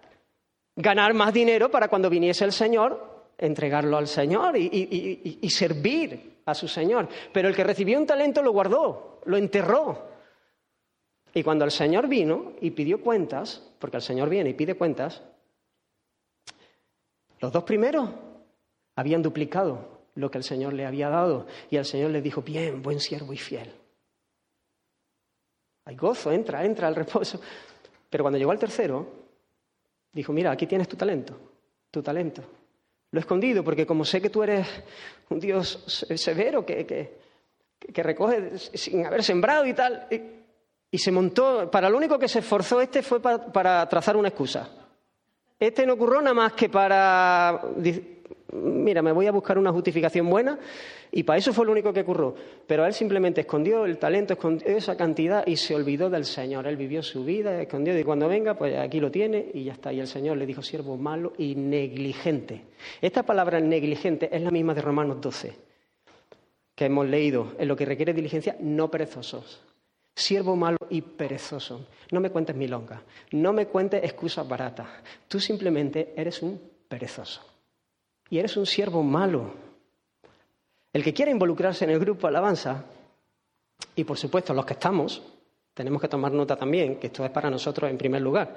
ganar 0.77 1.13
más 1.13 1.33
dinero 1.33 1.69
para 1.69 1.89
cuando 1.89 2.09
viniese 2.09 2.45
el 2.45 2.53
Señor, 2.53 3.33
entregarlo 3.37 3.97
al 3.97 4.07
Señor 4.07 4.55
y, 4.55 5.49
servir 5.49 6.41
a 6.45 6.53
su 6.53 6.67
Señor. 6.67 7.09
Pero 7.33 7.49
el 7.49 7.55
que 7.55 7.63
recibió 7.63 7.99
un 7.99 8.05
talento 8.05 8.41
lo 8.41 8.51
guardó, 8.51 9.21
lo 9.25 9.35
enterró. 9.35 10.07
Y 11.33 11.43
cuando 11.43 11.65
el 11.65 11.71
Señor 11.71 12.07
vino 12.07 12.53
y 12.61 12.71
pidió 12.71 13.01
cuentas, 13.01 13.61
porque 13.79 13.97
el 13.97 14.03
Señor 14.03 14.29
viene 14.29 14.51
y 14.51 14.53
pide 14.53 14.75
cuentas, 14.75 15.21
los 17.39 17.51
dos 17.51 17.63
primeros 17.63 18.09
habían 18.95 19.21
duplicado 19.21 19.97
lo 20.15 20.31
que 20.31 20.39
el 20.39 20.43
Señor 20.43 20.73
le 20.73 20.85
había 20.85 21.09
dado 21.09 21.45
y 21.69 21.75
el 21.75 21.85
Señor 21.85 22.11
le 22.11 22.21
dijo, 22.21 22.41
bien, 22.41 22.81
buen 22.81 22.99
siervo 22.99 23.33
y 23.33 23.37
fiel. 23.37 23.71
Hay 25.85 25.95
gozo, 25.95 26.31
entra, 26.31 26.65
entra 26.65 26.87
al 26.87 26.95
reposo. 26.95 27.39
Pero 28.09 28.23
cuando 28.23 28.37
llegó 28.37 28.51
al 28.51 28.59
tercero, 28.59 29.26
Dijo, 30.11 30.33
mira, 30.33 30.51
aquí 30.51 30.67
tienes 30.67 30.87
tu 30.87 30.95
talento, 30.95 31.37
tu 31.91 32.01
talento. 32.01 32.43
Lo 33.11 33.19
he 33.19 33.21
escondido 33.21 33.63
porque 33.63 33.85
como 33.85 34.03
sé 34.03 34.21
que 34.21 34.29
tú 34.29 34.43
eres 34.43 34.67
un 35.29 35.39
Dios 35.39 35.83
severo 36.15 36.65
que, 36.65 36.85
que, 36.85 38.03
recoge 38.03 38.57
sin 38.57 39.05
haber 39.05 39.23
sembrado 39.23 39.65
y 39.65 39.73
tal, 39.73 40.07
y, 40.91 40.97
se 40.97 41.11
montó, 41.11 41.69
para 41.69 41.89
lo 41.89 41.97
único 41.97 42.17
que 42.17 42.27
se 42.27 42.39
esforzó 42.39 42.81
este 42.81 43.03
fue 43.03 43.21
para 43.21 43.87
trazar 43.87 44.17
una 44.17 44.29
excusa. 44.29 44.69
Este 45.59 45.85
no 45.85 45.93
ocurrió 45.93 46.21
nada 46.21 46.35
más 46.35 46.53
que 46.53 46.69
para 46.69 47.61
mira, 48.53 49.01
me 49.01 49.11
voy 49.11 49.27
a 49.27 49.31
buscar 49.31 49.57
una 49.57 49.71
justificación 49.71 50.29
buena 50.29 50.57
y 51.11 51.23
para 51.23 51.39
eso 51.39 51.53
fue 51.53 51.65
lo 51.65 51.71
único 51.71 51.91
que 51.91 52.01
ocurrió. 52.01 52.35
Pero 52.65 52.85
él 52.85 52.93
simplemente 52.93 53.41
escondió 53.41 53.85
el 53.85 53.97
talento, 53.97 54.33
escondió 54.33 54.67
esa 54.67 54.95
cantidad 54.95 55.45
y 55.45 55.57
se 55.57 55.75
olvidó 55.75 56.09
del 56.09 56.25
Señor. 56.25 56.67
Él 56.67 56.77
vivió 56.77 57.03
su 57.03 57.23
vida, 57.23 57.61
escondió 57.61 57.97
y 57.97 58.03
cuando 58.03 58.27
venga, 58.27 58.55
pues 58.55 58.77
aquí 58.77 58.99
lo 58.99 59.11
tiene 59.11 59.51
y 59.53 59.65
ya 59.65 59.73
está. 59.73 59.91
Y 59.91 59.99
el 59.99 60.07
Señor 60.07 60.37
le 60.37 60.45
dijo, 60.45 60.61
siervo 60.61 60.97
malo 60.97 61.33
y 61.37 61.55
negligente. 61.55 62.61
Esta 63.01 63.23
palabra 63.23 63.59
negligente 63.59 64.29
es 64.31 64.41
la 64.41 64.51
misma 64.51 64.73
de 64.73 64.81
Romanos 64.81 65.19
12, 65.21 65.53
que 66.75 66.85
hemos 66.85 67.07
leído, 67.07 67.53
en 67.57 67.67
lo 67.67 67.75
que 67.75 67.85
requiere 67.85 68.13
diligencia, 68.13 68.55
no 68.59 68.89
perezosos. 68.89 69.61
Siervo 70.15 70.55
malo 70.55 70.77
y 70.89 71.01
perezoso. 71.01 71.87
No 72.11 72.19
me 72.19 72.31
cuentes 72.31 72.55
milonga, 72.55 73.03
no 73.31 73.53
me 73.53 73.67
cuentes 73.67 74.03
excusas 74.03 74.47
baratas. 74.47 74.87
Tú 75.27 75.39
simplemente 75.39 76.13
eres 76.15 76.41
un 76.41 76.59
perezoso 76.87 77.56
y 78.29 78.39
eres 78.39 78.57
un 78.57 78.65
siervo 78.65 79.03
malo. 79.03 79.51
El 80.93 81.03
que 81.03 81.13
quiera 81.13 81.31
involucrarse 81.31 81.85
en 81.85 81.91
el 81.91 81.99
grupo 81.99 82.27
alabanza, 82.27 82.85
y 83.95 84.03
por 84.03 84.17
supuesto 84.17 84.53
los 84.53 84.65
que 84.65 84.73
estamos, 84.73 85.21
tenemos 85.73 86.01
que 86.01 86.07
tomar 86.07 86.31
nota 86.31 86.55
también, 86.55 86.99
que 86.99 87.07
esto 87.07 87.23
es 87.23 87.31
para 87.31 87.49
nosotros 87.49 87.89
en 87.89 87.97
primer 87.97 88.21
lugar, 88.21 88.55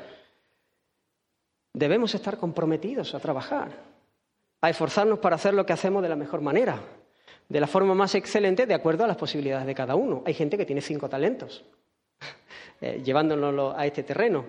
debemos 1.73 2.15
estar 2.15 2.39
comprometidos 2.39 3.15
a 3.15 3.21
trabajar, 3.21 3.71
a 4.61 4.71
esforzarnos 4.71 5.19
para 5.19 5.37
hacer 5.37 5.55
lo 5.55 5.67
que 5.67 5.73
hacemos 5.73 6.03
de 6.03 6.09
la 6.09 6.17
mejor 6.17 6.41
manera, 6.41 6.81
de 7.49 7.61
la 7.61 7.67
forma 7.67 7.95
más 7.95 8.15
excelente, 8.15 8.67
de 8.67 8.75
acuerdo 8.75 9.05
a 9.05 9.07
las 9.07 9.17
posibilidades 9.17 9.67
de 9.67 9.75
cada 9.75 9.97
uno. 9.97 10.23
Hay 10.25 10.35
gente 10.35 10.57
que 10.57 10.65
tiene 10.65 10.81
cinco 10.81 11.09
talentos, 11.09 11.65
eh, 12.81 13.03
llevándonos 13.05 13.75
a 13.77 13.87
este 13.87 14.03
terreno. 14.03 14.45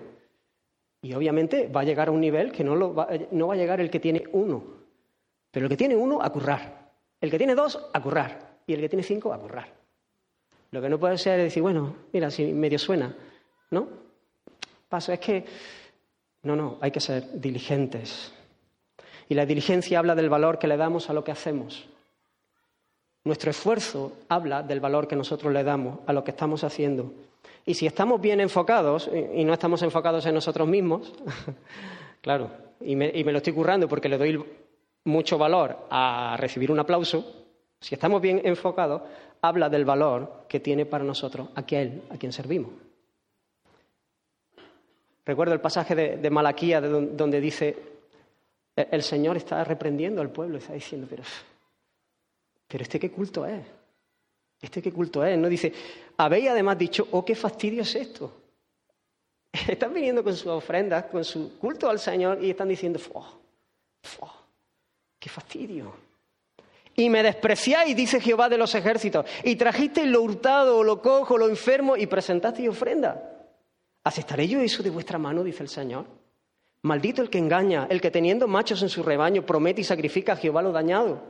Y 1.02 1.14
obviamente 1.14 1.66
va 1.66 1.80
a 1.80 1.84
llegar 1.84 2.08
a 2.08 2.12
un 2.12 2.20
nivel 2.20 2.52
que 2.52 2.62
no, 2.62 2.76
lo 2.76 2.94
va, 2.94 3.08
no 3.32 3.48
va 3.48 3.54
a 3.54 3.56
llegar 3.56 3.80
el 3.80 3.90
que 3.90 3.98
tiene 3.98 4.22
uno. 4.32 4.81
Pero 5.52 5.66
el 5.66 5.70
que 5.70 5.76
tiene 5.76 5.94
uno, 5.94 6.20
a 6.20 6.30
currar. 6.30 6.90
El 7.20 7.30
que 7.30 7.38
tiene 7.38 7.54
dos, 7.54 7.78
a 7.92 8.00
currar. 8.00 8.56
Y 8.66 8.72
el 8.72 8.80
que 8.80 8.88
tiene 8.88 9.04
cinco, 9.04 9.32
a 9.32 9.38
currar. 9.38 9.72
Lo 10.72 10.80
que 10.80 10.88
no 10.88 10.98
puede 10.98 11.18
ser 11.18 11.38
es 11.38 11.44
decir, 11.44 11.62
bueno, 11.62 11.94
mira, 12.12 12.30
si 12.30 12.52
medio 12.52 12.78
suena, 12.78 13.14
¿no? 13.70 13.88
Paso, 14.88 15.12
es 15.12 15.20
que. 15.20 15.44
No, 16.42 16.56
no, 16.56 16.78
hay 16.80 16.90
que 16.90 17.00
ser 17.00 17.38
diligentes. 17.40 18.32
Y 19.28 19.34
la 19.34 19.46
diligencia 19.46 19.98
habla 19.98 20.14
del 20.14 20.28
valor 20.28 20.58
que 20.58 20.66
le 20.66 20.76
damos 20.76 21.08
a 21.08 21.12
lo 21.12 21.22
que 21.22 21.30
hacemos. 21.30 21.86
Nuestro 23.24 23.50
esfuerzo 23.50 24.16
habla 24.28 24.62
del 24.62 24.80
valor 24.80 25.06
que 25.06 25.14
nosotros 25.14 25.52
le 25.52 25.62
damos 25.62 26.00
a 26.06 26.12
lo 26.12 26.24
que 26.24 26.32
estamos 26.32 26.64
haciendo. 26.64 27.12
Y 27.64 27.74
si 27.74 27.86
estamos 27.86 28.20
bien 28.20 28.40
enfocados 28.40 29.08
y 29.34 29.44
no 29.44 29.52
estamos 29.52 29.82
enfocados 29.82 30.26
en 30.26 30.34
nosotros 30.34 30.66
mismos, 30.66 31.12
claro, 32.20 32.50
y 32.80 32.96
me, 32.96 33.12
y 33.14 33.22
me, 33.22 33.30
lo 33.30 33.38
estoy 33.38 33.52
currando 33.52 33.88
porque 33.88 34.08
le 34.08 34.18
doy 34.18 34.44
mucho 35.04 35.38
valor 35.38 35.86
a 35.90 36.36
recibir 36.38 36.70
un 36.70 36.78
aplauso, 36.78 37.44
si 37.80 37.94
estamos 37.94 38.20
bien 38.22 38.40
enfocados, 38.44 39.02
habla 39.40 39.68
del 39.68 39.84
valor 39.84 40.44
que 40.48 40.60
tiene 40.60 40.86
para 40.86 41.04
nosotros 41.04 41.48
aquel 41.54 42.02
a 42.10 42.16
quien 42.16 42.32
servimos. 42.32 42.70
Recuerdo 45.24 45.54
el 45.54 45.60
pasaje 45.60 45.94
de, 45.94 46.30
Malaquía 46.30 46.80
donde 46.80 47.40
dice, 47.40 47.76
el 48.74 49.02
Señor 49.02 49.36
está 49.36 49.62
reprendiendo 49.62 50.20
al 50.20 50.30
pueblo, 50.30 50.58
está 50.58 50.72
diciendo, 50.72 51.06
pero, 51.08 51.22
pero 52.66 52.82
este 52.82 52.98
qué 52.98 53.10
culto 53.10 53.46
es, 53.46 53.62
este 54.60 54.82
qué 54.82 54.92
culto 54.92 55.24
es. 55.24 55.38
No 55.38 55.48
dice, 55.48 55.72
habéis 56.16 56.48
además 56.48 56.78
dicho, 56.78 57.06
oh, 57.12 57.24
qué 57.24 57.34
fastidio 57.34 57.82
es 57.82 57.94
esto. 57.94 58.32
Están 59.68 59.92
viniendo 59.92 60.24
con 60.24 60.34
sus 60.34 60.46
ofrendas, 60.46 61.04
con 61.06 61.24
su 61.24 61.58
culto 61.58 61.88
al 61.88 61.98
Señor 61.98 62.42
y 62.42 62.50
están 62.50 62.68
diciendo, 62.68 62.98
oh, 63.12 64.41
¡Qué 65.22 65.28
fastidio! 65.28 65.94
Y 66.96 67.08
me 67.08 67.22
despreciáis, 67.22 67.94
dice 67.94 68.20
Jehová 68.20 68.48
de 68.48 68.58
los 68.58 68.74
ejércitos, 68.74 69.24
y 69.44 69.54
trajisteis 69.54 70.08
lo 70.08 70.20
hurtado, 70.20 70.82
lo 70.82 71.00
cojo, 71.00 71.38
lo 71.38 71.48
enfermo, 71.48 71.96
y 71.96 72.08
presentasteis 72.08 72.68
ofrenda. 72.68 73.46
¿Aceptaré 74.02 74.48
yo 74.48 74.58
eso 74.60 74.82
de 74.82 74.90
vuestra 74.90 75.18
mano? 75.18 75.44
dice 75.44 75.62
el 75.62 75.68
Señor. 75.68 76.06
Maldito 76.82 77.22
el 77.22 77.30
que 77.30 77.38
engaña, 77.38 77.86
el 77.88 78.00
que 78.00 78.10
teniendo 78.10 78.48
machos 78.48 78.82
en 78.82 78.88
su 78.88 79.04
rebaño 79.04 79.46
promete 79.46 79.82
y 79.82 79.84
sacrifica 79.84 80.32
a 80.32 80.36
Jehová 80.36 80.60
lo 80.60 80.72
dañado. 80.72 81.22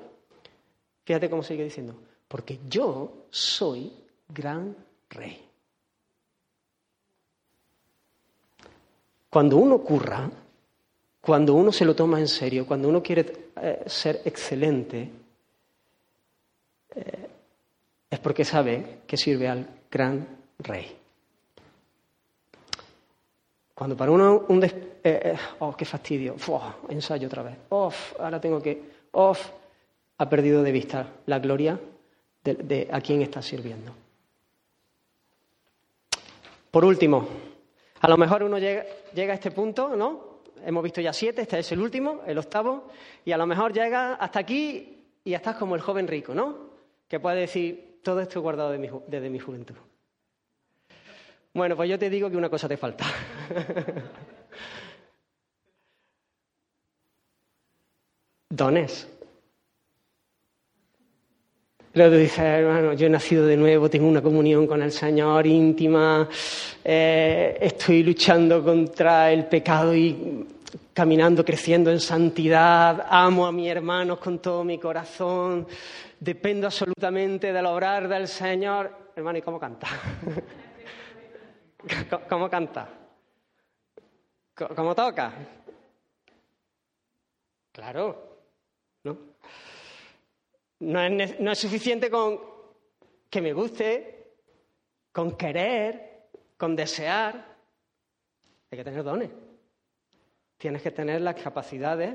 Fíjate 1.04 1.28
cómo 1.28 1.42
sigue 1.42 1.64
diciendo, 1.64 1.94
porque 2.28 2.60
yo 2.66 3.26
soy 3.28 3.92
gran 4.26 4.74
rey. 5.10 5.46
Cuando 9.28 9.58
uno 9.58 9.82
curra, 9.82 10.30
cuando 11.20 11.52
uno 11.52 11.70
se 11.70 11.84
lo 11.84 11.94
toma 11.94 12.20
en 12.20 12.28
serio, 12.28 12.66
cuando 12.66 12.88
uno 12.88 13.02
quiere 13.02 13.41
eh, 13.60 13.84
ser 13.86 14.22
excelente, 14.24 15.10
eh, 16.94 17.28
es 18.10 18.18
porque 18.18 18.44
sabe 18.44 19.00
que 19.06 19.16
sirve 19.16 19.48
al 19.48 19.66
gran 19.90 20.26
rey. 20.58 20.96
Cuando 23.74 23.96
para 23.96 24.10
uno 24.10 24.44
un 24.48 24.64
eh, 24.64 25.36
oh, 25.58 25.76
qué 25.76 25.84
fastidio, 25.84 26.36
ensayo 26.88 27.26
otra 27.26 27.42
vez, 27.42 27.56
ahora 27.70 28.40
tengo 28.40 28.62
que, 28.62 28.82
ha 30.18 30.28
perdido 30.28 30.62
de 30.62 30.72
vista 30.72 31.08
la 31.26 31.38
gloria 31.38 31.78
de, 32.44 32.88
a 32.90 33.00
quién 33.00 33.22
estás 33.22 33.46
sirviendo. 33.46 33.92
Por 36.70 36.84
último, 36.84 37.28
a 38.00 38.08
lo 38.08 38.16
mejor 38.16 38.44
uno 38.44 38.58
llega, 38.58 38.84
llega, 39.14 39.32
a 39.32 39.34
este 39.34 39.50
punto, 39.50 39.94
¿no? 39.94 40.31
Hemos 40.64 40.82
visto 40.82 41.00
ya 41.00 41.12
siete, 41.12 41.42
este 41.42 41.58
es 41.58 41.72
el 41.72 41.80
último, 41.80 42.22
el 42.26 42.38
octavo, 42.38 42.88
y 43.24 43.32
a 43.32 43.36
lo 43.36 43.46
mejor 43.46 43.72
llega 43.72 44.14
hasta 44.14 44.38
aquí 44.40 45.04
y 45.24 45.34
estás 45.34 45.56
como 45.56 45.74
el 45.74 45.80
joven 45.80 46.08
rico, 46.08 46.34
¿no? 46.34 46.70
Que 47.08 47.20
puede 47.20 47.40
decir, 47.40 48.00
todo 48.02 48.20
esto 48.20 48.38
he 48.38 48.42
guardado 48.42 48.70
desde 48.70 49.30
mi 49.30 49.38
juventud. 49.38 49.74
Bueno, 51.54 51.76
pues 51.76 51.90
yo 51.90 51.98
te 51.98 52.08
digo 52.08 52.30
que 52.30 52.36
una 52.36 52.48
cosa 52.48 52.66
te 52.68 52.76
falta. 52.78 53.04
Dones. 58.48 59.08
Luego 61.94 62.16
dices, 62.16 62.38
hermano, 62.38 62.94
yo 62.94 63.06
he 63.06 63.10
nacido 63.10 63.46
de 63.46 63.58
nuevo, 63.58 63.90
tengo 63.90 64.08
una 64.08 64.22
comunión 64.22 64.66
con 64.66 64.80
el 64.80 64.90
Señor 64.92 65.46
íntima, 65.46 66.26
eh, 66.82 67.58
estoy 67.60 68.02
luchando 68.02 68.64
contra 68.64 69.30
el 69.30 69.44
pecado 69.44 69.94
y 69.94 70.41
caminando, 70.92 71.44
creciendo 71.44 71.90
en 71.90 72.00
santidad, 72.00 73.06
amo 73.08 73.46
a 73.46 73.52
mis 73.52 73.68
hermanos 73.68 74.18
con 74.18 74.40
todo 74.40 74.64
mi 74.64 74.78
corazón, 74.78 75.66
dependo 76.20 76.66
absolutamente 76.66 77.52
del 77.52 77.66
obrar 77.66 78.08
del 78.08 78.28
Señor. 78.28 79.12
Hermano, 79.16 79.38
¿y 79.38 79.42
cómo 79.42 79.58
canta? 79.58 79.88
¿Cómo 82.28 82.48
canta? 82.48 82.88
¿Cómo 84.54 84.94
toca? 84.94 85.32
Claro, 87.72 88.38
¿no? 89.04 89.18
No 90.80 91.00
es, 91.00 91.40
no 91.40 91.52
es 91.52 91.58
suficiente 91.58 92.10
con 92.10 92.38
que 93.30 93.40
me 93.40 93.52
guste, 93.52 94.34
con 95.10 95.36
querer, 95.36 96.28
con 96.56 96.76
desear. 96.76 97.52
Hay 98.70 98.78
que 98.78 98.84
tener 98.84 99.02
dones. 99.02 99.30
Tienes 100.62 100.80
que 100.80 100.92
tener 100.92 101.20
las 101.20 101.34
capacidades 101.34 102.14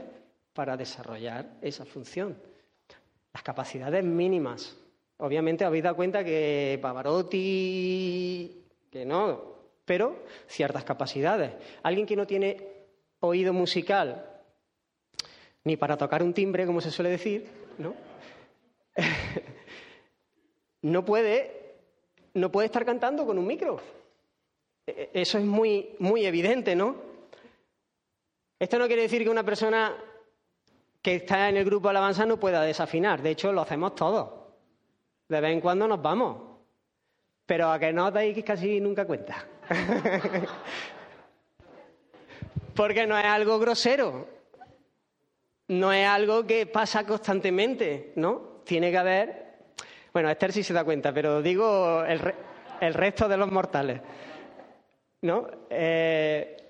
para 0.54 0.78
desarrollar 0.78 1.58
esa 1.62 1.84
función. 1.84 2.38
Las 3.34 3.44
capacidades 3.44 4.06
mínimas. 4.06 4.74
Obviamente 5.18 5.66
habéis 5.66 5.84
dado 5.84 5.98
cuenta 5.98 6.24
que 6.24 6.80
Pavarotti, 6.82 8.64
que 8.90 9.06
no, 9.06 9.42
pero 9.84 10.24
ciertas 10.48 10.86
capacidades. 10.86 11.52
Alguien 11.84 12.08
que 12.08 12.16
no 12.16 12.26
tiene 12.26 12.86
oído 13.20 13.52
musical 13.52 14.26
ni 15.66 15.76
para 15.76 15.98
tocar 15.98 16.24
un 16.24 16.34
timbre, 16.34 16.66
como 16.66 16.80
se 16.80 16.90
suele 16.90 17.10
decir, 17.10 17.50
¿no? 17.78 17.96
no 20.84 21.04
puede, 21.04 21.76
no 22.34 22.50
puede 22.50 22.68
estar 22.68 22.86
cantando 22.86 23.26
con 23.26 23.38
un 23.38 23.46
micro. 23.46 23.82
E, 24.86 25.10
e, 25.14 25.22
eso 25.22 25.38
es 25.38 25.44
muy, 25.44 25.98
muy 26.00 26.26
evidente, 26.26 26.78
¿no? 26.78 27.17
Esto 28.60 28.80
no 28.80 28.88
quiere 28.88 29.04
decir 29.04 29.24
que 29.24 29.30
una 29.30 29.44
persona 29.44 29.96
que 31.02 31.16
está 31.16 31.50
en 31.50 31.58
el 31.58 31.66
grupo 31.66 31.90
alabanza 31.90 32.26
no 32.26 32.40
pueda 32.40 32.62
desafinar. 32.62 33.22
De 33.22 33.32
hecho, 33.32 33.52
lo 33.52 33.62
hacemos 33.62 33.96
todos. 33.96 34.30
De 35.30 35.40
vez 35.40 35.52
en 35.52 35.62
cuando 35.62 35.88
nos 35.88 36.02
vamos. 36.02 36.38
Pero 37.46 37.72
a 37.72 37.80
que 37.80 37.94
no 37.94 38.12
dais 38.12 38.36
que 38.36 38.44
casi 38.44 38.80
nunca 38.80 39.06
cuenta. 39.06 39.46
Porque 42.76 43.08
no 43.08 43.18
es 43.18 43.26
algo 43.26 43.58
grosero, 43.58 44.28
no 45.70 45.92
es 45.92 46.08
algo 46.08 46.46
que 46.46 46.68
pasa 46.68 47.06
constantemente, 47.06 48.12
¿no? 48.16 48.62
Tiene 48.64 48.92
que 48.92 48.98
haber. 48.98 49.48
Bueno, 50.14 50.30
Esther 50.30 50.54
sí 50.54 50.64
se 50.64 50.74
da 50.74 50.84
cuenta, 50.84 51.12
pero 51.14 51.42
digo 51.42 52.04
el, 52.04 52.94
resto 52.94 53.28
de 53.28 53.38
los 53.38 53.52
mortales, 53.52 54.02
¿no? 55.22 55.48
Eh, 55.70 56.67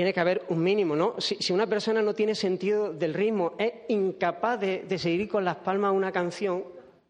tiene 0.00 0.14
que 0.14 0.20
haber 0.20 0.46
un 0.48 0.62
mínimo, 0.62 0.96
¿no? 0.96 1.20
Si, 1.20 1.52
una 1.52 1.66
persona 1.66 2.00
no 2.00 2.14
tiene 2.14 2.34
sentido 2.34 2.90
del 2.90 3.12
ritmo, 3.12 3.52
es 3.58 3.70
incapaz 3.88 4.58
de, 4.58 4.98
seguir 4.98 5.28
con 5.28 5.44
las 5.44 5.56
palmas 5.56 5.92
una 5.92 6.10
canción 6.10 6.64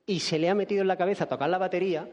y 0.06 0.18
se 0.18 0.40
le 0.40 0.50
ha 0.50 0.56
metido 0.56 0.82
en 0.82 0.88
la 0.88 0.96
cabeza 0.96 1.28
tocar 1.28 1.48
la 1.48 1.58
batería, 1.58 2.10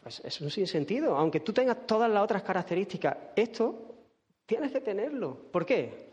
pues 0.00 0.22
es 0.24 0.40
un 0.40 0.52
sinsentido. 0.52 1.16
Aunque 1.16 1.40
tú 1.40 1.52
tengas 1.52 1.88
todas 1.88 2.08
las 2.08 2.22
otras 2.22 2.44
características, 2.44 3.16
esto 3.34 3.96
tienes 4.46 4.70
que 4.70 4.80
tenerlo. 4.80 5.36
¿Por 5.50 5.66
qué? 5.66 6.10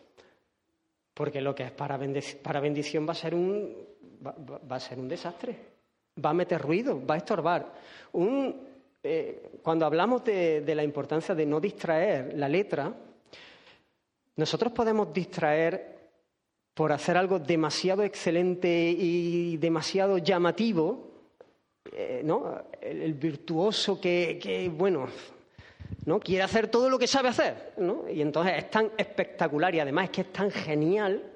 Porque 1.13 1.41
lo 1.41 1.53
que 1.53 1.65
es 1.65 1.71
para, 1.71 1.97
bendición 1.97 3.07
va 3.07 3.11
a 3.11 3.15
ser 3.15 3.35
un, 3.35 3.75
va, 4.25 4.75
a 4.75 4.79
ser 4.79 4.97
un 4.97 5.07
desastre. 5.07 5.55
Va 6.25 6.31
a 6.31 6.33
meter 6.33 6.59
ruido, 6.59 6.99
va 7.05 7.13
a 7.13 7.17
estorbar. 7.17 7.71
Eh, 9.07 9.59
cuando 9.61 9.85
hablamos 9.85 10.23
de, 10.23 10.63
la 10.75 10.83
importancia 10.83 11.35
de 11.35 11.45
no 11.45 11.59
distraer 11.59 12.33
la 12.35 12.49
letra, 12.49 12.91
nosotros 14.35 14.73
podemos 14.73 15.13
distraer 15.13 15.95
por 16.73 16.91
hacer 16.91 17.15
algo 17.15 17.37
demasiado 17.37 18.01
excelente 18.01 18.67
y 18.67 19.57
demasiado 19.57 20.17
llamativo 20.17 21.11
eh. 21.91 22.25
El, 22.81 23.13
virtuoso 23.13 24.01
que, 24.01 24.71
bueno, 24.75 25.07
¿no? 26.05 26.19
Quiere 26.19 26.41
hacer 26.41 26.67
todo 26.67 26.89
lo 26.89 26.97
que 26.97 27.05
sabe 27.05 27.29
hacer, 27.29 27.73
¿no? 27.77 28.09
Y 28.09 28.23
entonces 28.23 28.53
es 28.57 28.71
tan 28.71 28.91
espectacular 28.97 29.75
y 29.75 29.81
además 29.81 30.05
es 30.05 30.09
que 30.09 30.21
es 30.21 30.33
tan 30.33 30.49
genial 30.49 31.31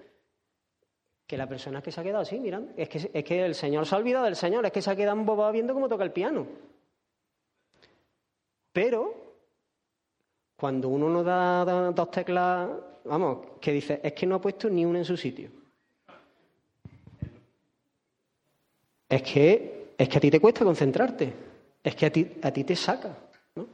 que 1.28 1.38
la 1.38 1.48
persona 1.48 1.84
que 1.84 1.92
se 1.92 2.02
ha 2.02 2.04
quedado 2.04 2.24
así, 2.24 2.40
mirando, 2.40 2.74
es 2.76 2.90
que, 2.90 3.12
es 3.14 3.24
que 3.24 3.46
el 3.46 3.54
Señor 3.54 3.86
se 3.86 3.94
ha 3.94 4.00
olvidado 4.00 4.26
del 4.26 4.36
Señor, 4.36 4.66
es 4.66 4.72
que 4.72 4.82
se 4.82 4.90
ha 4.90 4.96
quedado 4.96 5.16
embobado 5.16 5.52
viendo 5.52 5.76
cómo 5.76 5.88
toca 5.88 6.04
el 6.04 6.12
piano. 6.12 6.48
Pero 8.80 9.14
cuando 10.56 10.88
uno 10.88 11.10
no 11.10 11.22
da 11.22 11.92
dos 11.92 12.12
teclas, 12.12 12.70
vamos, 13.04 13.60
que 13.60 13.74
dice, 13.74 14.00
es 14.02 14.14
que 14.14 14.26
no 14.26 14.36
ha 14.36 14.40
puesto 14.42 14.70
ni 14.70 14.86
una 14.86 15.00
en 15.00 15.04
su 15.04 15.18
sitio. 15.18 15.50
Es 19.10 19.22
que 19.22 19.96
es 19.98 20.08
que 20.08 20.18
a 20.18 20.22
ti 20.22 20.32
te 20.32 20.40
cuesta 20.40 20.64
concentrarte, 20.64 21.34
es 21.84 21.94
que 21.94 22.06
a 22.06 22.10
ti, 22.10 22.38
a 22.42 22.52
ti 22.52 22.64
te 22.64 22.74
saca. 22.74 23.18
¿no? 23.56 23.68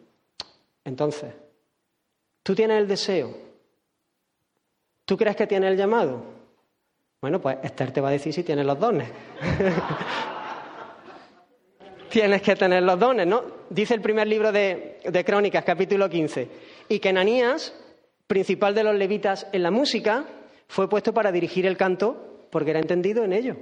Entonces, 0.84 1.32
tú 2.42 2.56
tienes 2.56 2.80
el 2.80 2.88
deseo, 2.88 3.30
tú 5.06 5.16
crees 5.16 5.36
que 5.36 5.46
tienes 5.46 5.70
el 5.70 5.78
llamado. 5.78 6.24
Bueno, 7.22 7.40
pues 7.40 7.60
Esther 7.62 7.92
te 7.92 8.02
va 8.02 8.08
a 8.08 8.14
decir 8.14 8.34
si 8.34 8.42
tienes 8.42 8.66
los 8.66 8.80
dones. 8.80 9.08
tienes 12.16 12.42
que 12.42 12.56
tener 12.56 12.82
los 12.82 12.98
dones, 12.98 13.28
¿no? 13.28 13.44
Dice 13.70 13.94
el 13.94 14.00
primer 14.00 14.26
libro 14.26 14.50
de, 14.50 15.00
de 15.04 15.26
Crónicas, 15.26 15.66
capítulo 15.66 16.10
15. 16.10 16.48
Y 16.88 17.00
que 17.00 17.10
Ananías, 17.10 17.76
principal 18.26 18.74
de 18.74 18.86
los 18.86 18.96
levitas 18.96 19.48
en 19.52 19.64
la 19.64 19.70
música, 19.70 20.24
fue 20.70 20.88
puesto 20.88 21.14
para 21.14 21.34
dirigir 21.34 21.66
el 21.66 21.76
canto 21.76 22.48
porque 22.52 22.70
era 22.70 22.80
entendido 22.80 23.26
en 23.26 23.34
ello. 23.34 23.58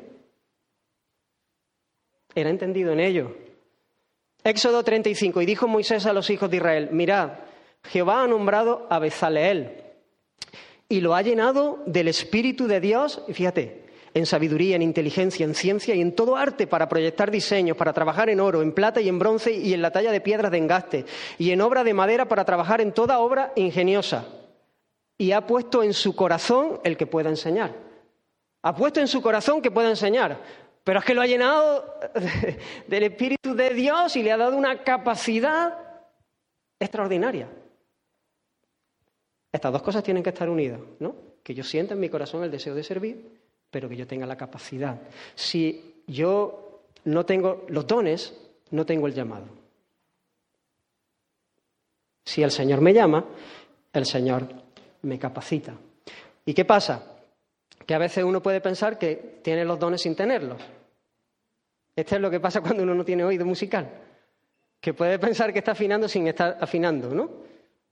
Era 2.35 2.51
entendido 2.51 2.91
en 2.91 2.99
ello. 2.99 3.35
Éxodo 4.43 4.83
35. 4.83 5.41
Y 5.41 5.47
dijo 5.47 5.67
Moisés 5.67 6.05
a 6.05 6.13
los 6.13 6.29
hijos 6.29 6.51
de 6.51 6.57
Israel, 6.57 6.89
mirad, 6.91 7.31
Jehová 7.85 8.21
ha 8.21 8.27
nombrado 8.27 8.85
a 8.91 8.99
Bezaleel 8.99 9.81
y 10.87 11.01
lo 11.01 11.15
ha 11.15 11.23
llenado 11.23 11.81
del 11.87 12.07
Espíritu 12.07 12.67
de 12.67 12.79
Dios, 12.79 13.23
y 13.27 13.33
fíjate, 13.33 13.82
en 14.13 14.25
sabiduría, 14.25 14.75
en 14.75 14.81
inteligencia, 14.81 15.43
en 15.43 15.55
ciencia 15.55 15.95
y 15.95 16.01
en 16.01 16.15
todo 16.15 16.35
arte 16.35 16.67
para 16.67 16.87
proyectar 16.87 17.31
diseños, 17.31 17.77
para 17.77 17.93
trabajar 17.93 18.29
en 18.29 18.39
oro, 18.39 18.61
en 18.61 18.73
plata 18.73 19.01
y 19.01 19.09
en 19.09 19.19
bronce 19.19 19.51
y 19.51 19.73
en 19.73 19.81
la 19.81 19.91
talla 19.91 20.11
de 20.11 20.21
piedras 20.21 20.51
de 20.51 20.57
engaste, 20.59 21.05
y 21.37 21.51
en 21.51 21.61
obra 21.61 21.83
de 21.83 21.93
madera 21.93 22.27
para 22.27 22.45
trabajar 22.45 22.81
en 22.81 22.91
toda 22.91 23.19
obra 23.19 23.53
ingeniosa. 23.55 24.25
Y 25.17 25.31
ha 25.31 25.45
puesto 25.45 25.83
en 25.83 25.93
su 25.93 26.15
corazón 26.15 26.79
el 26.83 26.97
que 26.97 27.07
pueda 27.07 27.29
enseñar. 27.29 27.75
Ha 28.61 28.75
puesto 28.75 28.99
en 28.99 29.07
su 29.07 29.21
corazón 29.21 29.61
que 29.61 29.71
pueda 29.71 29.89
enseñar. 29.89 30.39
Pero 30.83 30.99
es 30.99 31.05
que 31.05 31.13
lo 31.13 31.21
ha 31.21 31.27
llenado 31.27 31.99
del 32.87 33.03
Espíritu 33.03 33.55
de 33.55 33.73
Dios 33.73 34.15
y 34.15 34.23
le 34.23 34.31
ha 34.31 34.37
dado 34.37 34.57
una 34.57 34.83
capacidad 34.83 35.77
extraordinaria. 36.79 37.47
Estas 39.51 39.71
dos 39.71 39.81
cosas 39.81 40.03
tienen 40.03 40.23
que 40.23 40.29
estar 40.29 40.49
unidas, 40.49 40.79
¿no? 40.99 41.15
Que 41.43 41.53
yo 41.53 41.63
sienta 41.63 41.93
en 41.93 41.99
mi 41.99 42.09
corazón 42.09 42.43
el 42.43 42.51
deseo 42.51 42.73
de 42.73 42.83
servir, 42.83 43.42
pero 43.73 43.89
que 43.89 43.97
yo 43.97 44.07
tenga 44.07 44.25
la 44.25 44.37
capacidad. 44.37 45.01
Si 45.35 46.03
yo 46.07 46.83
no 47.05 47.25
tengo 47.25 47.65
los 47.67 47.85
dones, 47.85 48.33
no 48.71 48.85
tengo 48.85 49.07
el 49.07 49.13
llamado. 49.13 49.47
Si 52.23 52.41
el 52.41 52.51
Señor 52.51 52.79
me 52.79 52.93
llama, 52.93 53.25
el 53.91 54.05
Señor 54.05 54.47
me 55.01 55.19
capacita. 55.19 55.73
¿Y 56.45 56.53
qué 56.53 56.63
pasa? 56.63 57.13
que 57.85 57.93
a 57.93 57.97
veces 57.97 58.23
uno 58.23 58.41
puede 58.41 58.61
pensar 58.61 58.97
que 58.97 59.39
tiene 59.41 59.65
los 59.65 59.79
dones 59.79 60.01
sin 60.01 60.15
tenerlos. 60.15 60.61
Esto 61.95 62.15
es 62.15 62.21
lo 62.21 62.31
que 62.31 62.39
pasa 62.39 62.61
cuando 62.61 62.83
uno 62.83 62.95
no 62.95 63.05
tiene 63.05 63.23
oído 63.23 63.45
musical, 63.45 63.89
que 64.79 64.93
puede 64.93 65.19
pensar 65.19 65.53
que 65.53 65.59
está 65.59 65.73
afinando 65.73 66.07
sin 66.07 66.27
estar 66.27 66.57
afinando, 66.59 67.13
¿no? 67.13 67.29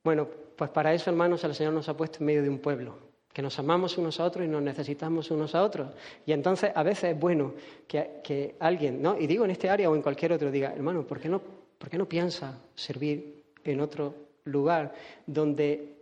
Bueno, 0.04 0.28
pues 0.56 0.70
para 0.72 0.94
eso, 0.94 1.10
hermanos, 1.10 1.44
el 1.44 1.54
Señor 1.54 1.74
nos 1.74 1.88
ha 1.90 1.96
puesto 1.96 2.20
en 2.20 2.26
medio 2.26 2.42
de 2.42 2.50
un 2.50 2.60
pueblo, 2.60 2.98
que 3.34 3.42
nos 3.42 3.58
amamos 3.60 3.98
unos 3.98 4.20
a 4.20 4.26
otros 4.26 4.46
y 4.46 4.50
nos 4.50 4.62
necesitamos 4.62 5.32
unos 5.32 5.56
a 5.56 5.64
otros. 5.64 5.90
Y 6.26 6.32
entonces 6.32 6.72
a 6.76 6.84
veces 6.84 7.16
es 7.16 7.20
bueno 7.20 7.54
que, 7.88 8.56
alguien, 8.60 9.02
¿no? 9.02 9.18
y 9.18 9.28
digo 9.28 9.46
en 9.46 9.52
este 9.52 9.70
área 9.70 9.90
o 9.90 9.96
en 9.96 10.02
cualquier 10.02 10.34
otro, 10.34 10.52
diga, 10.52 10.74
hermano, 10.74 11.04
¿por 11.04 11.20
qué 11.20 11.30
no, 11.30 11.42
por 11.78 11.90
qué 11.90 11.98
no 11.98 12.08
piensa 12.08 12.60
servir 12.76 13.44
en 13.64 13.80
otro 13.82 14.14
lugar 14.46 14.94
donde 15.26 15.98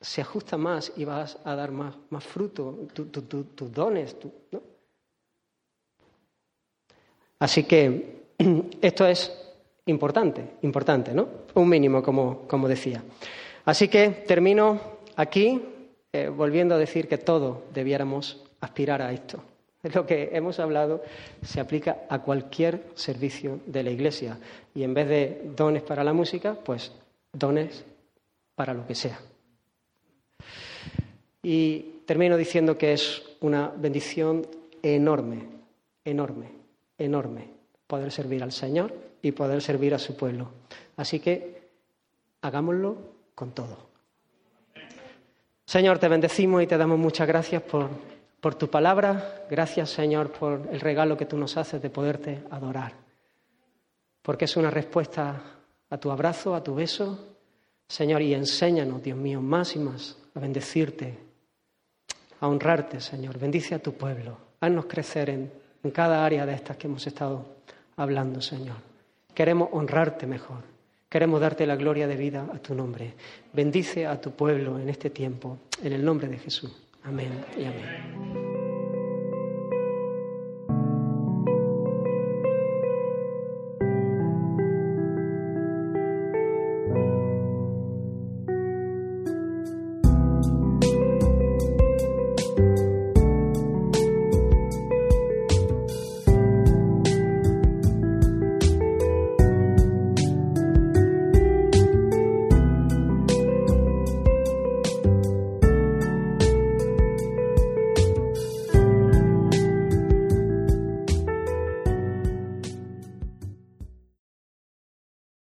se 0.00 0.20
ajusta 0.20 0.56
más 0.56 0.92
y 0.96 1.04
vas 1.04 1.38
a 1.44 1.54
dar 1.54 1.70
más, 1.70 1.94
más 2.10 2.24
fruto, 2.24 2.86
tus 2.92 3.72
dones? 3.72 4.16
¿no? 4.52 4.62
Así 7.38 7.64
que 7.64 8.24
esto 8.82 9.06
es 9.06 9.32
importante, 9.86 10.56
importante, 10.62 11.14
¿no? 11.14 11.28
Un 11.54 11.68
mínimo, 11.68 12.02
como, 12.02 12.46
como 12.46 12.68
decía. 12.68 13.02
Así 13.64 13.88
que 13.88 14.10
termino 14.26 14.98
aquí 15.16 15.60
eh, 16.18 16.28
volviendo 16.28 16.74
a 16.74 16.78
decir 16.78 17.08
que 17.08 17.18
todos 17.18 17.58
debiéramos 17.72 18.42
aspirar 18.60 19.02
a 19.02 19.12
esto. 19.12 19.42
Lo 19.94 20.06
que 20.06 20.30
hemos 20.32 20.58
hablado 20.58 21.02
se 21.42 21.60
aplica 21.60 22.04
a 22.08 22.20
cualquier 22.20 22.82
servicio 22.94 23.60
de 23.66 23.82
la 23.82 23.90
Iglesia 23.90 24.38
y 24.74 24.82
en 24.82 24.94
vez 24.94 25.08
de 25.08 25.42
dones 25.56 25.82
para 25.82 26.02
la 26.02 26.12
música, 26.12 26.54
pues 26.54 26.92
dones 27.32 27.84
para 28.54 28.74
lo 28.74 28.86
que 28.86 28.94
sea. 28.94 29.20
Y 31.42 32.02
termino 32.06 32.36
diciendo 32.36 32.76
que 32.76 32.92
es 32.92 33.22
una 33.40 33.68
bendición 33.68 34.46
enorme, 34.82 35.46
enorme, 36.04 36.50
enorme 36.98 37.48
poder 37.86 38.10
servir 38.10 38.42
al 38.42 38.52
Señor 38.52 38.92
y 39.22 39.32
poder 39.32 39.62
servir 39.62 39.94
a 39.94 39.98
su 39.98 40.16
pueblo. 40.16 40.50
Así 40.96 41.20
que 41.20 41.62
hagámoslo 42.42 42.96
con 43.34 43.52
todo. 43.52 43.87
Señor, 45.68 45.98
te 45.98 46.08
bendecimos 46.08 46.62
y 46.62 46.66
te 46.66 46.78
damos 46.78 46.98
muchas 46.98 47.28
gracias 47.28 47.60
por, 47.60 47.90
por 48.40 48.54
tu 48.54 48.70
palabra. 48.70 49.44
Gracias, 49.50 49.90
Señor, 49.90 50.32
por 50.32 50.66
el 50.72 50.80
regalo 50.80 51.14
que 51.14 51.26
tú 51.26 51.36
nos 51.36 51.58
haces 51.58 51.82
de 51.82 51.90
poderte 51.90 52.42
adorar. 52.50 52.94
Porque 54.22 54.46
es 54.46 54.56
una 54.56 54.70
respuesta 54.70 55.38
a 55.90 55.98
tu 55.98 56.10
abrazo, 56.10 56.54
a 56.54 56.64
tu 56.64 56.74
beso. 56.74 57.36
Señor, 57.86 58.22
y 58.22 58.32
enséñanos, 58.32 59.02
Dios 59.02 59.18
mío, 59.18 59.42
más 59.42 59.76
y 59.76 59.78
más 59.78 60.16
a 60.34 60.40
bendecirte, 60.40 61.18
a 62.40 62.48
honrarte, 62.48 62.98
Señor. 63.02 63.38
Bendice 63.38 63.74
a 63.74 63.78
tu 63.78 63.92
pueblo. 63.92 64.38
Haznos 64.60 64.86
crecer 64.86 65.28
en, 65.28 65.52
en 65.84 65.90
cada 65.90 66.24
área 66.24 66.46
de 66.46 66.54
estas 66.54 66.78
que 66.78 66.86
hemos 66.86 67.06
estado 67.06 67.44
hablando, 67.94 68.40
Señor. 68.40 68.76
Queremos 69.34 69.68
honrarte 69.72 70.26
mejor. 70.26 70.77
Queremos 71.08 71.40
darte 71.40 71.66
la 71.66 71.76
gloria 71.76 72.06
de 72.06 72.16
vida 72.16 72.46
a 72.52 72.58
tu 72.58 72.74
nombre. 72.74 73.14
Bendice 73.52 74.06
a 74.06 74.20
tu 74.20 74.32
pueblo 74.32 74.78
en 74.78 74.90
este 74.90 75.08
tiempo, 75.08 75.58
en 75.82 75.94
el 75.94 76.04
nombre 76.04 76.28
de 76.28 76.38
Jesús. 76.38 76.70
Amén 77.02 77.44
y 77.56 77.64
amén. 77.64 78.47